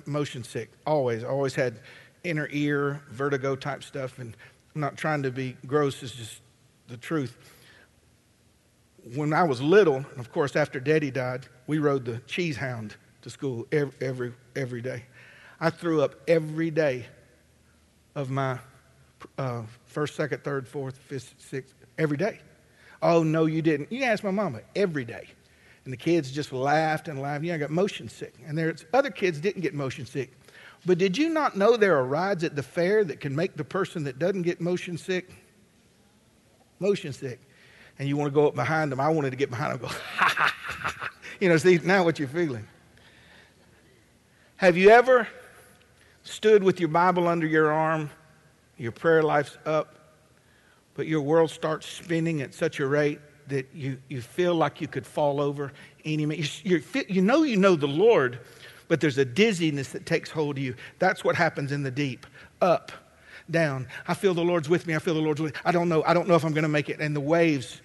motion 0.07 0.43
sick, 0.43 0.71
always, 0.87 1.25
always 1.25 1.55
had 1.55 1.81
inner 2.25 2.49
ear, 2.51 3.03
vertigo 3.11 3.57
type 3.57 3.83
stuff, 3.83 4.19
and 4.19 4.35
I'm 4.75 4.81
not 4.81 4.97
trying 4.97 5.23
to 5.25 5.31
be 5.31 5.57
gross, 5.67 6.03
it's 6.03 6.13
just 6.13 6.41
the 6.89 6.97
truth. 6.97 7.37
When 9.15 9.35
I 9.35 9.43
was 9.43 9.61
little, 9.61 9.97
and 9.97 10.19
of 10.19 10.33
course 10.33 10.57
after 10.57 10.81
Daddy 10.81 11.11
died, 11.11 11.47
we 11.67 11.79
rode 11.79 12.07
the 12.07 12.19
cheese 12.27 12.57
hound 12.57 12.97
to 13.23 13.29
school 13.29 13.67
every, 13.71 13.93
every, 14.01 14.33
every 14.57 14.81
day. 14.81 15.05
I 15.61 15.71
threw 15.71 16.01
up 16.01 16.15
every 16.27 16.71
day 16.71 17.07
of 18.15 18.31
my 18.31 18.59
uh, 19.37 19.63
first, 19.85 20.17
second, 20.17 20.43
third, 20.43 20.67
fourth, 20.67 20.97
fifth, 20.97 21.35
sixth, 21.39 21.75
every 21.99 22.17
day. 22.17 22.41
Oh, 23.03 23.23
no, 23.23 23.47
you 23.47 23.63
didn't. 23.63 23.93
You 23.93 24.05
ask 24.05 24.25
my 24.25 24.31
mama, 24.31 24.61
every 24.75 25.05
day. 25.05 25.29
And 25.85 25.93
the 25.93 25.97
kids 25.97 26.33
just 26.33 26.53
laughed 26.53 27.09
and 27.09 27.21
laughed. 27.21 27.45
Yeah, 27.45 27.55
I 27.55 27.59
got 27.59 27.71
motion 27.71 28.09
sick. 28.09 28.35
And 28.47 28.59
there's 28.59 28.85
other 28.93 29.11
kids 29.11 29.41
didn't 29.41 29.63
get 29.63 29.75
motion 29.75 30.05
sick. 30.05 30.33
But 30.85 30.99
did 30.99 31.17
you 31.17 31.29
not 31.29 31.57
know 31.57 31.77
there 31.77 31.97
are 31.97 32.05
rides 32.05 32.45
at 32.45 32.57
the 32.57 32.63
fair 32.63 33.05
that 33.05 33.21
can 33.21 33.35
make 33.35 33.57
the 33.57 33.65
person 33.65 34.05
that 34.05 34.19
doesn't 34.19 34.43
get 34.43 34.61
motion 34.61 34.99
sick 34.99 35.31
motion 36.79 37.13
sick? 37.13 37.41
And 37.99 38.09
you 38.09 38.17
want 38.17 38.31
to 38.31 38.35
go 38.35 38.47
up 38.47 38.55
behind 38.55 38.93
them. 38.93 39.01
I 39.01 39.09
wanted 39.09 39.31
to 39.31 39.37
get 39.37 39.51
behind 39.51 39.73
them 39.73 39.81
go, 39.81 39.87
ha, 39.89 40.35
ha, 40.37 40.55
ha. 40.69 41.11
You 41.41 41.49
know, 41.49 41.57
see, 41.57 41.79
now 41.79 42.05
what 42.05 42.19
you're 42.19 42.29
feeling. 42.29 42.67
Have 44.57 44.77
you 44.77 44.91
ever 44.91 45.29
stood 46.23 46.63
with 46.63 46.81
your 46.81 46.89
Bible 46.89 47.29
under 47.29 47.47
your 47.47 47.71
arm, 47.71 48.11
your 48.77 48.93
prayer 48.93 49.23
life's 49.23 49.57
up, 49.67 49.95
but 50.97 51.07
your 51.07 51.21
world 51.21 51.51
starts 51.51 51.87
spinning 51.87 52.43
at 52.43 52.55
such 52.55 52.81
a 52.81 52.87
rate 52.87 53.21
that 53.49 53.69
you, 53.73 53.99
you 54.09 54.21
feel 54.21 54.55
like 54.55 54.81
you 54.81 54.89
could 54.89 55.07
fall 55.07 55.41
over 55.41 55.73
any 56.05 56.27
minute. 56.27 56.65
You, 56.65 56.83
you 57.09 57.23
know 57.23 57.43
you 57.43 57.57
know 57.57 57.77
the 57.77 57.87
Lord, 57.87 58.41
but 58.89 59.01
there's 59.01 59.19
a 59.19 59.25
dizziness 59.25 59.91
that 59.91 60.07
takes 60.07 60.31
hold 60.31 60.59
of 60.59 60.65
you. 60.65 60.75
That's 60.99 61.23
what 61.23 61.37
happens 61.37 61.71
in 61.71 61.83
the 61.83 61.91
deep. 61.91 62.27
Up, 62.61 62.91
down. 63.51 63.87
I 64.09 64.15
feel 64.15 64.35
the 64.35 64.45
Lord's 64.45 64.69
with 64.69 64.87
me. 64.87 64.95
I 64.95 64.99
feel 64.99 65.15
the 65.15 65.21
Lord's 65.21 65.41
with 65.41 65.55
me. 65.55 65.61
I 65.65 65.73
don't 65.73 65.89
know. 65.89 66.03
I 66.05 66.15
don't 66.15 66.27
know 66.27 66.35
if 66.35 66.45
I'm 66.45 66.53
going 66.53 66.63
to 66.63 66.69
make 66.69 66.89
it. 66.89 67.01
And 67.01 67.15
the 67.15 67.21
waves, 67.21 67.81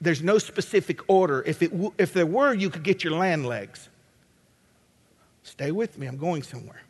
there's 0.00 0.22
no 0.22 0.38
specific 0.38 1.00
order. 1.08 1.42
If, 1.44 1.62
it, 1.62 1.72
if 1.98 2.12
there 2.12 2.26
were, 2.26 2.54
you 2.54 2.70
could 2.70 2.82
get 2.82 3.04
your 3.04 3.14
land 3.14 3.46
legs. 3.46 3.88
Stay 5.42 5.72
with 5.72 5.98
me. 5.98 6.06
I'm 6.06 6.16
going 6.16 6.42
somewhere. 6.42 6.80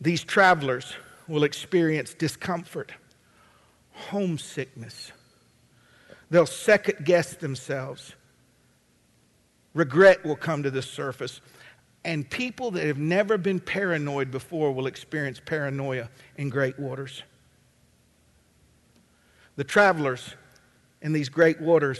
These 0.00 0.24
travelers 0.24 0.92
will 1.26 1.44
experience 1.44 2.14
discomfort, 2.14 2.92
homesickness, 4.10 5.12
They'll 6.30 6.46
second 6.46 7.04
guess 7.04 7.34
themselves. 7.34 8.14
Regret 9.74 10.24
will 10.24 10.36
come 10.36 10.62
to 10.62 10.70
the 10.70 10.82
surface. 10.82 11.40
And 12.04 12.28
people 12.28 12.70
that 12.72 12.86
have 12.86 12.98
never 12.98 13.38
been 13.38 13.60
paranoid 13.60 14.30
before 14.30 14.72
will 14.72 14.86
experience 14.86 15.40
paranoia 15.44 16.08
in 16.36 16.48
great 16.48 16.78
waters. 16.78 17.22
The 19.56 19.64
travelers 19.64 20.34
in 21.02 21.12
these 21.12 21.28
great 21.28 21.60
waters 21.60 21.98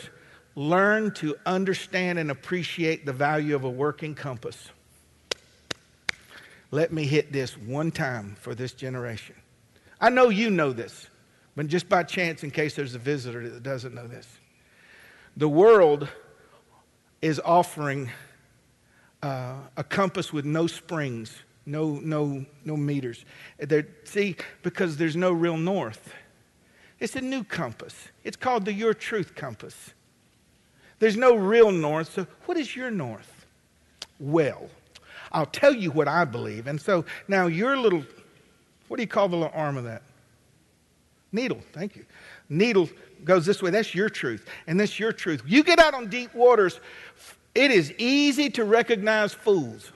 learn 0.54 1.12
to 1.14 1.36
understand 1.46 2.18
and 2.18 2.30
appreciate 2.30 3.06
the 3.06 3.12
value 3.12 3.54
of 3.54 3.64
a 3.64 3.70
working 3.70 4.14
compass. 4.14 4.70
Let 6.70 6.92
me 6.92 7.06
hit 7.06 7.32
this 7.32 7.56
one 7.56 7.90
time 7.90 8.36
for 8.40 8.54
this 8.54 8.72
generation. 8.72 9.34
I 10.00 10.10
know 10.10 10.28
you 10.28 10.50
know 10.50 10.72
this. 10.72 11.08
But 11.58 11.66
just 11.66 11.88
by 11.88 12.04
chance, 12.04 12.44
in 12.44 12.52
case 12.52 12.76
there's 12.76 12.94
a 12.94 13.00
visitor 13.00 13.48
that 13.48 13.64
doesn't 13.64 13.92
know 13.92 14.06
this, 14.06 14.28
the 15.36 15.48
world 15.48 16.06
is 17.20 17.40
offering 17.44 18.12
uh, 19.24 19.54
a 19.76 19.82
compass 19.82 20.32
with 20.32 20.44
no 20.44 20.68
springs, 20.68 21.34
no, 21.66 21.94
no, 21.94 22.46
no 22.64 22.76
meters. 22.76 23.24
They're, 23.58 23.88
see, 24.04 24.36
because 24.62 24.98
there's 24.98 25.16
no 25.16 25.32
real 25.32 25.56
north. 25.56 26.14
It's 27.00 27.16
a 27.16 27.20
new 27.20 27.42
compass. 27.42 28.06
It's 28.22 28.36
called 28.36 28.64
the 28.64 28.72
Your 28.72 28.94
Truth 28.94 29.34
compass. 29.34 29.74
There's 31.00 31.16
no 31.16 31.34
real 31.34 31.72
north. 31.72 32.12
So, 32.12 32.28
what 32.46 32.56
is 32.56 32.76
your 32.76 32.92
north? 32.92 33.46
Well, 34.20 34.68
I'll 35.32 35.44
tell 35.44 35.74
you 35.74 35.90
what 35.90 36.06
I 36.06 36.24
believe. 36.24 36.68
And 36.68 36.80
so 36.80 37.04
now 37.26 37.48
your 37.48 37.76
little, 37.76 38.04
what 38.86 38.98
do 38.98 39.02
you 39.02 39.08
call 39.08 39.28
the 39.28 39.34
little 39.34 39.52
arm 39.52 39.76
of 39.76 39.82
that? 39.82 40.02
Needle, 41.32 41.60
thank 41.72 41.96
you. 41.96 42.04
Needle 42.48 42.88
goes 43.24 43.44
this 43.44 43.62
way. 43.62 43.70
That's 43.70 43.94
your 43.94 44.08
truth. 44.08 44.46
And 44.66 44.80
that's 44.80 44.98
your 44.98 45.12
truth. 45.12 45.42
You 45.46 45.62
get 45.62 45.78
out 45.78 45.94
on 45.94 46.08
deep 46.08 46.34
waters, 46.34 46.80
it 47.54 47.70
is 47.70 47.92
easy 47.98 48.50
to 48.50 48.64
recognize 48.64 49.34
fools 49.34 49.92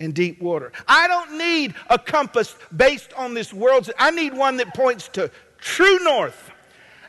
in 0.00 0.12
deep 0.12 0.40
water. 0.40 0.72
I 0.88 1.06
don't 1.06 1.38
need 1.38 1.74
a 1.88 1.98
compass 1.98 2.56
based 2.76 3.12
on 3.14 3.34
this 3.34 3.52
world. 3.52 3.90
I 3.98 4.10
need 4.10 4.34
one 4.34 4.56
that 4.58 4.74
points 4.74 5.08
to 5.08 5.30
true 5.58 5.98
north 6.00 6.50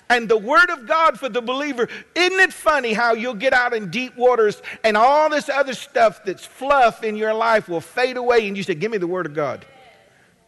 and 0.10 0.30
the 0.30 0.38
word 0.38 0.70
of 0.70 0.88
God 0.88 1.20
for 1.20 1.30
the 1.30 1.42
believer. 1.42 1.90
Isn't 2.16 2.40
it 2.40 2.54
funny 2.54 2.94
how 2.94 3.14
you'll 3.14 3.34
get 3.34 3.54
out 3.54 3.74
in 3.74 3.90
deep 3.90 4.16
waters 4.16 4.62
and 4.84 4.96
all 4.96 5.30
this 5.30 5.50
other 5.50 5.74
stuff 5.74 6.24
that's 6.24 6.46
fluff 6.46 7.04
in 7.04 7.16
your 7.16 7.34
life 7.34 7.68
will 7.68 7.82
fade 7.82 8.18
away 8.18 8.48
and 8.48 8.56
you 8.56 8.64
say, 8.64 8.76
Give 8.76 8.92
me 8.92 8.98
the 8.98 9.08
word 9.08 9.26
of 9.26 9.34
God. 9.34 9.66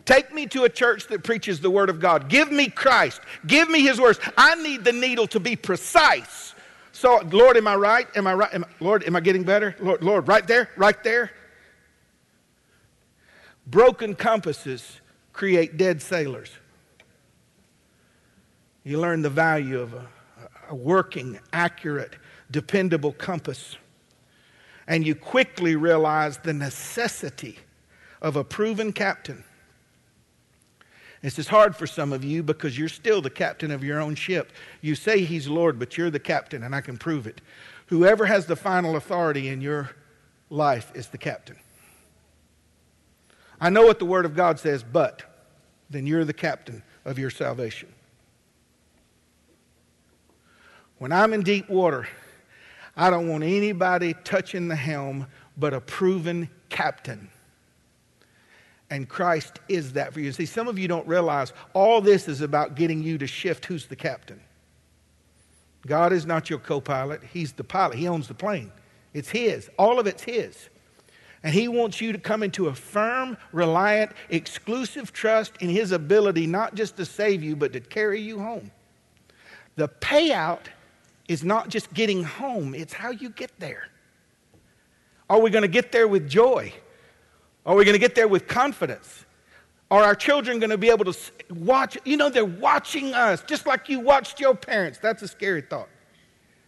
Take 0.06 0.34
me 0.34 0.46
to 0.48 0.64
a 0.64 0.70
church 0.70 1.08
that 1.08 1.24
preaches 1.24 1.60
the 1.60 1.70
Word 1.70 1.90
of 1.90 2.00
God. 2.00 2.30
Give 2.30 2.52
me 2.52 2.70
Christ. 2.70 3.22
Give 3.48 3.70
me 3.70 3.82
His 3.82 4.00
words. 4.00 4.20
I 4.38 4.56
need 4.56 4.84
the 4.84 4.92
needle 4.92 5.28
to 5.28 5.40
be 5.40 5.56
precise. 5.56 6.54
So, 6.92 7.22
Lord, 7.32 7.58
am 7.58 7.68
I 7.68 7.76
right? 7.76 8.08
Am 8.16 8.28
I 8.28 8.36
right? 8.36 8.54
Am, 8.54 8.66
Lord, 8.80 9.04
am 9.04 9.16
I 9.16 9.20
getting 9.20 9.44
better? 9.44 9.76
Lord, 9.80 10.04
Lord, 10.04 10.28
right 10.28 10.46
there, 10.48 10.70
right 10.78 11.04
there. 11.04 11.32
Broken 13.68 14.14
compasses 14.16 15.02
create 15.34 15.76
dead 15.76 16.02
sailors. 16.02 16.52
You 18.84 19.00
learn 19.00 19.24
the 19.24 19.30
value 19.30 19.80
of 19.80 19.94
a, 19.96 20.08
a 20.70 20.76
working, 20.76 21.40
accurate, 21.52 22.16
dependable 22.52 23.12
compass. 23.12 23.76
And 24.88 25.06
you 25.06 25.16
quickly 25.16 25.76
realize 25.76 26.38
the 26.38 26.54
necessity 26.54 27.58
of 28.22 28.36
a 28.36 28.44
proven 28.44 28.94
captain 28.94 29.44
this 31.26 31.40
is 31.40 31.48
hard 31.48 31.76
for 31.76 31.88
some 31.88 32.14
of 32.14 32.24
you 32.24 32.44
because 32.44 32.78
you're 32.78 32.88
still 32.88 33.20
the 33.20 33.32
captain 33.32 33.72
of 33.72 33.84
your 33.84 34.00
own 34.00 34.14
ship. 34.14 34.52
You 34.82 34.94
say 34.94 35.24
he's 35.24 35.48
Lord, 35.48 35.80
but 35.80 35.98
you're 35.98 36.12
the 36.12 36.20
captain, 36.20 36.62
and 36.62 36.76
I 36.76 36.82
can 36.82 36.98
prove 36.98 37.26
it. 37.26 37.42
Whoever 37.88 38.28
has 38.28 38.46
the 38.46 38.56
final 38.56 38.96
authority 38.96 39.48
in 39.48 39.60
your 39.60 39.90
life 40.52 40.92
is 40.94 41.08
the 41.08 41.18
captain. 41.18 41.56
I 43.60 43.72
know 43.72 43.88
what 43.88 43.98
the 43.98 44.06
Word 44.06 44.26
of 44.26 44.36
God 44.36 44.60
says, 44.60 44.84
but 44.84 45.24
then 45.90 46.06
you're 46.06 46.26
the 46.26 46.34
captain 46.34 46.84
of 47.06 47.18
your 47.18 47.32
salvation. 47.32 47.90
When 51.00 51.12
I'm 51.12 51.34
in 51.34 51.42
deep 51.42 51.68
water, 51.70 52.08
I 52.96 53.10
don't 53.10 53.28
want 53.28 53.44
anybody 53.44 54.14
touching 54.24 54.68
the 54.68 54.76
helm 54.76 55.26
but 55.58 55.74
a 55.74 55.82
proven 55.82 56.52
captain. 56.70 57.30
And 58.96 59.10
Christ 59.10 59.60
is 59.68 59.92
that 59.92 60.14
for 60.14 60.22
you. 60.22 60.32
See, 60.32 60.46
some 60.46 60.70
of 60.70 60.80
you 60.80 60.88
don't 60.88 61.06
realize 61.06 61.52
all 61.74 62.00
this 62.00 62.30
is 62.30 62.40
about 62.40 62.76
getting 62.76 63.04
you 63.04 63.18
to 63.18 63.28
shift 63.28 63.66
who's 63.66 63.88
the 63.88 63.96
captain. 63.98 64.40
God 65.86 66.14
is 66.14 66.26
not 66.26 66.50
your 66.50 66.60
co 66.60 66.80
pilot, 66.80 67.22
He's 67.34 67.52
the 67.52 67.66
pilot. 67.66 67.98
He 67.98 68.08
owns 68.08 68.30
the 68.30 68.34
plane. 68.34 68.72
It's 69.14 69.30
His. 69.30 69.70
All 69.78 70.00
of 70.00 70.08
it's 70.08 70.24
His. 70.24 70.70
And 71.44 71.54
He 71.54 71.68
wants 71.68 72.00
you 72.00 72.14
to 72.14 72.18
come 72.18 72.42
into 72.42 72.70
a 72.70 72.74
firm, 72.74 73.36
reliant, 73.52 74.14
exclusive 74.30 75.12
trust 75.12 75.58
in 75.60 75.68
His 75.68 75.92
ability 75.92 76.48
not 76.48 76.74
just 76.74 76.96
to 76.96 77.04
save 77.04 77.44
you, 77.44 77.58
but 77.58 77.74
to 77.74 77.82
carry 77.82 78.22
you 78.22 78.40
home. 78.40 78.72
The 79.76 79.90
payout 79.90 80.68
is 81.28 81.44
not 81.44 81.68
just 81.68 81.94
getting 81.94 82.24
home, 82.24 82.74
it's 82.74 82.94
how 82.94 83.10
you 83.10 83.28
get 83.28 83.52
there. 83.60 83.90
Are 85.30 85.42
we 85.42 85.50
going 85.50 85.64
to 85.64 85.68
get 85.68 85.92
there 85.92 86.08
with 86.08 86.30
joy? 86.30 86.72
Are 87.66 87.76
we 87.76 87.84
going 87.84 87.94
to 87.94 88.00
get 88.00 88.16
there 88.16 88.28
with 88.28 88.48
confidence? 88.48 89.26
Are 89.90 90.04
our 90.04 90.16
children 90.16 90.60
going 90.60 90.72
to 90.72 90.78
be 90.78 90.90
able 90.90 91.06
to 91.06 91.18
watch? 91.50 91.98
You 92.06 92.18
know, 92.18 92.30
they're 92.30 92.46
watching 92.46 93.14
us 93.14 93.44
just 93.44 93.66
like 93.66 93.90
you 93.90 94.00
watched 94.00 94.40
your 94.40 94.56
parents. 94.56 95.00
That's 95.00 95.22
a 95.22 95.28
scary 95.28 95.62
thought. 95.62 95.90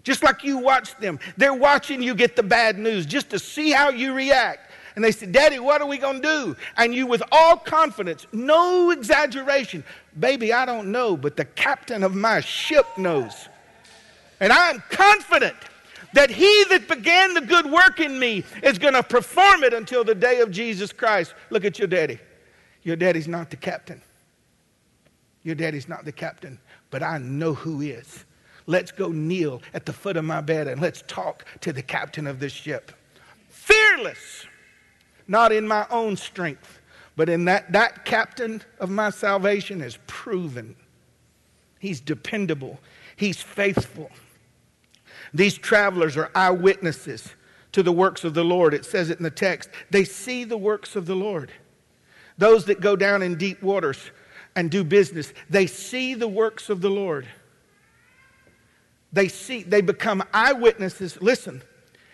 Just 0.03 0.23
like 0.23 0.43
you 0.43 0.57
watched 0.57 1.01
them. 1.01 1.19
They're 1.35 1.53
watching 1.53 2.01
you 2.01 2.15
get 2.15 2.35
the 2.35 2.43
bad 2.43 2.77
news 2.77 3.05
just 3.05 3.29
to 3.31 3.39
see 3.39 3.71
how 3.71 3.89
you 3.89 4.13
react. 4.13 4.71
And 4.95 5.03
they 5.03 5.11
said, 5.11 5.31
Daddy, 5.31 5.59
what 5.59 5.81
are 5.81 5.87
we 5.87 5.97
going 5.97 6.21
to 6.21 6.27
do? 6.27 6.55
And 6.77 6.95
you, 6.95 7.05
with 7.05 7.21
all 7.31 7.57
confidence, 7.57 8.25
no 8.31 8.89
exaggeration, 8.91 9.83
baby, 10.19 10.53
I 10.53 10.65
don't 10.65 10.91
know, 10.91 11.15
but 11.15 11.35
the 11.35 11.45
captain 11.45 12.03
of 12.03 12.15
my 12.15 12.39
ship 12.39 12.85
knows. 12.97 13.49
And 14.39 14.51
I'm 14.51 14.81
confident 14.89 15.55
that 16.13 16.29
he 16.29 16.65
that 16.69 16.87
began 16.87 17.33
the 17.33 17.41
good 17.41 17.65
work 17.65 17.99
in 17.99 18.19
me 18.19 18.43
is 18.63 18.77
going 18.77 18.93
to 18.93 19.03
perform 19.03 19.63
it 19.63 19.73
until 19.73 20.03
the 20.03 20.15
day 20.15 20.39
of 20.39 20.51
Jesus 20.51 20.91
Christ. 20.91 21.33
Look 21.49 21.65
at 21.65 21.79
your 21.79 21.87
daddy. 21.87 22.19
Your 22.83 22.95
daddy's 22.95 23.27
not 23.27 23.49
the 23.49 23.57
captain. 23.57 24.01
Your 25.43 25.55
daddy's 25.55 25.87
not 25.87 26.05
the 26.05 26.11
captain, 26.11 26.59
but 26.89 27.03
I 27.03 27.17
know 27.17 27.53
who 27.53 27.81
is. 27.81 28.25
Let's 28.65 28.91
go 28.91 29.09
kneel 29.09 29.61
at 29.73 29.85
the 29.85 29.93
foot 29.93 30.17
of 30.17 30.25
my 30.25 30.41
bed 30.41 30.67
and 30.67 30.81
let's 30.81 31.03
talk 31.07 31.45
to 31.61 31.71
the 31.71 31.81
captain 31.81 32.27
of 32.27 32.39
this 32.39 32.51
ship. 32.51 32.91
Fearless, 33.47 34.45
not 35.27 35.51
in 35.51 35.67
my 35.67 35.85
own 35.89 36.17
strength, 36.17 36.81
but 37.15 37.29
in 37.29 37.45
that 37.45 37.71
that 37.71 38.05
captain 38.05 38.61
of 38.79 38.89
my 38.89 39.09
salvation 39.09 39.81
is 39.81 39.97
proven. 40.05 40.75
He's 41.79 42.01
dependable. 42.01 42.79
He's 43.15 43.41
faithful. 43.41 44.11
These 45.33 45.57
travelers 45.57 46.17
are 46.17 46.31
eyewitnesses 46.33 47.33
to 47.73 47.83
the 47.83 47.91
works 47.91 48.23
of 48.23 48.33
the 48.33 48.43
Lord. 48.43 48.73
It 48.73 48.85
says 48.85 49.09
it 49.09 49.17
in 49.17 49.23
the 49.23 49.31
text. 49.31 49.69
They 49.89 50.03
see 50.03 50.43
the 50.43 50.57
works 50.57 50.95
of 50.95 51.05
the 51.05 51.15
Lord. 51.15 51.51
Those 52.37 52.65
that 52.65 52.81
go 52.81 52.95
down 52.95 53.21
in 53.21 53.35
deep 53.35 53.61
waters 53.61 54.11
and 54.55 54.71
do 54.71 54.83
business, 54.83 55.33
they 55.49 55.67
see 55.67 56.13
the 56.13 56.27
works 56.27 56.69
of 56.69 56.81
the 56.81 56.89
Lord. 56.89 57.27
They 59.13 59.27
see, 59.27 59.63
they 59.63 59.81
become 59.81 60.23
eyewitnesses. 60.33 61.21
Listen, 61.21 61.61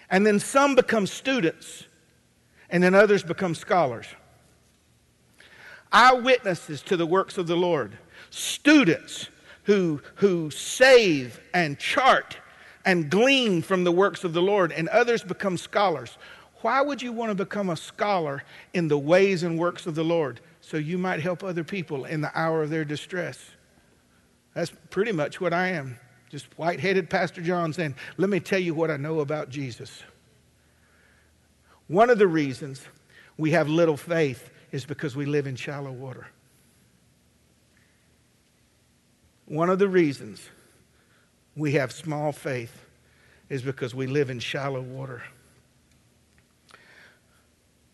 and 0.10 0.26
then 0.26 0.40
some 0.40 0.76
become 0.76 1.08
students, 1.08 1.86
and 2.70 2.84
then 2.84 2.96
others 2.96 3.24
become 3.24 3.56
scholars. 3.56 4.08
Eyewitnesses 5.92 6.82
to 6.84 6.98
the 6.98 7.06
works 7.06 7.38
of 7.38 7.48
the 7.48 7.56
Lord, 7.58 7.98
students 8.30 9.30
who, 9.64 10.02
who 10.16 10.50
save 10.50 11.40
and 11.54 11.78
chart 11.78 12.38
and 12.86 13.10
glean 13.10 13.62
from 13.62 13.84
the 13.84 13.92
works 13.92 14.24
of 14.24 14.34
the 14.34 14.42
Lord, 14.42 14.72
and 14.72 14.90
others 14.90 15.24
become 15.24 15.58
scholars. 15.58 16.18
Why 16.62 16.82
would 16.82 17.02
you 17.02 17.12
want 17.12 17.30
to 17.30 17.36
become 17.36 17.70
a 17.70 17.76
scholar 17.76 18.44
in 18.74 18.88
the 18.88 18.98
ways 18.98 19.44
and 19.44 19.60
works 19.60 19.86
of 19.86 19.96
the 19.96 20.04
Lord? 20.04 20.40
So 20.62 20.78
you 20.78 20.98
might 20.98 21.20
help 21.20 21.44
other 21.44 21.64
people 21.64 22.06
in 22.06 22.22
the 22.22 22.32
hour 22.38 22.64
of 22.64 22.70
their 22.70 22.86
distress. 22.86 23.40
That's 24.54 24.72
pretty 24.90 25.12
much 25.12 25.42
what 25.42 25.54
I 25.54 25.70
am. 25.70 26.00
Just 26.30 26.48
white 26.58 26.80
headed 26.80 27.10
Pastor 27.10 27.42
John 27.42 27.74
saying, 27.74 27.96
Let 28.18 28.30
me 28.30 28.40
tell 28.40 28.60
you 28.60 28.74
what 28.74 28.90
I 28.90 28.98
know 28.98 29.20
about 29.20 29.50
Jesus. 29.50 30.04
One 31.88 32.10
of 32.10 32.18
the 32.18 32.28
reasons 32.28 32.82
we 33.38 33.52
have 33.52 33.68
little 33.68 33.98
faith 33.98 34.50
is 34.72 34.86
because 34.86 35.16
we 35.16 35.26
live 35.26 35.48
in 35.48 35.56
shallow 35.56 35.92
water. 35.92 36.28
One 39.46 39.70
of 39.70 39.80
the 39.80 39.88
reasons 39.90 40.50
we 41.56 41.74
have 41.74 41.92
small 41.92 42.32
faith 42.32 42.86
is 43.50 43.62
because 43.62 43.94
we 43.94 44.08
live 44.08 44.30
in 44.30 44.40
shallow 44.40 44.82
water. 44.82 45.24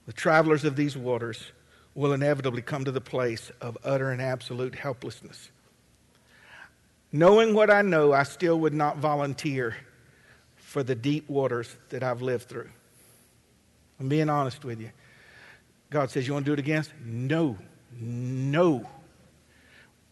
The 0.06 0.14
travelers 0.14 0.64
of 0.66 0.76
these 0.76 0.98
waters 0.98 1.52
will 1.94 2.14
inevitably 2.14 2.62
come 2.62 2.86
to 2.86 2.92
the 2.92 3.02
place 3.02 3.52
of 3.62 3.78
utter 3.84 4.12
and 4.12 4.22
absolute 4.22 4.76
helplessness. 4.76 5.50
Knowing 7.12 7.54
what 7.54 7.70
I 7.70 7.82
know, 7.82 8.14
I 8.14 8.24
still 8.24 8.60
would 8.60 8.74
not 8.74 8.98
volunteer 8.98 9.76
for 10.56 10.84
the 10.84 10.96
deep 10.96 11.30
waters 11.30 11.76
that 11.90 12.04
I've 12.04 12.22
lived 12.22 12.48
through. 12.48 12.70
I'm 14.00 14.08
being 14.08 14.30
honest 14.30 14.64
with 14.64 14.80
you. 14.80 14.92
God 15.90 16.12
says, 16.12 16.28
You 16.28 16.34
want 16.34 16.46
to 16.46 16.50
do 16.50 16.54
it 16.54 16.60
again? 16.60 16.86
No. 17.04 17.58
No. 18.00 18.88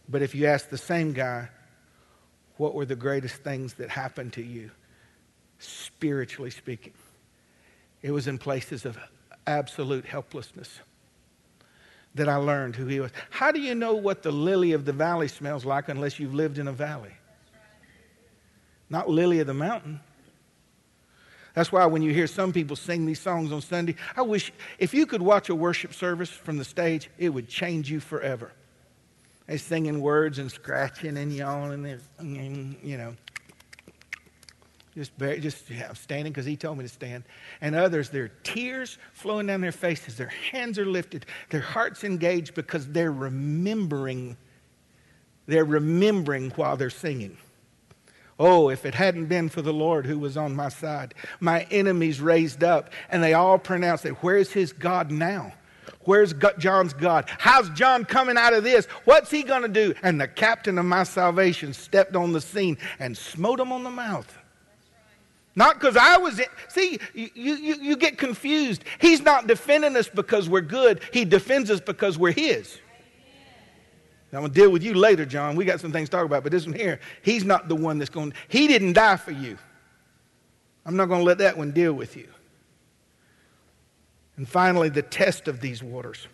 But 0.10 0.22
if 0.22 0.34
you 0.34 0.48
ask 0.48 0.70
the 0.70 0.78
same 0.78 1.14
guy, 1.14 1.50
what 2.58 2.74
were 2.74 2.86
the 2.86 2.96
greatest 2.96 3.36
things 3.36 3.76
that 3.76 3.90
happened 3.90 4.34
to 4.34 4.42
you, 4.42 4.72
spiritually 5.60 6.52
speaking? 6.52 6.94
It 8.02 8.12
was 8.12 8.28
in 8.28 8.38
places 8.38 8.86
of 8.86 8.98
absolute 9.46 10.06
helplessness 10.06 10.80
that 12.16 12.28
I 12.28 12.36
learned 12.36 12.76
who 12.76 12.88
he 12.88 13.00
was. 13.00 13.12
How 13.30 13.52
do 13.52 13.60
you 13.60 13.76
know 13.76 13.94
what 13.94 14.24
the 14.24 14.32
lily 14.32 14.74
of 14.74 14.86
the 14.86 14.94
valley 14.94 15.28
smells 15.28 15.66
like 15.66 15.88
unless 15.90 16.20
you've 16.20 16.34
lived 16.34 16.58
in 16.58 16.68
a 16.68 16.74
valley? 16.74 17.14
Not 18.90 19.10
lily 19.10 19.40
of 19.40 19.48
the 19.48 19.54
mountain. 19.54 20.00
That's 21.54 21.72
why 21.72 21.86
when 21.88 22.02
you 22.02 22.14
hear 22.14 22.28
some 22.28 22.54
people 22.54 22.76
sing 22.76 23.06
these 23.06 23.20
songs 23.20 23.52
on 23.52 23.62
Sunday, 23.62 23.96
I 24.16 24.22
wish 24.22 24.54
if 24.78 24.94
you 24.94 25.06
could 25.06 25.22
watch 25.22 25.50
a 25.50 25.56
worship 25.56 25.94
service 25.94 26.30
from 26.30 26.58
the 26.58 26.66
stage, 26.66 27.10
it 27.18 27.30
would 27.30 27.48
change 27.48 27.90
you 27.90 28.00
forever. 28.00 28.52
They 29.48 29.58
singing 29.58 30.02
words 30.02 30.40
and 30.40 30.52
scratching 30.52 31.18
and 31.18 31.32
yawning 31.32 32.00
and, 32.20 32.76
you 32.84 32.98
know, 32.98 33.16
just, 34.94 35.18
just 35.20 35.70
yeah, 35.70 35.94
standing 35.94 36.34
because 36.34 36.46
he 36.46 36.58
told 36.58 36.78
me 36.78 36.84
to 36.84 36.90
stand. 36.90 37.24
And 37.62 37.76
others, 37.76 38.10
their 38.10 38.30
tears 38.44 38.98
flowing 39.14 39.48
down 39.48 39.62
their 39.62 39.72
faces, 39.72 40.18
their 40.18 40.34
hands 40.52 40.78
are 40.80 40.86
lifted, 40.86 41.26
their 41.50 41.62
hearts 41.62 42.04
engaged 42.04 42.56
because 42.56 42.88
they're 42.88 43.12
remembering. 43.12 44.36
They're 45.46 45.66
remembering 45.66 46.50
while 46.52 46.76
they're 46.76 46.90
singing. 46.90 47.38
Oh, 48.40 48.70
if 48.70 48.86
it 48.86 48.96
hadn't 48.96 49.28
been 49.28 49.50
for 49.50 49.62
the 49.62 49.74
Lord 49.74 50.06
who 50.06 50.20
was 50.20 50.36
on 50.36 50.56
my 50.56 50.70
side, 50.70 51.14
my 51.40 51.64
enemies 51.72 52.20
raised 52.20 52.64
up, 52.64 52.92
and 53.10 53.24
they 53.24 53.34
all 53.34 53.58
pronounced 53.58 54.06
it. 54.06 54.24
Where's 54.24 54.52
his 54.52 54.74
God 54.74 55.10
now? 55.10 55.54
Where's 56.08 56.34
John's 56.58 56.94
God? 56.94 57.26
How's 57.38 57.70
John 57.72 58.06
coming 58.06 58.38
out 58.38 58.54
of 58.54 58.64
this? 58.64 58.86
What's 59.04 59.30
he 59.30 59.44
going 59.44 59.64
to 59.64 59.68
do? 59.68 59.94
And 60.04 60.22
the 60.22 60.28
captain 60.30 60.78
of 60.78 60.86
my 60.86 61.04
salvation 61.04 61.74
stepped 61.74 62.16
on 62.16 62.32
the 62.32 62.40
scene 62.40 62.78
and 62.98 63.16
smote 63.18 63.60
him 63.60 63.74
on 63.74 63.84
the 63.84 63.90
mouth. 63.90 64.38
Not 65.54 65.82
because 65.82 65.98
I 65.98 66.16
was 66.16 66.40
in. 66.40 66.46
See, 66.70 66.98
you, 67.14 67.30
you, 67.36 67.76
you 67.82 67.98
get 67.98 68.18
confused. 68.18 68.86
He's 69.02 69.20
not 69.22 69.48
defending 69.48 69.98
us 69.98 70.08
because 70.08 70.48
we're 70.48 70.62
good, 70.62 71.02
He 71.12 71.26
defends 71.26 71.70
us 71.70 71.82
because 71.82 72.18
we're 72.18 72.32
His. 72.32 72.80
I'm 74.32 74.40
going 74.40 74.54
to 74.54 74.58
deal 74.58 74.70
with 74.70 74.84
you 74.84 74.94
later, 74.94 75.26
John. 75.26 75.58
We 75.58 75.66
got 75.66 75.82
some 75.82 75.92
things 75.92 76.08
to 76.08 76.16
talk 76.16 76.26
about, 76.26 76.42
but 76.42 76.54
this 76.54 76.66
one 76.66 76.74
here, 76.76 77.02
He's 77.22 77.44
not 77.44 77.68
the 77.68 77.76
one 77.76 77.98
that's 77.98 78.10
going 78.10 78.34
He 78.48 78.68
didn't 78.68 78.94
die 78.94 79.18
for 79.18 79.32
you. 79.32 79.58
I'm 80.86 80.96
not 80.96 81.10
going 81.10 81.20
to 81.20 81.26
let 81.26 81.40
that 81.40 81.58
one 81.58 81.72
deal 81.72 81.92
with 81.92 82.16
you. 82.16 82.30
And 84.38 84.48
finally, 84.48 84.90
the 84.90 85.02
test 85.02 85.48
of 85.48 85.62
these 85.62 85.82
waters. 85.82 86.28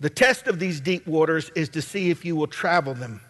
The 0.00 0.10
test 0.10 0.48
of 0.48 0.58
these 0.58 0.80
deep 0.80 1.06
waters 1.06 1.50
is 1.54 1.68
to 1.70 1.82
see 1.82 2.10
if 2.10 2.24
you 2.24 2.34
will 2.34 2.48
travel 2.48 2.94
them. 2.94 3.20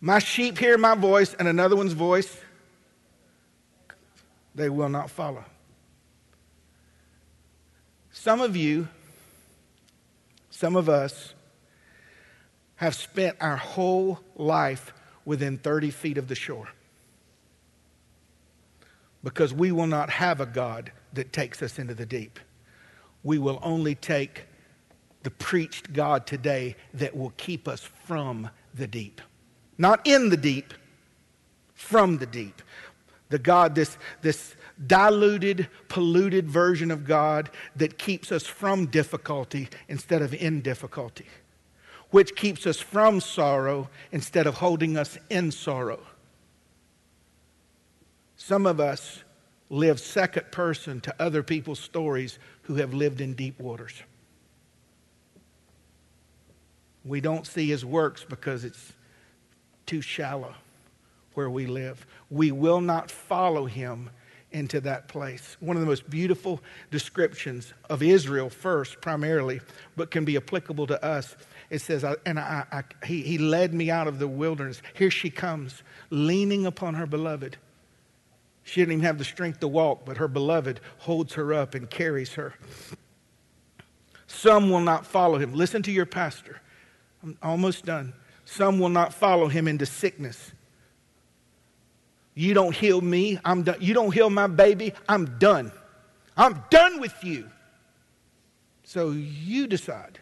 My 0.00 0.18
sheep 0.18 0.56
hear 0.56 0.78
my 0.78 0.94
voice, 0.94 1.34
and 1.34 1.46
another 1.46 1.76
one's 1.76 1.92
voice 1.92 2.38
they 4.54 4.70
will 4.70 4.88
not 4.88 5.10
follow. 5.10 5.44
Some 8.12 8.40
of 8.40 8.56
you, 8.56 8.88
some 10.50 10.76
of 10.76 10.88
us, 10.88 11.34
have 12.76 12.94
spent 12.94 13.36
our 13.40 13.56
whole 13.56 14.18
life 14.36 14.92
within 15.24 15.58
30 15.58 15.90
feet 15.90 16.18
of 16.18 16.28
the 16.28 16.34
shore 16.34 16.68
because 19.22 19.52
we 19.52 19.72
will 19.72 19.86
not 19.86 20.10
have 20.10 20.40
a 20.40 20.46
God 20.46 20.92
that 21.12 21.32
takes 21.32 21.62
us 21.62 21.78
into 21.78 21.94
the 21.94 22.06
deep. 22.06 22.38
We 23.22 23.38
will 23.38 23.58
only 23.62 23.94
take 23.94 24.44
the 25.22 25.30
preached 25.30 25.92
God 25.92 26.26
today 26.26 26.76
that 26.94 27.16
will 27.16 27.32
keep 27.36 27.68
us 27.68 27.82
from 27.82 28.48
the 28.74 28.86
deep. 28.86 29.20
Not 29.76 30.06
in 30.06 30.30
the 30.30 30.36
deep, 30.36 30.72
from 31.74 32.18
the 32.18 32.26
deep. 32.26 32.62
The 33.28 33.38
God, 33.38 33.74
this, 33.74 33.96
this 34.22 34.56
diluted, 34.86 35.68
polluted 35.88 36.48
version 36.48 36.90
of 36.90 37.06
God 37.06 37.50
that 37.76 37.98
keeps 37.98 38.32
us 38.32 38.46
from 38.46 38.86
difficulty 38.86 39.68
instead 39.88 40.22
of 40.22 40.34
in 40.34 40.62
difficulty, 40.62 41.26
which 42.10 42.34
keeps 42.34 42.66
us 42.66 42.80
from 42.80 43.20
sorrow 43.20 43.88
instead 44.10 44.46
of 44.46 44.54
holding 44.54 44.96
us 44.96 45.18
in 45.28 45.50
sorrow. 45.50 46.00
Some 48.42 48.64
of 48.64 48.80
us 48.80 49.22
live 49.68 50.00
second 50.00 50.50
person 50.50 50.98
to 51.02 51.14
other 51.20 51.42
people's 51.42 51.78
stories 51.78 52.38
who 52.62 52.76
have 52.76 52.94
lived 52.94 53.20
in 53.20 53.34
deep 53.34 53.60
waters. 53.60 54.02
We 57.04 57.20
don't 57.20 57.46
see 57.46 57.68
his 57.68 57.84
works 57.84 58.24
because 58.26 58.64
it's 58.64 58.94
too 59.84 60.00
shallow 60.00 60.54
where 61.34 61.50
we 61.50 61.66
live. 61.66 62.06
We 62.30 62.50
will 62.50 62.80
not 62.80 63.10
follow 63.10 63.66
him 63.66 64.08
into 64.52 64.80
that 64.80 65.06
place. 65.06 65.58
One 65.60 65.76
of 65.76 65.82
the 65.82 65.86
most 65.86 66.08
beautiful 66.08 66.62
descriptions 66.90 67.74
of 67.90 68.02
Israel, 68.02 68.48
first, 68.48 69.02
primarily, 69.02 69.60
but 69.96 70.10
can 70.10 70.24
be 70.24 70.38
applicable 70.38 70.86
to 70.86 71.04
us. 71.04 71.36
It 71.68 71.82
says, 71.82 72.06
And 72.24 72.40
I, 72.40 72.64
I, 72.72 73.06
he, 73.06 73.20
he 73.20 73.36
led 73.36 73.74
me 73.74 73.90
out 73.90 74.08
of 74.08 74.18
the 74.18 74.26
wilderness. 74.26 74.80
Here 74.94 75.10
she 75.10 75.28
comes, 75.28 75.82
leaning 76.08 76.64
upon 76.64 76.94
her 76.94 77.06
beloved. 77.06 77.58
She 78.62 78.80
didn't 78.80 78.92
even 78.92 79.04
have 79.04 79.18
the 79.18 79.24
strength 79.24 79.60
to 79.60 79.68
walk, 79.68 80.04
but 80.04 80.18
her 80.18 80.28
beloved 80.28 80.80
holds 80.98 81.34
her 81.34 81.52
up 81.52 81.74
and 81.74 81.88
carries 81.90 82.34
her. 82.34 82.54
Some 84.26 84.70
will 84.70 84.80
not 84.80 85.04
follow 85.04 85.38
him. 85.38 85.54
Listen 85.54 85.82
to 85.82 85.90
your 85.90 86.06
pastor. 86.06 86.60
I'm 87.22 87.36
almost 87.42 87.84
done. 87.84 88.12
Some 88.44 88.78
will 88.78 88.88
not 88.88 89.12
follow 89.12 89.48
him 89.48 89.66
into 89.68 89.86
sickness. 89.86 90.52
You 92.34 92.54
don't 92.54 92.74
heal 92.74 93.00
me, 93.00 93.38
I'm 93.44 93.64
done. 93.64 93.76
You 93.80 93.92
don't 93.92 94.14
heal 94.14 94.30
my 94.30 94.46
baby, 94.46 94.92
I'm 95.08 95.38
done. 95.38 95.72
I'm 96.36 96.64
done 96.70 97.00
with 97.00 97.14
you. 97.22 97.50
So 98.84 99.10
you 99.10 99.66
decide. 99.66 100.18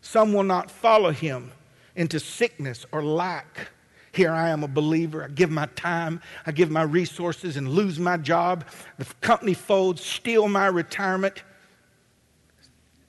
Some 0.00 0.32
will 0.32 0.44
not 0.44 0.70
follow 0.70 1.10
him 1.10 1.52
into 1.96 2.18
sickness 2.18 2.86
or 2.92 3.04
lack. 3.04 3.68
Here 4.14 4.30
I 4.30 4.50
am 4.50 4.62
a 4.62 4.68
believer. 4.68 5.24
I 5.24 5.28
give 5.28 5.50
my 5.50 5.66
time, 5.74 6.20
I 6.46 6.52
give 6.52 6.70
my 6.70 6.82
resources, 6.82 7.56
and 7.56 7.68
lose 7.68 7.98
my 7.98 8.16
job. 8.16 8.64
The 8.96 9.06
company 9.20 9.54
folds, 9.54 10.04
steal 10.04 10.46
my 10.46 10.66
retirement. 10.66 11.42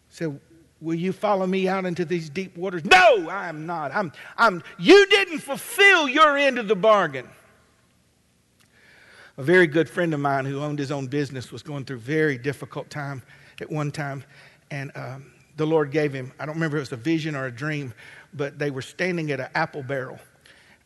So, 0.10 0.40
will 0.82 0.96
you 0.96 1.14
follow 1.14 1.46
me 1.46 1.68
out 1.68 1.86
into 1.86 2.06
these 2.06 2.28
deep 2.28 2.58
waters? 2.58 2.84
No, 2.86 3.30
I 3.30 3.50
am 3.50 3.68
not. 3.68 3.94
I'm, 3.94 4.12
I'm, 4.36 4.64
you 4.80 5.06
didn't 5.06 5.40
fulfill 5.40 6.10
your 6.10 6.38
end 6.38 6.58
of 6.58 6.68
the 6.68 6.76
bargain. 6.76 7.30
A 9.38 9.44
very 9.44 9.68
good 9.68 9.88
friend 9.88 10.12
of 10.12 10.20
mine 10.20 10.46
who 10.46 10.60
owned 10.60 10.80
his 10.80 10.92
own 10.92 11.06
business 11.06 11.52
was 11.52 11.62
going 11.62 11.86
through 11.86 11.98
a 11.98 12.00
very 12.00 12.40
difficult 12.40 12.90
time 12.90 13.22
at 13.62 13.72
one 13.72 13.92
time, 13.92 14.24
and 14.72 14.92
um, 14.96 15.32
the 15.56 15.68
Lord 15.68 15.92
gave 15.92 16.12
him, 16.14 16.34
I 16.40 16.48
don't 16.48 16.56
remember 16.56 16.78
if 16.78 16.80
it 16.80 16.92
was 16.92 17.00
a 17.00 17.04
vision 17.04 17.36
or 17.36 17.46
a 17.46 17.52
dream, 17.52 17.94
but 18.34 18.58
they 18.58 18.72
were 18.72 18.82
standing 18.82 19.30
at 19.30 19.40
an 19.40 19.50
apple 19.54 19.84
barrel 19.84 20.18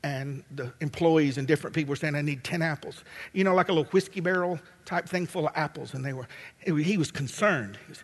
and 0.04 0.44
the 0.56 0.72
employees 0.80 1.38
and 1.38 1.48
different 1.48 1.76
people 1.76 1.92
were 1.92 1.96
saying, 1.96 2.16
I 2.16 2.22
need 2.22 2.44
10 2.44 2.62
apples. 2.62 3.04
You 3.34 3.44
know, 3.44 3.54
like 3.54 3.70
a 3.70 3.74
little 3.74 3.92
whiskey 3.92 4.22
barrel 4.22 4.60
type 4.86 5.08
thing 5.10 5.26
full 5.26 5.48
of 5.48 5.54
apples. 5.56 5.94
And 5.94 6.06
they 6.06 6.14
were, 6.14 6.28
he 6.64 6.98
was 6.98 7.12
concerned. 7.12 7.78
He 7.86 7.92
was, 7.92 8.04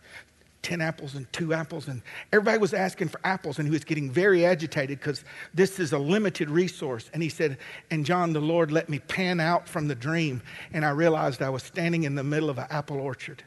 10 0.66 0.82
apples 0.82 1.14
and 1.14 1.32
two 1.32 1.54
apples. 1.54 1.88
And 1.88 2.02
everybody 2.34 2.58
was 2.58 2.74
asking 2.74 3.10
for 3.10 3.22
apples. 3.24 3.60
And 3.60 3.68
he 3.68 3.72
was 3.72 3.84
getting 3.84 4.10
very 4.10 4.46
agitated 4.46 5.00
because 5.00 5.24
this 5.54 5.80
is 5.80 5.93
a 5.93 5.98
limited 5.98 6.50
resource. 6.50 7.10
And 7.14 7.22
he 7.22 7.30
said, 7.30 7.60
And 7.91 8.04
John, 8.04 8.34
the 8.34 8.41
Lord 8.41 8.72
let 8.72 8.89
me 8.89 8.98
pan 8.98 9.39
out 9.39 9.70
from 9.70 9.88
the 9.88 9.96
dream. 9.96 10.41
And 10.74 10.84
I 10.84 10.89
realized 10.89 11.43
I 11.43 11.50
was 11.50 11.62
standing 11.62 12.04
in 12.04 12.16
the 12.16 12.24
middle 12.24 12.50
of 12.50 12.58
an 12.58 12.66
apple 12.72 13.00
orchard. 13.00 13.43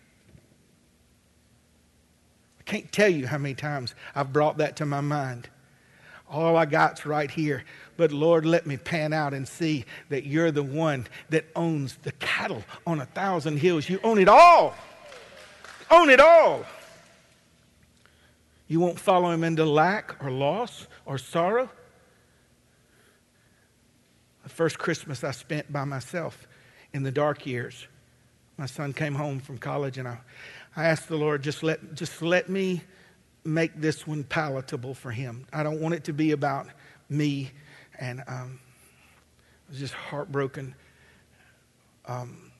I 2.60 2.62
can't 2.62 2.90
tell 2.92 3.08
you 3.08 3.26
how 3.26 3.38
many 3.38 3.54
times 3.54 3.96
I've 4.14 4.32
brought 4.32 4.58
that 4.58 4.76
to 4.76 4.86
my 4.86 5.00
mind. 5.00 5.48
All 6.30 6.56
I 6.56 6.66
got's 6.66 7.06
right 7.06 7.30
here. 7.30 7.64
But 7.96 8.12
Lord, 8.12 8.44
let 8.44 8.66
me 8.66 8.76
pan 8.76 9.12
out 9.12 9.34
and 9.34 9.48
see 9.48 9.84
that 10.08 10.24
you're 10.24 10.50
the 10.50 10.62
one 10.62 11.06
that 11.30 11.46
owns 11.56 11.96
the 12.02 12.12
cattle 12.12 12.64
on 12.86 13.00
a 13.00 13.06
thousand 13.06 13.58
hills. 13.58 13.88
You 13.88 13.98
own 14.04 14.18
it 14.18 14.28
all. 14.28 14.74
Own 15.90 16.10
it 16.10 16.20
all. 16.20 16.64
You 18.68 18.80
won't 18.80 19.00
follow 19.00 19.30
him 19.30 19.42
into 19.42 19.64
lack 19.64 20.22
or 20.22 20.30
loss 20.30 20.86
or 21.06 21.16
sorrow. 21.16 21.70
The 24.42 24.50
first 24.50 24.78
Christmas 24.78 25.24
I 25.24 25.30
spent 25.30 25.72
by 25.72 25.84
myself 25.84 26.46
in 26.92 27.02
the 27.02 27.10
dark 27.10 27.46
years. 27.46 27.86
My 28.58 28.66
son 28.66 28.92
came 28.92 29.14
home 29.14 29.40
from 29.40 29.56
college 29.56 29.98
and 29.98 30.06
I, 30.06 30.18
I 30.76 30.84
asked 30.84 31.08
the 31.08 31.16
Lord, 31.16 31.42
just 31.42 31.62
let, 31.62 31.94
just 31.94 32.20
let 32.20 32.48
me 32.48 32.82
make 33.44 33.80
this 33.80 34.06
one 34.06 34.24
palatable 34.24 34.94
for 34.94 35.10
him. 35.10 35.46
I 35.52 35.62
don't 35.62 35.80
want 35.80 35.94
it 35.94 36.04
to 36.04 36.12
be 36.12 36.32
about 36.32 36.66
me. 37.08 37.50
And 37.98 38.22
um, 38.26 38.60
I 39.68 39.70
was 39.70 39.78
just 39.78 39.94
heartbroken. 39.94 40.74
Um, 42.06 42.50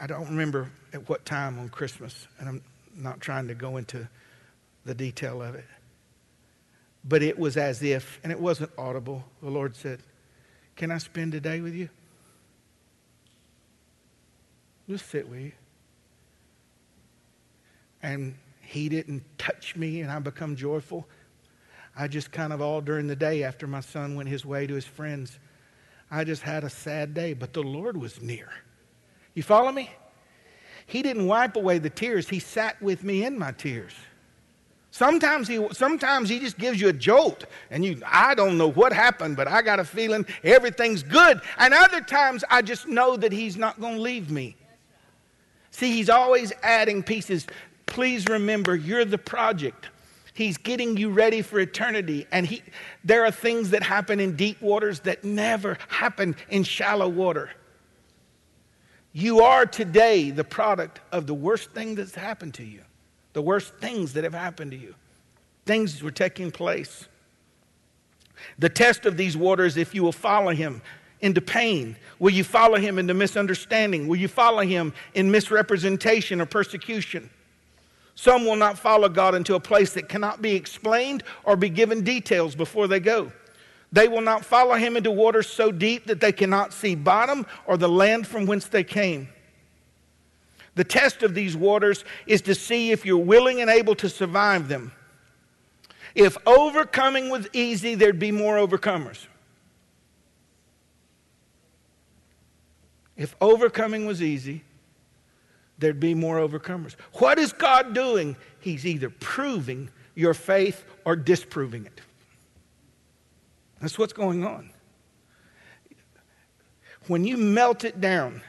I 0.00 0.06
don't 0.06 0.28
remember 0.28 0.70
at 0.92 1.08
what 1.08 1.24
time 1.24 1.58
on 1.58 1.68
Christmas, 1.68 2.26
and 2.38 2.48
I'm 2.48 2.62
not 2.94 3.20
trying 3.20 3.48
to 3.48 3.54
go 3.54 3.76
into 3.76 4.08
the 4.84 4.94
detail 4.94 5.42
of 5.42 5.54
it. 5.54 5.64
But 7.04 7.22
it 7.22 7.38
was 7.38 7.56
as 7.56 7.82
if, 7.82 8.20
and 8.22 8.32
it 8.32 8.40
wasn't 8.40 8.70
audible, 8.76 9.24
the 9.42 9.50
Lord 9.50 9.76
said, 9.76 10.00
Can 10.74 10.90
I 10.90 10.98
spend 10.98 11.34
a 11.34 11.40
day 11.40 11.60
with 11.60 11.74
you? 11.74 11.88
Just 14.88 15.08
sit 15.08 15.28
with 15.28 15.40
you. 15.40 15.52
And 18.02 18.34
he 18.66 18.88
didn't 18.88 19.22
touch 19.38 19.76
me 19.76 20.00
and 20.00 20.10
I 20.10 20.18
become 20.18 20.56
joyful. 20.56 21.06
I 21.96 22.08
just 22.08 22.32
kind 22.32 22.52
of 22.52 22.60
all 22.60 22.80
during 22.80 23.06
the 23.06 23.16
day 23.16 23.42
after 23.42 23.66
my 23.66 23.80
son 23.80 24.14
went 24.16 24.28
his 24.28 24.44
way 24.44 24.66
to 24.66 24.74
his 24.74 24.84
friends, 24.84 25.38
I 26.10 26.24
just 26.24 26.42
had 26.42 26.64
a 26.64 26.70
sad 26.70 27.14
day, 27.14 27.32
but 27.32 27.52
the 27.52 27.62
Lord 27.62 27.96
was 27.96 28.20
near. 28.20 28.48
You 29.34 29.42
follow 29.42 29.72
me? 29.72 29.90
He 30.86 31.02
didn't 31.02 31.26
wipe 31.26 31.56
away 31.56 31.78
the 31.78 31.90
tears, 31.90 32.28
He 32.28 32.38
sat 32.38 32.80
with 32.80 33.02
me 33.02 33.24
in 33.24 33.38
my 33.38 33.52
tears. 33.52 33.92
Sometimes 34.92 35.46
he, 35.46 35.66
sometimes 35.72 36.28
he 36.28 36.38
just 36.38 36.56
gives 36.56 36.80
you 36.80 36.88
a 36.88 36.92
jolt, 36.92 37.44
and 37.70 37.84
you, 37.84 38.00
I 38.06 38.34
don't 38.34 38.56
know 38.56 38.70
what 38.70 38.94
happened, 38.94 39.36
but 39.36 39.46
I 39.46 39.60
got 39.60 39.78
a 39.78 39.84
feeling 39.84 40.24
everything's 40.42 41.02
good. 41.02 41.42
And 41.58 41.74
other 41.74 42.00
times 42.00 42.44
I 42.48 42.62
just 42.62 42.88
know 42.88 43.14
that 43.18 43.30
he's 43.30 43.58
not 43.58 43.78
going 43.78 43.96
to 43.96 44.00
leave 44.00 44.30
me. 44.30 44.56
See, 45.70 45.92
he's 45.92 46.08
always 46.08 46.50
adding 46.62 47.02
pieces. 47.02 47.46
Please 47.86 48.26
remember, 48.26 48.76
you're 48.76 49.04
the 49.04 49.18
project. 49.18 49.88
He's 50.34 50.58
getting 50.58 50.98
you 50.98 51.10
ready 51.10 51.40
for 51.40 51.58
eternity. 51.58 52.26
And 52.30 52.46
he, 52.46 52.62
there 53.02 53.24
are 53.24 53.30
things 53.30 53.70
that 53.70 53.82
happen 53.82 54.20
in 54.20 54.36
deep 54.36 54.60
waters 54.60 55.00
that 55.00 55.24
never 55.24 55.78
happen 55.88 56.36
in 56.50 56.62
shallow 56.62 57.08
water. 57.08 57.50
You 59.12 59.40
are 59.40 59.64
today 59.64 60.30
the 60.30 60.44
product 60.44 61.00
of 61.10 61.26
the 61.26 61.32
worst 61.32 61.70
thing 61.70 61.94
that's 61.94 62.14
happened 62.14 62.52
to 62.54 62.64
you, 62.64 62.82
the 63.32 63.40
worst 63.40 63.72
things 63.76 64.12
that 64.12 64.24
have 64.24 64.34
happened 64.34 64.72
to 64.72 64.76
you. 64.76 64.94
Things 65.64 66.02
were 66.02 66.10
taking 66.10 66.50
place. 66.50 67.08
The 68.58 68.68
test 68.68 69.06
of 69.06 69.16
these 69.16 69.34
waters, 69.34 69.78
if 69.78 69.94
you 69.94 70.02
will 70.02 70.12
follow 70.12 70.50
him 70.50 70.82
into 71.22 71.40
pain, 71.40 71.96
will 72.18 72.32
you 72.32 72.44
follow 72.44 72.76
him 72.76 72.98
into 72.98 73.14
misunderstanding? 73.14 74.06
Will 74.06 74.16
you 74.16 74.28
follow 74.28 74.60
him 74.60 74.92
in 75.14 75.30
misrepresentation 75.30 76.42
or 76.42 76.46
persecution? 76.46 77.30
Some 78.16 78.46
will 78.46 78.56
not 78.56 78.78
follow 78.78 79.10
God 79.10 79.34
into 79.34 79.54
a 79.54 79.60
place 79.60 79.92
that 79.92 80.08
cannot 80.08 80.40
be 80.40 80.54
explained 80.54 81.22
or 81.44 81.54
be 81.54 81.68
given 81.68 82.02
details 82.02 82.54
before 82.54 82.88
they 82.88 82.98
go. 82.98 83.30
They 83.92 84.08
will 84.08 84.22
not 84.22 84.44
follow 84.44 84.74
him 84.74 84.96
into 84.96 85.10
waters 85.10 85.46
so 85.46 85.70
deep 85.70 86.06
that 86.06 86.20
they 86.20 86.32
cannot 86.32 86.72
see 86.72 86.94
bottom 86.94 87.46
or 87.66 87.76
the 87.76 87.88
land 87.88 88.26
from 88.26 88.46
whence 88.46 88.66
they 88.66 88.84
came. 88.84 89.28
The 90.76 90.84
test 90.84 91.22
of 91.22 91.34
these 91.34 91.56
waters 91.56 92.04
is 92.26 92.40
to 92.42 92.54
see 92.54 92.90
if 92.90 93.04
you're 93.04 93.18
willing 93.18 93.60
and 93.60 93.70
able 93.70 93.94
to 93.96 94.08
survive 94.08 94.68
them. 94.68 94.92
If 96.14 96.38
overcoming 96.46 97.28
was 97.28 97.46
easy, 97.52 97.94
there'd 97.94 98.18
be 98.18 98.32
more 98.32 98.56
overcomers. 98.56 99.26
If 103.14 103.36
overcoming 103.40 104.06
was 104.06 104.22
easy, 104.22 104.62
there'd 105.78 106.00
be 106.00 106.14
more 106.14 106.38
overcomers. 106.38 106.94
What 107.14 107.38
is 107.38 107.52
God 107.52 107.94
doing? 107.94 108.36
He's 108.60 108.86
either 108.86 109.10
proving 109.10 109.90
your 110.14 110.34
faith 110.34 110.84
or 111.04 111.16
disproving 111.16 111.86
it. 111.86 112.00
That's 113.80 113.98
what's 113.98 114.12
going 114.12 114.44
on. 114.44 114.70
When 117.06 117.24
you 117.24 117.36
melt 117.36 117.84
it 117.84 118.00
down, 118.00 118.42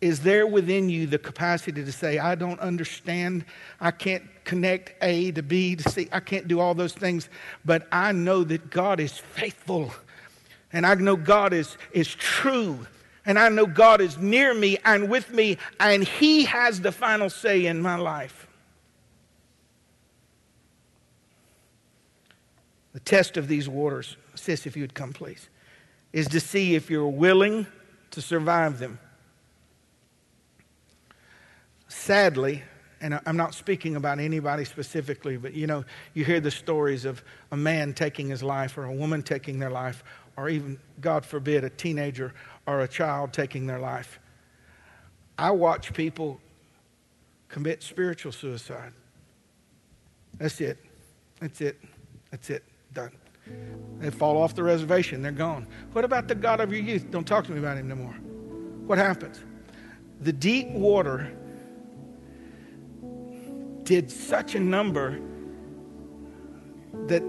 is 0.00 0.20
there 0.20 0.46
within 0.46 0.88
you 0.88 1.06
the 1.06 1.18
capacity 1.18 1.84
to 1.84 1.90
say, 1.90 2.18
I 2.18 2.34
don't 2.34 2.60
understand, 2.60 3.44
I 3.80 3.90
can't 3.90 4.22
connect 4.44 4.94
A 5.02 5.32
to 5.32 5.42
B 5.42 5.74
to 5.74 5.88
C, 5.88 6.08
I 6.12 6.20
can't 6.20 6.46
do 6.46 6.60
all 6.60 6.74
those 6.74 6.92
things, 6.92 7.28
but 7.64 7.88
I 7.90 8.12
know 8.12 8.44
that 8.44 8.70
God 8.70 9.00
is 9.00 9.12
faithful 9.18 9.92
And 10.72 10.86
I 10.86 10.94
know 10.94 11.16
God 11.16 11.52
is, 11.52 11.76
is 11.92 12.14
true. 12.14 12.86
And 13.26 13.38
I 13.38 13.48
know 13.48 13.66
God 13.66 14.00
is 14.00 14.16
near 14.16 14.54
me 14.54 14.78
and 14.84 15.10
with 15.10 15.30
me, 15.30 15.58
and 15.80 16.04
He 16.04 16.44
has 16.44 16.80
the 16.80 16.92
final 16.92 17.28
say 17.28 17.66
in 17.66 17.82
my 17.82 17.96
life. 17.96 18.46
The 22.92 23.00
test 23.00 23.36
of 23.36 23.48
these 23.48 23.68
waters, 23.68 24.16
sis, 24.36 24.64
if 24.64 24.76
you 24.76 24.82
would 24.84 24.94
come, 24.94 25.12
please, 25.12 25.48
is 26.12 26.28
to 26.28 26.40
see 26.40 26.76
if 26.76 26.88
you're 26.88 27.06
willing 27.06 27.66
to 28.12 28.22
survive 28.22 28.78
them. 28.78 28.98
Sadly, 31.88 32.62
and 33.00 33.20
I'm 33.26 33.36
not 33.36 33.54
speaking 33.54 33.96
about 33.96 34.18
anybody 34.18 34.64
specifically, 34.64 35.36
but 35.36 35.52
you 35.52 35.66
know, 35.66 35.84
you 36.14 36.24
hear 36.24 36.40
the 36.40 36.50
stories 36.50 37.04
of 37.04 37.22
a 37.52 37.56
man 37.56 37.92
taking 37.92 38.28
his 38.28 38.42
life 38.42 38.78
or 38.78 38.84
a 38.84 38.92
woman 38.92 39.22
taking 39.22 39.58
their 39.58 39.70
life, 39.70 40.02
or 40.36 40.48
even, 40.48 40.78
God 41.00 41.26
forbid, 41.26 41.64
a 41.64 41.70
teenager 41.70 42.32
or 42.66 42.80
a 42.80 42.88
child 42.88 43.32
taking 43.32 43.66
their 43.66 43.78
life. 43.78 44.18
I 45.38 45.50
watch 45.50 45.92
people 45.92 46.40
commit 47.48 47.82
spiritual 47.82 48.32
suicide. 48.32 48.92
That's 50.38 50.60
it. 50.60 50.78
That's 51.40 51.60
it. 51.60 51.80
That's 52.30 52.50
it. 52.50 52.64
Done. 52.92 53.12
They 53.98 54.10
fall 54.10 54.36
off 54.36 54.54
the 54.54 54.62
reservation. 54.62 55.22
They're 55.22 55.32
gone. 55.32 55.66
What 55.92 56.04
about 56.04 56.28
the 56.28 56.34
God 56.34 56.60
of 56.60 56.72
your 56.72 56.82
youth? 56.82 57.10
Don't 57.10 57.26
talk 57.26 57.44
to 57.46 57.52
me 57.52 57.58
about 57.58 57.78
him 57.78 57.88
no 57.88 57.94
more. 57.94 58.14
What 58.86 58.98
happens? 58.98 59.40
The 60.20 60.32
deep 60.32 60.70
water 60.70 61.32
did 63.84 64.10
such 64.10 64.54
a 64.54 64.60
number 64.60 65.20
that 67.06 67.22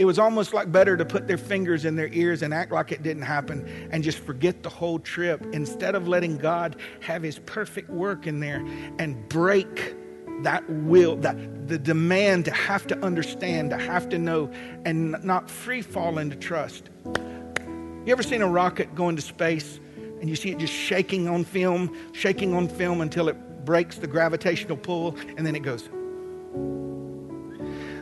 it 0.00 0.06
was 0.06 0.18
almost 0.18 0.54
like 0.54 0.72
better 0.72 0.96
to 0.96 1.04
put 1.04 1.28
their 1.28 1.36
fingers 1.36 1.84
in 1.84 1.94
their 1.94 2.08
ears 2.14 2.40
and 2.40 2.54
act 2.54 2.72
like 2.72 2.90
it 2.90 3.02
didn't 3.02 3.22
happen 3.22 3.68
and 3.92 4.02
just 4.02 4.16
forget 4.16 4.62
the 4.62 4.68
whole 4.70 4.98
trip 4.98 5.44
instead 5.52 5.94
of 5.94 6.08
letting 6.08 6.38
God 6.38 6.76
have 7.00 7.22
his 7.22 7.38
perfect 7.40 7.90
work 7.90 8.26
in 8.26 8.40
there 8.40 8.64
and 8.98 9.28
break 9.28 9.94
that 10.42 10.64
will, 10.70 11.16
that 11.16 11.68
the 11.68 11.78
demand 11.78 12.46
to 12.46 12.50
have 12.50 12.86
to 12.86 12.98
understand, 13.04 13.68
to 13.72 13.76
have 13.76 14.08
to 14.08 14.18
know, 14.18 14.50
and 14.86 15.22
not 15.22 15.50
free 15.50 15.82
fall 15.82 16.16
into 16.16 16.34
trust. 16.34 16.88
You 17.04 18.06
ever 18.06 18.22
seen 18.22 18.40
a 18.40 18.48
rocket 18.48 18.94
go 18.94 19.10
into 19.10 19.20
space 19.20 19.80
and 20.22 20.30
you 20.30 20.34
see 20.34 20.50
it 20.50 20.56
just 20.56 20.72
shaking 20.72 21.28
on 21.28 21.44
film, 21.44 21.94
shaking 22.12 22.54
on 22.54 22.68
film 22.68 23.02
until 23.02 23.28
it 23.28 23.66
breaks 23.66 23.98
the 23.98 24.06
gravitational 24.06 24.78
pull 24.78 25.14
and 25.36 25.46
then 25.46 25.54
it 25.54 25.60
goes. 25.60 25.90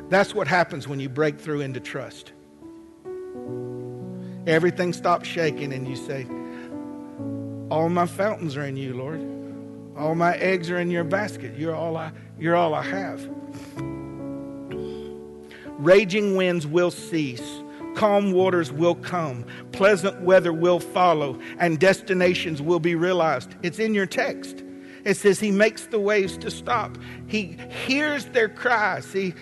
That's 0.08 0.34
what 0.34 0.48
happens 0.48 0.88
when 0.88 1.00
you 1.00 1.08
break 1.08 1.38
through 1.38 1.60
into 1.60 1.80
trust. 1.80 2.32
Everything 4.46 4.92
stops 4.94 5.28
shaking, 5.28 5.72
and 5.72 5.86
you 5.86 5.96
say, 5.96 6.26
All 7.70 7.90
my 7.90 8.06
fountains 8.06 8.56
are 8.56 8.64
in 8.64 8.76
you, 8.76 8.94
Lord. 8.94 9.20
All 9.98 10.14
my 10.14 10.36
eggs 10.36 10.70
are 10.70 10.78
in 10.78 10.90
your 10.90 11.04
basket. 11.04 11.58
You're 11.58 11.74
all 11.74 11.96
I, 11.96 12.12
you're 12.38 12.56
all 12.56 12.72
I 12.72 12.82
have. 12.82 13.28
Raging 15.78 16.36
winds 16.36 16.66
will 16.66 16.90
cease. 16.90 17.62
Calm 17.94 18.32
waters 18.32 18.72
will 18.72 18.94
come. 18.94 19.44
Pleasant 19.72 20.20
weather 20.22 20.52
will 20.52 20.80
follow. 20.80 21.38
And 21.58 21.78
destinations 21.78 22.62
will 22.62 22.80
be 22.80 22.94
realized. 22.94 23.54
It's 23.62 23.78
in 23.78 23.92
your 23.92 24.06
text. 24.06 24.62
It 25.04 25.16
says 25.16 25.40
he 25.40 25.50
makes 25.50 25.86
the 25.86 25.98
waves 25.98 26.36
to 26.38 26.50
stop. 26.50 26.96
He 27.26 27.56
hears 27.86 28.26
their 28.26 28.48
cry. 28.48 29.00
See, 29.00 29.34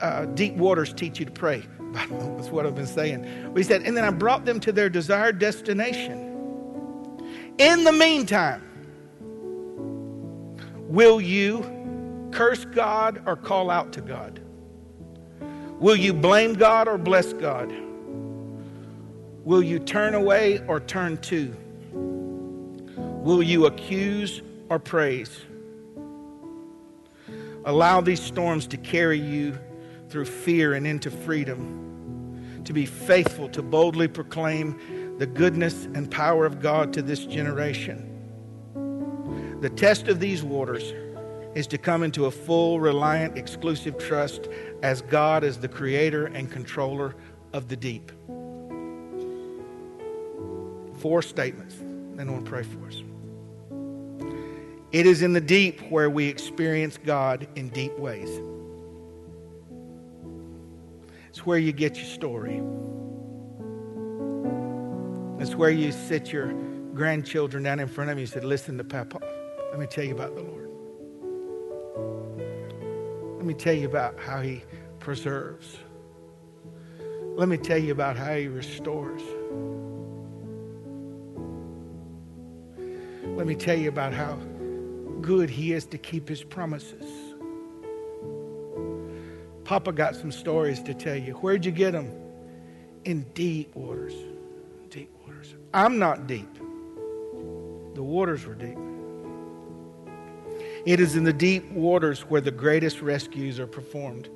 uh, 0.00 0.26
deep 0.26 0.54
waters 0.54 0.92
teach 0.92 1.18
you 1.18 1.24
to 1.24 1.32
pray. 1.32 1.62
That's 1.92 2.48
what 2.48 2.66
I've 2.66 2.74
been 2.74 2.86
saying. 2.86 3.52
He 3.56 3.62
said, 3.62 3.82
and 3.82 3.96
then 3.96 4.04
I 4.04 4.10
brought 4.10 4.44
them 4.44 4.60
to 4.60 4.72
their 4.72 4.88
desired 4.88 5.38
destination. 5.38 6.22
In 7.58 7.84
the 7.84 7.92
meantime, 7.92 8.62
will 10.88 11.20
you 11.20 12.28
curse 12.32 12.64
God 12.64 13.22
or 13.26 13.36
call 13.36 13.70
out 13.70 13.92
to 13.94 14.00
God? 14.00 14.40
Will 15.78 15.96
you 15.96 16.12
blame 16.12 16.54
God 16.54 16.88
or 16.88 16.98
bless 16.98 17.32
God? 17.32 17.72
Will 19.44 19.62
you 19.62 19.78
turn 19.78 20.14
away 20.14 20.60
or 20.66 20.80
turn 20.80 21.18
to? 21.18 21.54
Will 22.92 23.42
you 23.42 23.66
accuse 23.66 24.42
or 24.68 24.78
praise? 24.78 25.44
Allow 27.64 28.00
these 28.00 28.22
storms 28.22 28.66
to 28.68 28.76
carry 28.76 29.18
you 29.18 29.58
through 30.08 30.24
fear 30.24 30.74
and 30.74 30.86
into 30.86 31.10
freedom, 31.10 32.62
to 32.64 32.72
be 32.72 32.86
faithful 32.86 33.48
to 33.50 33.62
boldly 33.62 34.08
proclaim 34.08 35.16
the 35.18 35.26
goodness 35.26 35.86
and 35.86 36.10
power 36.10 36.44
of 36.44 36.60
God 36.60 36.92
to 36.92 37.02
this 37.02 37.24
generation. 37.24 38.12
The 39.60 39.70
test 39.70 40.08
of 40.08 40.20
these 40.20 40.42
waters 40.42 40.92
is 41.54 41.66
to 41.68 41.78
come 41.78 42.02
into 42.02 42.26
a 42.26 42.30
full, 42.30 42.78
reliant, 42.78 43.38
exclusive 43.38 43.96
trust 43.96 44.48
as 44.82 45.00
God 45.00 45.42
is 45.42 45.58
the 45.58 45.68
creator 45.68 46.26
and 46.26 46.50
controller 46.50 47.14
of 47.54 47.68
the 47.68 47.76
deep. 47.76 48.12
Four 50.98 51.22
statements. 51.22 51.76
Then 51.76 52.28
I 52.28 52.32
want 52.32 52.44
to 52.44 52.50
pray 52.50 52.62
for 52.62 52.86
us. 52.86 53.02
It 54.92 55.06
is 55.06 55.22
in 55.22 55.32
the 55.32 55.40
deep 55.40 55.80
where 55.90 56.10
we 56.10 56.26
experience 56.26 56.98
God 56.98 57.48
in 57.56 57.70
deep 57.70 57.98
ways. 57.98 58.40
Where 61.46 61.58
you 61.58 61.70
get 61.70 61.94
your 61.96 62.06
story. 62.06 62.60
It's 65.38 65.54
where 65.54 65.70
you 65.70 65.92
sit 65.92 66.32
your 66.32 66.52
grandchildren 66.92 67.62
down 67.62 67.78
in 67.78 67.86
front 67.86 68.10
of 68.10 68.18
you 68.18 68.22
and 68.22 68.28
said, 68.28 68.42
Listen 68.42 68.76
to 68.78 68.82
Papa. 68.82 69.20
Let 69.70 69.78
me 69.78 69.86
tell 69.86 70.02
you 70.02 70.12
about 70.12 70.34
the 70.34 70.42
Lord. 70.42 70.68
Let 73.36 73.46
me 73.46 73.54
tell 73.54 73.74
you 73.74 73.86
about 73.86 74.18
how 74.18 74.40
He 74.40 74.64
preserves. 74.98 75.76
Let 77.36 77.48
me 77.48 77.58
tell 77.58 77.78
you 77.78 77.92
about 77.92 78.16
how 78.16 78.34
He 78.34 78.48
restores. 78.48 79.22
Let 83.36 83.46
me 83.46 83.54
tell 83.54 83.78
you 83.78 83.88
about 83.88 84.12
how 84.12 84.34
good 85.20 85.48
He 85.48 85.74
is 85.74 85.86
to 85.86 85.98
keep 85.98 86.28
His 86.28 86.42
promises. 86.42 87.25
Papa 89.66 89.90
got 89.90 90.14
some 90.14 90.30
stories 90.30 90.80
to 90.84 90.94
tell 90.94 91.16
you. 91.16 91.32
Where'd 91.34 91.64
you 91.64 91.72
get 91.72 91.90
them? 91.90 92.12
In 93.04 93.22
deep 93.34 93.74
waters. 93.74 94.14
Deep 94.90 95.10
waters. 95.24 95.56
I'm 95.74 95.98
not 95.98 96.28
deep. 96.28 96.54
The 97.94 98.02
waters 98.02 98.46
were 98.46 98.54
deep. 98.54 98.78
It 100.86 101.00
is 101.00 101.16
in 101.16 101.24
the 101.24 101.32
deep 101.32 101.68
waters 101.72 102.20
where 102.20 102.40
the 102.40 102.52
greatest 102.52 103.00
rescues 103.00 103.58
are 103.58 103.66
performed. 103.66 104.28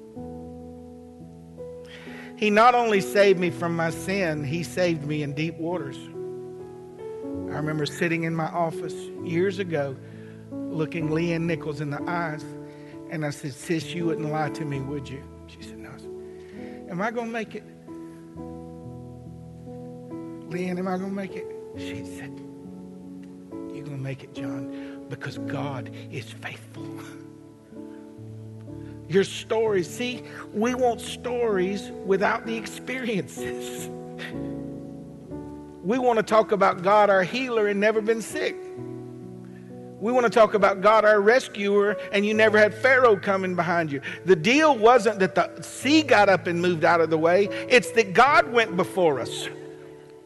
He 2.37 2.51
not 2.51 2.75
only 2.75 3.01
saved 3.01 3.39
me 3.39 3.51
from 3.51 3.77
my 3.77 3.91
sin, 3.91 4.43
He 4.43 4.65
saved 4.65 5.05
me 5.07 5.23
in 5.23 5.35
deep 5.35 5.57
waters. 5.59 5.97
I 7.53 7.57
remember 7.57 7.87
sitting 7.87 8.25
in 8.25 8.35
my 8.35 8.47
office 8.47 8.95
years 9.23 9.61
ago 9.61 9.97
looking 10.51 11.11
Leanne 11.11 11.43
Nichols 11.43 11.81
in 11.81 11.91
the 11.91 12.03
eyes 12.11 12.45
and 13.11 13.27
I 13.27 13.31
said, 13.31 13.53
Sis, 13.53 13.93
you 13.93 14.07
wouldn't 14.07 14.31
lie 14.31 14.51
to 14.51 14.65
me, 14.65 14.81
would 14.81 15.09
you? 15.09 15.23
She 15.49 15.63
said, 15.63 15.79
No. 15.79 15.91
Am 16.89 17.03
I 17.03 17.11
going 17.11 17.27
to 17.27 17.33
make 17.33 17.55
it? 17.55 17.65
Leanne, 20.49 20.79
am 20.79 20.89
I 20.89 20.97
going 20.97 21.11
to 21.11 21.17
make 21.17 21.35
it? 21.35 21.47
She 21.77 22.05
said, 22.05 22.33
You're 23.51 23.85
going 23.85 23.97
to 23.97 24.03
make 24.03 24.25
it, 24.25 24.35
John, 24.35 25.07
because 25.09 25.39
God 25.39 25.91
is 26.11 26.31
faithful. 26.31 26.87
Your 29.09 29.25
stories, 29.25 29.91
see, 29.91 30.23
we 30.53 30.75
want 30.75 31.01
stories 31.01 31.91
without 32.05 32.47
the 32.47 32.57
experiences. 32.57 33.91
We 35.83 35.99
want 35.99 36.19
to 36.19 36.23
talk 36.23 36.53
about 36.53 36.83
God, 36.83 37.09
our 37.09 37.23
healer, 37.23 37.69
and 37.69 37.81
never 37.81 38.03
been 38.03 38.21
sick. 38.21 38.55
We 40.01 40.13
want 40.13 40.25
to 40.25 40.31
talk 40.31 40.55
about 40.55 40.81
God, 40.81 41.05
our 41.05 41.21
rescuer, 41.21 41.97
and 42.11 42.25
you 42.25 42.33
never 42.33 42.57
had 42.57 42.75
Pharaoh 42.75 43.17
coming 43.17 43.55
behind 43.55 43.93
you. 43.93 44.01
The 44.25 44.35
deal 44.35 44.77
wasn't 44.77 45.19
that 45.19 45.35
the 45.35 45.63
sea 45.63 46.03
got 46.03 46.31
up 46.31 46.47
and 46.47 46.61
moved 46.61 46.85
out 46.85 47.03
of 47.03 47.11
the 47.11 47.19
way, 47.19 47.49
it's 47.69 47.91
that 47.93 48.15
God 48.15 48.51
went 48.51 48.77
before 48.77 49.21
us. 49.21 49.49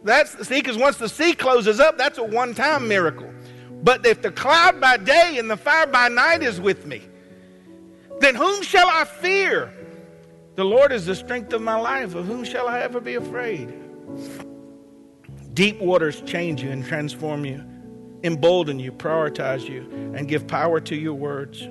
That's 0.05 0.47
see, 0.47 0.61
because 0.61 0.77
once 0.77 0.99
the 0.99 1.09
sea 1.09 1.35
closes 1.35 1.81
up, 1.81 1.99
that's 1.99 2.19
a 2.19 2.25
one 2.25 2.55
time 2.55 2.87
miracle. 2.87 3.33
But 3.83 4.07
if 4.07 4.23
the 4.23 4.31
cloud 4.31 4.81
by 4.81 4.97
day 4.97 5.37
and 5.39 5.51
the 5.51 5.57
fire 5.57 5.87
by 5.87 6.09
night 6.09 6.43
is 6.43 6.61
with 6.61 6.87
me, 6.87 7.03
then 8.21 8.35
whom 8.37 8.63
shall 8.63 8.87
I 8.87 9.05
fear? 9.05 9.73
The 10.55 10.65
Lord 10.65 10.93
is 10.93 11.05
the 11.05 11.17
strength 11.17 11.53
of 11.53 11.63
my 11.63 11.75
life. 11.75 12.15
Of 12.15 12.27
whom 12.27 12.45
shall 12.45 12.69
I 12.69 12.81
ever 12.81 13.01
be 13.01 13.17
afraid? 13.17 13.75
Deep 15.53 15.81
waters 15.81 16.21
change 16.21 16.63
you 16.63 16.71
and 16.71 16.85
transform 16.85 17.45
you 17.45 17.65
embolden 18.25 18.81
you, 18.81 18.91
prioritize 18.91 19.69
you, 19.69 19.83
and 20.17 20.27
give 20.27 20.47
power 20.47 20.81
to 20.81 20.97
your 20.97 21.15
words. 21.15 21.63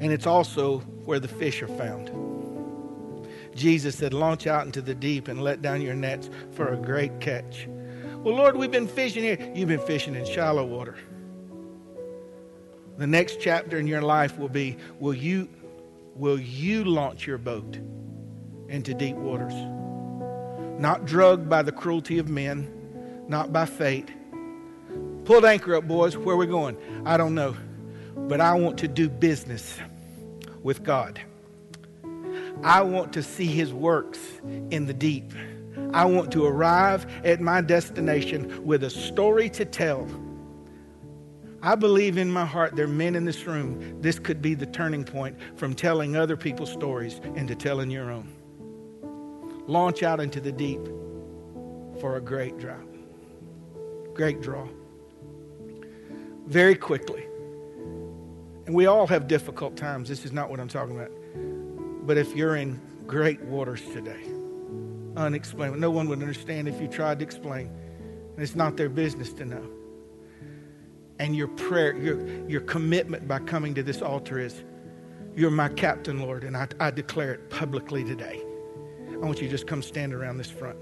And 0.00 0.12
it's 0.12 0.26
also 0.26 0.78
where 1.04 1.20
the 1.20 1.28
fish 1.28 1.62
are 1.62 1.68
found. 1.68 2.10
Jesus 3.54 3.96
said, 3.96 4.14
Launch 4.14 4.46
out 4.46 4.66
into 4.66 4.80
the 4.80 4.94
deep 4.94 5.28
and 5.28 5.42
let 5.42 5.62
down 5.62 5.82
your 5.82 5.94
nets 5.94 6.30
for 6.52 6.68
a 6.68 6.76
great 6.76 7.20
catch. 7.20 7.66
Well, 8.16 8.34
Lord, 8.34 8.56
we've 8.56 8.70
been 8.70 8.88
fishing 8.88 9.22
here. 9.22 9.52
You've 9.54 9.68
been 9.68 9.80
fishing 9.80 10.14
in 10.14 10.24
shallow 10.24 10.64
water. 10.64 10.96
The 12.98 13.06
next 13.06 13.40
chapter 13.40 13.78
in 13.78 13.86
your 13.86 14.02
life 14.02 14.38
will 14.38 14.48
be 14.48 14.76
will 15.00 15.14
you, 15.14 15.48
will 16.14 16.38
you 16.38 16.84
launch 16.84 17.26
your 17.26 17.38
boat 17.38 17.78
into 18.68 18.94
deep 18.94 19.16
waters? 19.16 19.54
Not 20.80 21.04
drugged 21.04 21.48
by 21.48 21.62
the 21.62 21.72
cruelty 21.72 22.18
of 22.18 22.28
men, 22.28 23.24
not 23.28 23.52
by 23.52 23.64
fate. 23.64 24.10
Pulled 25.26 25.44
anchor 25.44 25.74
up, 25.74 25.88
boys. 25.88 26.16
Where 26.16 26.36
are 26.36 26.38
we 26.38 26.46
going? 26.46 26.76
I 27.04 27.16
don't 27.16 27.34
know. 27.34 27.56
But 28.16 28.40
I 28.40 28.54
want 28.54 28.78
to 28.78 28.88
do 28.88 29.08
business 29.08 29.76
with 30.62 30.84
God. 30.84 31.20
I 32.62 32.82
want 32.82 33.12
to 33.14 33.24
see 33.24 33.46
his 33.46 33.74
works 33.74 34.20
in 34.70 34.86
the 34.86 34.94
deep. 34.94 35.32
I 35.92 36.04
want 36.04 36.30
to 36.32 36.46
arrive 36.46 37.06
at 37.24 37.40
my 37.40 37.60
destination 37.60 38.64
with 38.64 38.84
a 38.84 38.90
story 38.90 39.50
to 39.50 39.64
tell. 39.64 40.08
I 41.60 41.74
believe 41.74 42.18
in 42.18 42.30
my 42.30 42.46
heart 42.46 42.76
there 42.76 42.84
are 42.84 42.88
men 42.88 43.16
in 43.16 43.24
this 43.24 43.46
room, 43.46 44.00
this 44.00 44.20
could 44.20 44.40
be 44.40 44.54
the 44.54 44.66
turning 44.66 45.04
point 45.04 45.36
from 45.56 45.74
telling 45.74 46.14
other 46.14 46.36
people's 46.36 46.70
stories 46.70 47.20
into 47.34 47.56
telling 47.56 47.90
your 47.90 48.12
own. 48.12 48.32
Launch 49.66 50.04
out 50.04 50.20
into 50.20 50.40
the 50.40 50.52
deep 50.52 50.84
for 52.00 52.16
a 52.16 52.20
great 52.20 52.56
draw. 52.58 52.78
Great 54.14 54.40
draw. 54.40 54.68
Very 56.46 56.76
quickly. 56.76 57.26
And 58.66 58.74
we 58.74 58.86
all 58.86 59.06
have 59.06 59.28
difficult 59.28 59.76
times. 59.76 60.08
This 60.08 60.24
is 60.24 60.32
not 60.32 60.50
what 60.50 60.60
I'm 60.60 60.68
talking 60.68 60.96
about. 60.96 61.10
But 62.06 62.16
if 62.16 62.34
you're 62.34 62.56
in 62.56 62.80
great 63.06 63.40
waters 63.42 63.82
today, 63.92 64.24
unexplainable, 65.16 65.80
no 65.80 65.90
one 65.90 66.08
would 66.08 66.20
understand 66.20 66.68
if 66.68 66.80
you 66.80 66.88
tried 66.88 67.20
to 67.20 67.24
explain. 67.24 67.66
And 68.34 68.42
it's 68.42 68.54
not 68.54 68.76
their 68.76 68.88
business 68.88 69.32
to 69.34 69.44
know. 69.44 69.66
And 71.18 71.34
your 71.34 71.48
prayer, 71.48 71.96
your, 71.96 72.26
your 72.48 72.60
commitment 72.60 73.26
by 73.26 73.38
coming 73.38 73.74
to 73.74 73.82
this 73.82 74.02
altar 74.02 74.38
is, 74.38 74.62
You're 75.34 75.50
my 75.50 75.68
captain, 75.68 76.20
Lord, 76.20 76.44
and 76.44 76.56
I, 76.56 76.68
I 76.78 76.90
declare 76.90 77.32
it 77.32 77.50
publicly 77.50 78.04
today. 78.04 78.42
I 79.12 79.16
want 79.16 79.40
you 79.40 79.48
to 79.48 79.50
just 79.50 79.66
come 79.66 79.82
stand 79.82 80.12
around 80.12 80.38
this 80.38 80.50
front. 80.50 80.78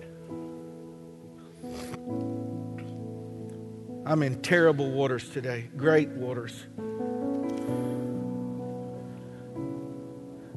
I'm 4.06 4.22
in 4.22 4.42
terrible 4.42 4.90
waters 4.90 5.30
today, 5.30 5.70
great 5.76 6.10
waters. 6.10 6.66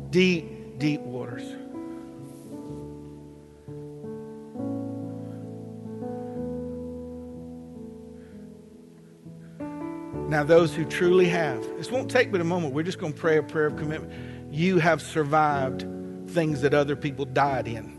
Deep, 0.09 0.77
deep 0.79 1.01
waters. 1.01 1.43
Now, 10.29 10.43
those 10.43 10.75
who 10.75 10.83
truly 10.83 11.29
have, 11.29 11.61
this 11.77 11.89
won't 11.89 12.11
take 12.11 12.33
but 12.33 12.41
a 12.41 12.43
moment. 12.43 12.73
We're 12.73 12.83
just 12.83 12.99
going 12.99 13.13
to 13.13 13.19
pray 13.19 13.37
a 13.37 13.43
prayer 13.43 13.67
of 13.67 13.77
commitment. 13.77 14.53
You 14.53 14.77
have 14.79 15.01
survived 15.01 15.85
things 16.29 16.61
that 16.61 16.73
other 16.73 16.97
people 16.97 17.23
died 17.23 17.69
in. 17.69 17.96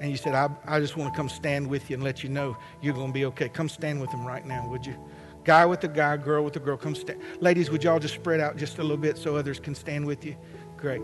And 0.00 0.10
you 0.10 0.16
said, 0.16 0.34
I, 0.34 0.50
I 0.66 0.78
just 0.78 0.96
want 0.96 1.12
to 1.12 1.16
come 1.16 1.28
stand 1.28 1.66
with 1.66 1.88
you 1.88 1.94
and 1.94 2.02
let 2.04 2.22
you 2.22 2.28
know 2.28 2.56
you're 2.82 2.94
going 2.94 3.08
to 3.08 3.12
be 3.12 3.24
okay. 3.26 3.48
Come 3.48 3.68
stand 3.68 4.00
with 4.00 4.10
them 4.10 4.26
right 4.26 4.44
now, 4.44 4.68
would 4.68 4.84
you? 4.84 4.96
Guy 5.44 5.64
with 5.64 5.80
the 5.80 5.88
guy, 5.88 6.16
girl 6.16 6.44
with 6.44 6.54
the 6.54 6.60
girl, 6.60 6.76
come 6.76 6.94
stand. 6.94 7.20
Ladies, 7.40 7.70
would 7.70 7.84
y'all 7.84 7.98
just 7.98 8.14
spread 8.14 8.40
out 8.40 8.56
just 8.56 8.78
a 8.78 8.82
little 8.82 8.96
bit 8.96 9.16
so 9.16 9.36
others 9.36 9.60
can 9.60 9.74
stand 9.74 10.04
with 10.04 10.24
you? 10.24 10.36
Great. 10.76 11.00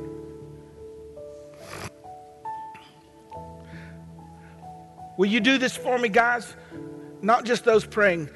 Will 5.16 5.26
you 5.26 5.40
do 5.40 5.58
this 5.58 5.76
for 5.76 5.98
me, 5.98 6.08
guys? 6.08 6.56
Not 7.22 7.44
just 7.44 7.64
those 7.64 7.86
praying. 7.86 8.28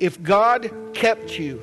If 0.00 0.22
God 0.22 0.70
kept 0.92 1.38
you 1.38 1.62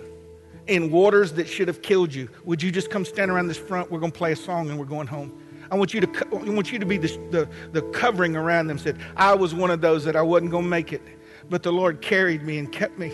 in 0.67 0.89
waters 0.89 1.33
that 1.33 1.47
should 1.47 1.67
have 1.67 1.81
killed 1.81 2.13
you, 2.13 2.29
would 2.45 2.63
you 2.63 2.71
just 2.71 2.89
come 2.89 3.03
stand 3.03 3.29
around 3.29 3.47
this 3.47 3.57
front? 3.57 3.91
We're 3.91 3.99
going 3.99 4.11
to 4.11 4.17
play 4.17 4.31
a 4.31 4.35
song 4.37 4.69
and 4.69 4.79
we're 4.79 4.85
going 4.85 5.07
home. 5.07 5.42
I 5.73 5.75
want 5.75 5.91
you 5.91 6.01
to, 6.01 6.27
I 6.31 6.51
want 6.51 6.71
you 6.71 6.77
to 6.77 6.85
be 6.85 6.97
the, 6.97 7.07
the, 7.31 7.49
the 7.71 7.81
covering 7.93 8.35
around 8.35 8.67
them. 8.67 8.77
Said, 8.77 8.99
I 9.17 9.33
was 9.33 9.55
one 9.55 9.71
of 9.71 9.81
those 9.81 10.05
that 10.05 10.15
I 10.15 10.21
wasn't 10.21 10.51
going 10.51 10.65
to 10.65 10.69
make 10.69 10.93
it, 10.93 11.01
but 11.49 11.63
the 11.63 11.71
Lord 11.71 11.99
carried 11.99 12.43
me 12.43 12.59
and 12.59 12.71
kept 12.71 12.99
me. 12.99 13.11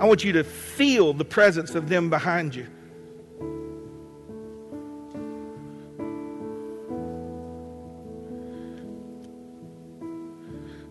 I 0.00 0.06
want 0.06 0.24
you 0.24 0.32
to 0.32 0.42
feel 0.42 1.12
the 1.12 1.26
presence 1.26 1.74
of 1.74 1.90
them 1.90 2.08
behind 2.08 2.54
you. 2.54 2.66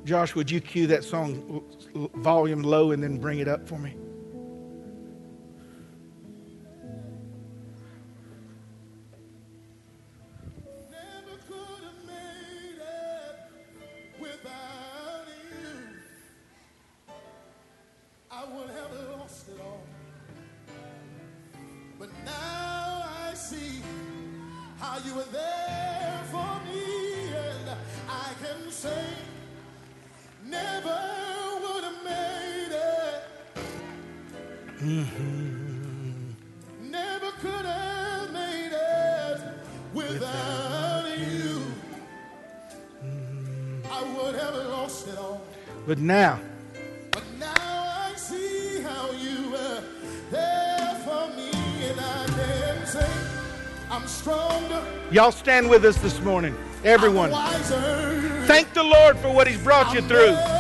Josh, 0.06 0.36
would 0.36 0.52
you 0.52 0.62
cue 0.62 0.86
that 0.86 1.04
song 1.04 1.64
volume 2.18 2.62
low 2.62 2.92
and 2.92 3.02
then 3.02 3.18
bring 3.18 3.40
it 3.40 3.48
up 3.48 3.68
for 3.68 3.80
me? 3.80 3.96
But 45.88 46.00
now, 46.00 46.40
but 47.12 47.24
now 47.40 47.54
I 47.56 48.14
see 48.16 48.82
how 48.82 49.12
you 49.12 49.52
were 49.52 49.84
there 50.32 51.02
for 51.06 51.28
me, 51.36 51.52
and 51.88 52.00
I 52.00 52.26
can 52.26 52.88
say 52.88 53.08
I'm 53.92 54.08
stronger. 54.08 54.84
Y'all 55.12 55.32
stand 55.32 55.70
with 55.70 55.86
us 55.86 55.98
this 56.00 56.20
morning, 56.22 56.56
everyone. 56.84 57.32
Thank 58.48 58.74
the 58.74 58.84
Lord 58.84 59.18
for 59.18 59.32
what 59.32 59.48
He's 59.48 59.62
brought 59.64 59.88
I'm 59.88 59.96
you 59.96 60.02
through. 60.02 60.55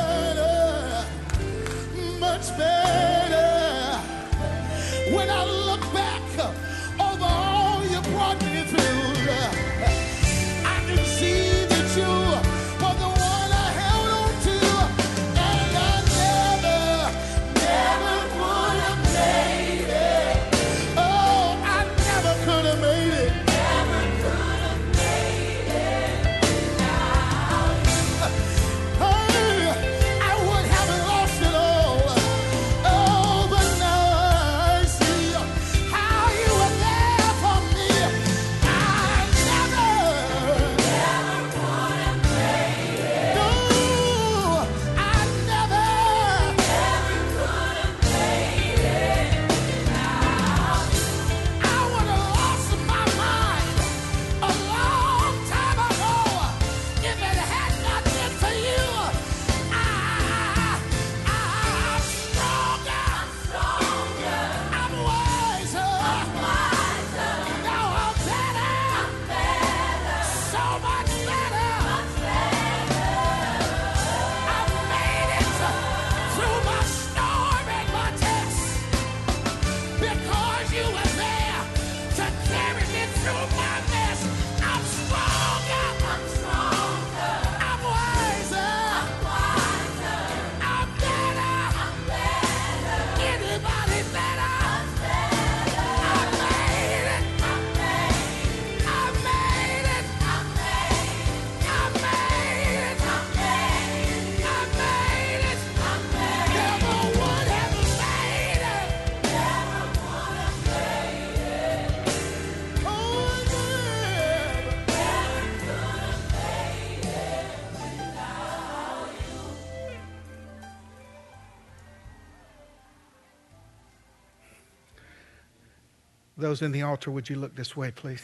Those 126.45 126.61
in 126.61 126.71
the 126.71 126.83
altar, 126.83 127.09
would 127.09 127.27
you 127.27 127.37
look 127.37 127.55
this 127.55 127.75
way, 127.75 127.89
please? 127.89 128.21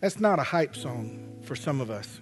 That's 0.00 0.20
not 0.20 0.38
a 0.38 0.42
hype 0.42 0.76
song 0.76 1.38
for 1.40 1.56
some 1.56 1.80
of 1.80 1.90
us. 1.90 2.20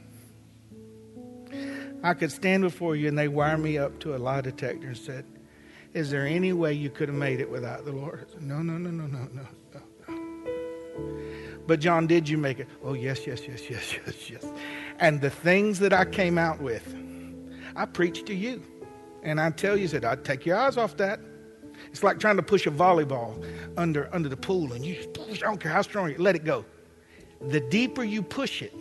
I 2.05 2.15
could 2.15 2.31
stand 2.31 2.63
before 2.63 2.95
you 2.95 3.09
and 3.09 3.19
they 3.19 3.27
wire 3.27 3.59
me 3.59 3.77
up 3.77 3.99
to 4.03 4.15
a 4.15 4.19
lie 4.19 4.43
detector 4.43 4.87
and 4.87 4.97
said, 4.97 5.25
Is 5.95 6.13
there 6.13 6.25
any 6.25 6.53
way 6.53 6.73
you 6.73 6.91
could 6.91 7.09
have 7.09 7.19
made 7.19 7.41
it 7.41 7.51
without 7.51 7.85
the 7.85 7.91
Lord? 7.91 8.25
Said, 8.31 8.43
no, 8.43 8.63
no, 8.63 8.79
no, 8.79 8.91
no, 8.91 9.07
no, 9.09 9.29
no, 9.33 9.49
no. 10.07 11.61
But 11.67 11.81
John, 11.81 12.07
did 12.07 12.29
you 12.29 12.39
make 12.39 12.61
it? 12.61 12.69
Oh, 12.85 12.93
yes, 12.93 13.27
yes, 13.27 13.49
yes, 13.49 13.69
yes, 13.69 13.97
yes, 14.07 14.31
yes. 14.31 14.47
And 15.01 15.21
the 15.21 15.31
things 15.31 15.81
that 15.81 15.93
I 15.93 16.05
came 16.05 16.39
out 16.39 16.61
with, 16.61 16.95
I 17.75 17.85
preached 17.87 18.27
to 18.27 18.35
you. 18.35 18.63
And 19.25 19.41
I 19.41 19.51
tell 19.51 19.77
you, 19.77 19.89
said, 19.89 20.05
I'd 20.05 20.25
take 20.25 20.47
your 20.47 20.57
eyes 20.57 20.77
off 20.77 20.97
that. 20.99 21.19
It's 21.91 22.03
like 22.03 22.21
trying 22.21 22.37
to 22.37 22.43
push 22.43 22.67
a 22.67 22.71
volleyball 22.71 23.45
under, 23.77 24.09
under 24.15 24.29
the 24.29 24.37
pool 24.37 24.73
and 24.73 24.85
you 24.85 24.95
just 24.95 25.13
push, 25.13 25.43
I 25.43 25.47
don't 25.47 25.61
care 25.61 25.73
how 25.73 25.83
strong 25.83 26.11
you 26.11 26.19
let 26.19 26.37
it 26.37 26.45
go. 26.45 26.65
The 27.49 27.61
deeper 27.61 28.05
you 28.05 28.23
push 28.23 28.63
it, 28.63 28.75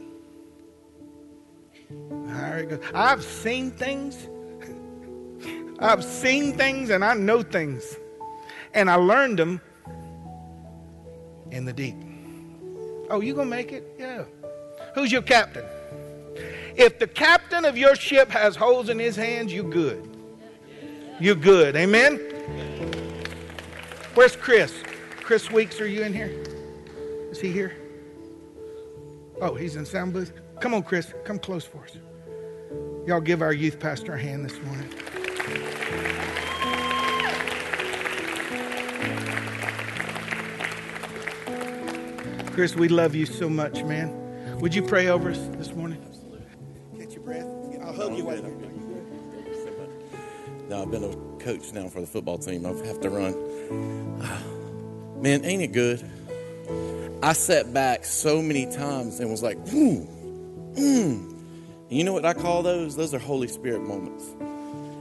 higher 2.27 2.59
it 2.59 2.69
goes. 2.69 2.79
I've 2.93 3.23
seen 3.23 3.71
things. 3.71 4.27
I've 5.79 6.03
seen 6.03 6.57
things 6.57 6.89
and 6.89 7.03
I 7.03 7.13
know 7.15 7.41
things. 7.41 7.97
And 8.73 8.89
I 8.89 8.95
learned 8.95 9.39
them 9.39 9.61
in 11.51 11.65
the 11.65 11.73
deep. 11.73 11.95
Oh, 13.09 13.21
you 13.21 13.33
gonna 13.33 13.49
make 13.49 13.71
it? 13.71 13.95
Yeah. 13.97 14.25
Who's 14.93 15.11
your 15.11 15.23
captain? 15.23 15.65
If 16.75 16.99
the 16.99 17.07
captain 17.07 17.65
of 17.65 17.77
your 17.77 17.95
ship 17.95 18.29
has 18.29 18.55
holes 18.55 18.89
in 18.89 18.99
his 18.99 19.15
hands, 19.15 19.51
you 19.51 19.63
good. 19.63 20.07
You're 21.19 21.35
good. 21.35 21.75
Amen? 21.75 22.88
Where's 24.19 24.35
Chris? 24.35 24.83
Chris 25.21 25.49
Weeks, 25.49 25.79
are 25.79 25.87
you 25.87 26.03
in 26.03 26.13
here? 26.13 26.29
Is 27.31 27.39
he 27.39 27.53
here? 27.53 27.73
Oh, 29.39 29.55
he's 29.55 29.77
in 29.77 29.85
sound 29.85 30.11
booth. 30.11 30.33
Come 30.59 30.73
on, 30.73 30.83
Chris. 30.83 31.13
Come 31.23 31.39
close 31.39 31.63
for 31.63 31.85
us. 31.85 31.97
Y'all 33.07 33.21
give 33.21 33.41
our 33.41 33.53
youth 33.53 33.79
pastor 33.79 34.15
a 34.15 34.19
hand 34.19 34.43
this 34.43 34.59
morning. 34.63 34.89
Chris, 42.51 42.75
we 42.75 42.89
love 42.89 43.15
you 43.15 43.25
so 43.25 43.47
much, 43.47 43.85
man. 43.85 44.59
Would 44.59 44.75
you 44.75 44.83
pray 44.83 45.07
over 45.07 45.31
us 45.31 45.39
this 45.53 45.71
morning? 45.73 46.05
Catch 46.99 47.13
your 47.13 47.23
breath. 47.23 47.47
I'll 47.81 47.93
hug 47.93 48.17
you 48.17 48.25
while 48.25 48.35
you're 48.35 48.51
Now, 50.67 50.81
I've 50.81 50.91
been 50.91 51.05
a 51.05 51.28
coach 51.39 51.73
now 51.73 51.87
for 51.87 52.01
the 52.01 52.07
football 52.07 52.37
team. 52.37 52.65
I 52.65 52.69
have 52.87 52.99
to 53.01 53.09
run. 53.09 53.33
Man, 55.21 55.43
ain't 55.45 55.61
it 55.61 55.71
good? 55.73 56.03
I 57.21 57.33
sat 57.33 57.73
back 57.73 58.05
so 58.05 58.41
many 58.41 58.65
times 58.65 59.19
and 59.19 59.29
was 59.29 59.43
like, 59.43 59.57
hmm, 59.67 60.03
hmm. 60.75 61.35
You 61.89 62.03
know 62.03 62.13
what 62.13 62.25
I 62.25 62.33
call 62.33 62.63
those? 62.63 62.95
Those 62.95 63.13
are 63.13 63.19
Holy 63.19 63.47
Spirit 63.47 63.81
moments. 63.81 64.25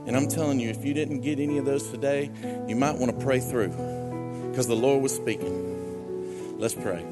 And 0.07 0.17
I'm 0.17 0.27
telling 0.27 0.59
you, 0.59 0.69
if 0.69 0.83
you 0.83 0.93
didn't 0.93 1.21
get 1.21 1.39
any 1.39 1.57
of 1.59 1.65
those 1.65 1.89
today, 1.89 2.31
you 2.67 2.75
might 2.75 2.97
want 2.97 3.17
to 3.17 3.25
pray 3.25 3.39
through 3.39 3.69
because 4.49 4.67
the 4.67 4.75
Lord 4.75 5.03
was 5.03 5.15
speaking. 5.15 6.57
Let's 6.59 6.73
pray. 6.73 7.05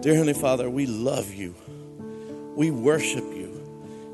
Dear 0.00 0.14
Heavenly 0.14 0.34
Father, 0.34 0.70
we 0.70 0.86
love 0.86 1.34
you. 1.34 1.54
We 2.54 2.70
worship 2.70 3.24
you. 3.24 3.50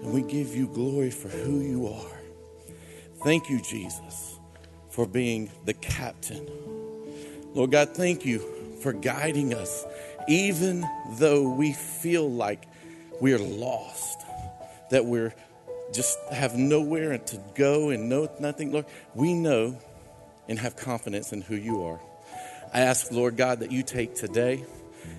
And 0.03 0.13
we 0.13 0.23
give 0.23 0.55
you 0.55 0.69
glory 0.69 1.11
for 1.11 1.29
who 1.29 1.61
you 1.61 1.89
are. 1.89 2.18
Thank 3.23 3.51
you, 3.51 3.61
Jesus, 3.61 4.39
for 4.91 5.07
being 5.07 5.51
the 5.65 5.75
captain. 5.75 6.49
Lord 7.55 7.73
God, 7.73 7.91
thank 7.91 8.25
you 8.25 8.39
for 8.81 8.93
guiding 8.93 9.55
us, 9.55 9.85
even 10.29 10.87
though 11.19 11.51
we 11.51 11.73
feel 11.73 12.31
like 12.31 12.65
we're 13.21 13.39
lost, 13.39 14.21
that 14.91 15.05
we're 15.05 15.35
just 15.93 16.19
have 16.31 16.57
nowhere 16.57 17.19
to 17.19 17.41
go 17.55 17.91
and 17.91 18.09
know 18.09 18.29
nothing, 18.39 18.73
Lord. 18.73 18.87
We 19.15 19.35
know 19.35 19.77
and 20.49 20.59
have 20.59 20.77
confidence 20.77 21.33
in 21.33 21.43
who 21.43 21.57
you 21.57 21.83
are. 21.85 22.01
I 22.73 22.81
ask, 22.81 23.11
Lord 23.11 23.37
God, 23.37 23.61
that 23.61 23.73
you 23.73 23.83
take 23.83 24.15
today 24.15 24.65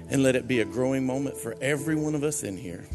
and 0.09 0.23
let 0.23 0.35
it 0.35 0.47
be 0.47 0.61
a 0.61 0.65
growing 0.65 1.05
moment 1.05 1.37
for 1.37 1.55
every 1.61 1.95
one 1.95 2.15
of 2.15 2.23
us 2.23 2.43
in 2.43 2.55
here. 2.55 2.85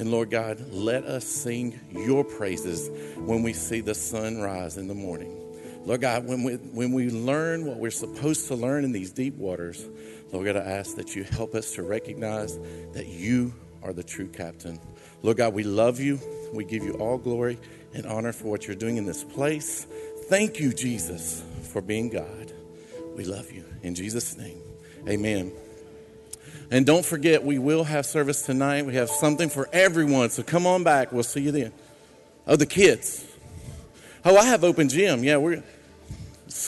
And 0.00 0.10
Lord 0.10 0.30
God, 0.30 0.72
let 0.72 1.04
us 1.04 1.26
sing 1.26 1.78
your 1.90 2.24
praises 2.24 2.88
when 3.18 3.42
we 3.42 3.52
see 3.52 3.82
the 3.82 3.94
sun 3.94 4.40
rise 4.40 4.78
in 4.78 4.88
the 4.88 4.94
morning. 4.94 5.36
Lord 5.84 6.00
God, 6.00 6.26
when 6.26 6.42
we, 6.42 6.54
when 6.54 6.92
we 6.92 7.10
learn 7.10 7.66
what 7.66 7.76
we're 7.76 7.90
supposed 7.90 8.48
to 8.48 8.54
learn 8.54 8.84
in 8.84 8.92
these 8.92 9.10
deep 9.10 9.36
waters, 9.36 9.86
Lord 10.32 10.46
God, 10.46 10.56
I 10.56 10.60
ask 10.60 10.96
that 10.96 11.14
you 11.14 11.24
help 11.24 11.54
us 11.54 11.72
to 11.74 11.82
recognize 11.82 12.58
that 12.94 13.08
you 13.08 13.52
are 13.82 13.92
the 13.92 14.02
true 14.02 14.28
captain. 14.28 14.80
Lord 15.22 15.36
God, 15.36 15.52
we 15.52 15.64
love 15.64 16.00
you. 16.00 16.18
We 16.54 16.64
give 16.64 16.82
you 16.82 16.94
all 16.94 17.18
glory 17.18 17.58
and 17.92 18.06
honor 18.06 18.32
for 18.32 18.48
what 18.48 18.66
you're 18.66 18.76
doing 18.76 18.96
in 18.96 19.04
this 19.04 19.22
place. 19.22 19.86
Thank 20.30 20.58
you, 20.58 20.72
Jesus, 20.72 21.44
for 21.64 21.82
being 21.82 22.08
God. 22.08 22.54
We 23.16 23.24
love 23.24 23.52
you. 23.52 23.66
In 23.82 23.94
Jesus' 23.94 24.34
name, 24.38 24.62
amen. 25.06 25.52
And 26.70 26.86
don't 26.86 27.04
forget, 27.04 27.44
we 27.44 27.58
will 27.58 27.84
have 27.84 28.06
service 28.06 28.42
tonight. 28.42 28.86
We 28.86 28.94
have 28.94 29.10
something 29.10 29.48
for 29.48 29.68
everyone. 29.72 30.30
So 30.30 30.42
come 30.42 30.66
on 30.66 30.84
back. 30.84 31.12
We'll 31.12 31.24
see 31.24 31.40
you 31.40 31.50
then. 31.50 31.72
Oh, 32.46 32.56
the 32.56 32.66
kids. 32.66 33.26
Oh, 34.24 34.36
I 34.36 34.44
have 34.44 34.62
open 34.62 34.88
gym. 34.88 35.24
Yeah, 35.24 35.38
we're. 35.38 35.62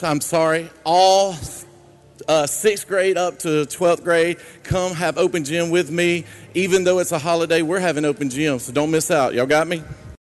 I'm 0.01 0.21
sorry. 0.21 0.69
All 0.83 1.35
uh, 2.27 2.45
sixth 2.45 2.87
grade 2.87 3.17
up 3.17 3.39
to 3.39 3.65
12th 3.65 4.03
grade, 4.03 4.37
come 4.63 4.93
have 4.93 5.17
open 5.17 5.43
gym 5.43 5.69
with 5.69 5.91
me. 5.91 6.25
Even 6.53 6.83
though 6.83 6.99
it's 6.99 7.11
a 7.11 7.19
holiday, 7.19 7.61
we're 7.61 7.79
having 7.79 8.05
open 8.05 8.29
gym. 8.29 8.59
So 8.59 8.71
don't 8.71 8.91
miss 8.91 9.11
out. 9.11 9.33
Y'all 9.33 9.45
got 9.45 9.67
me? 9.67 9.83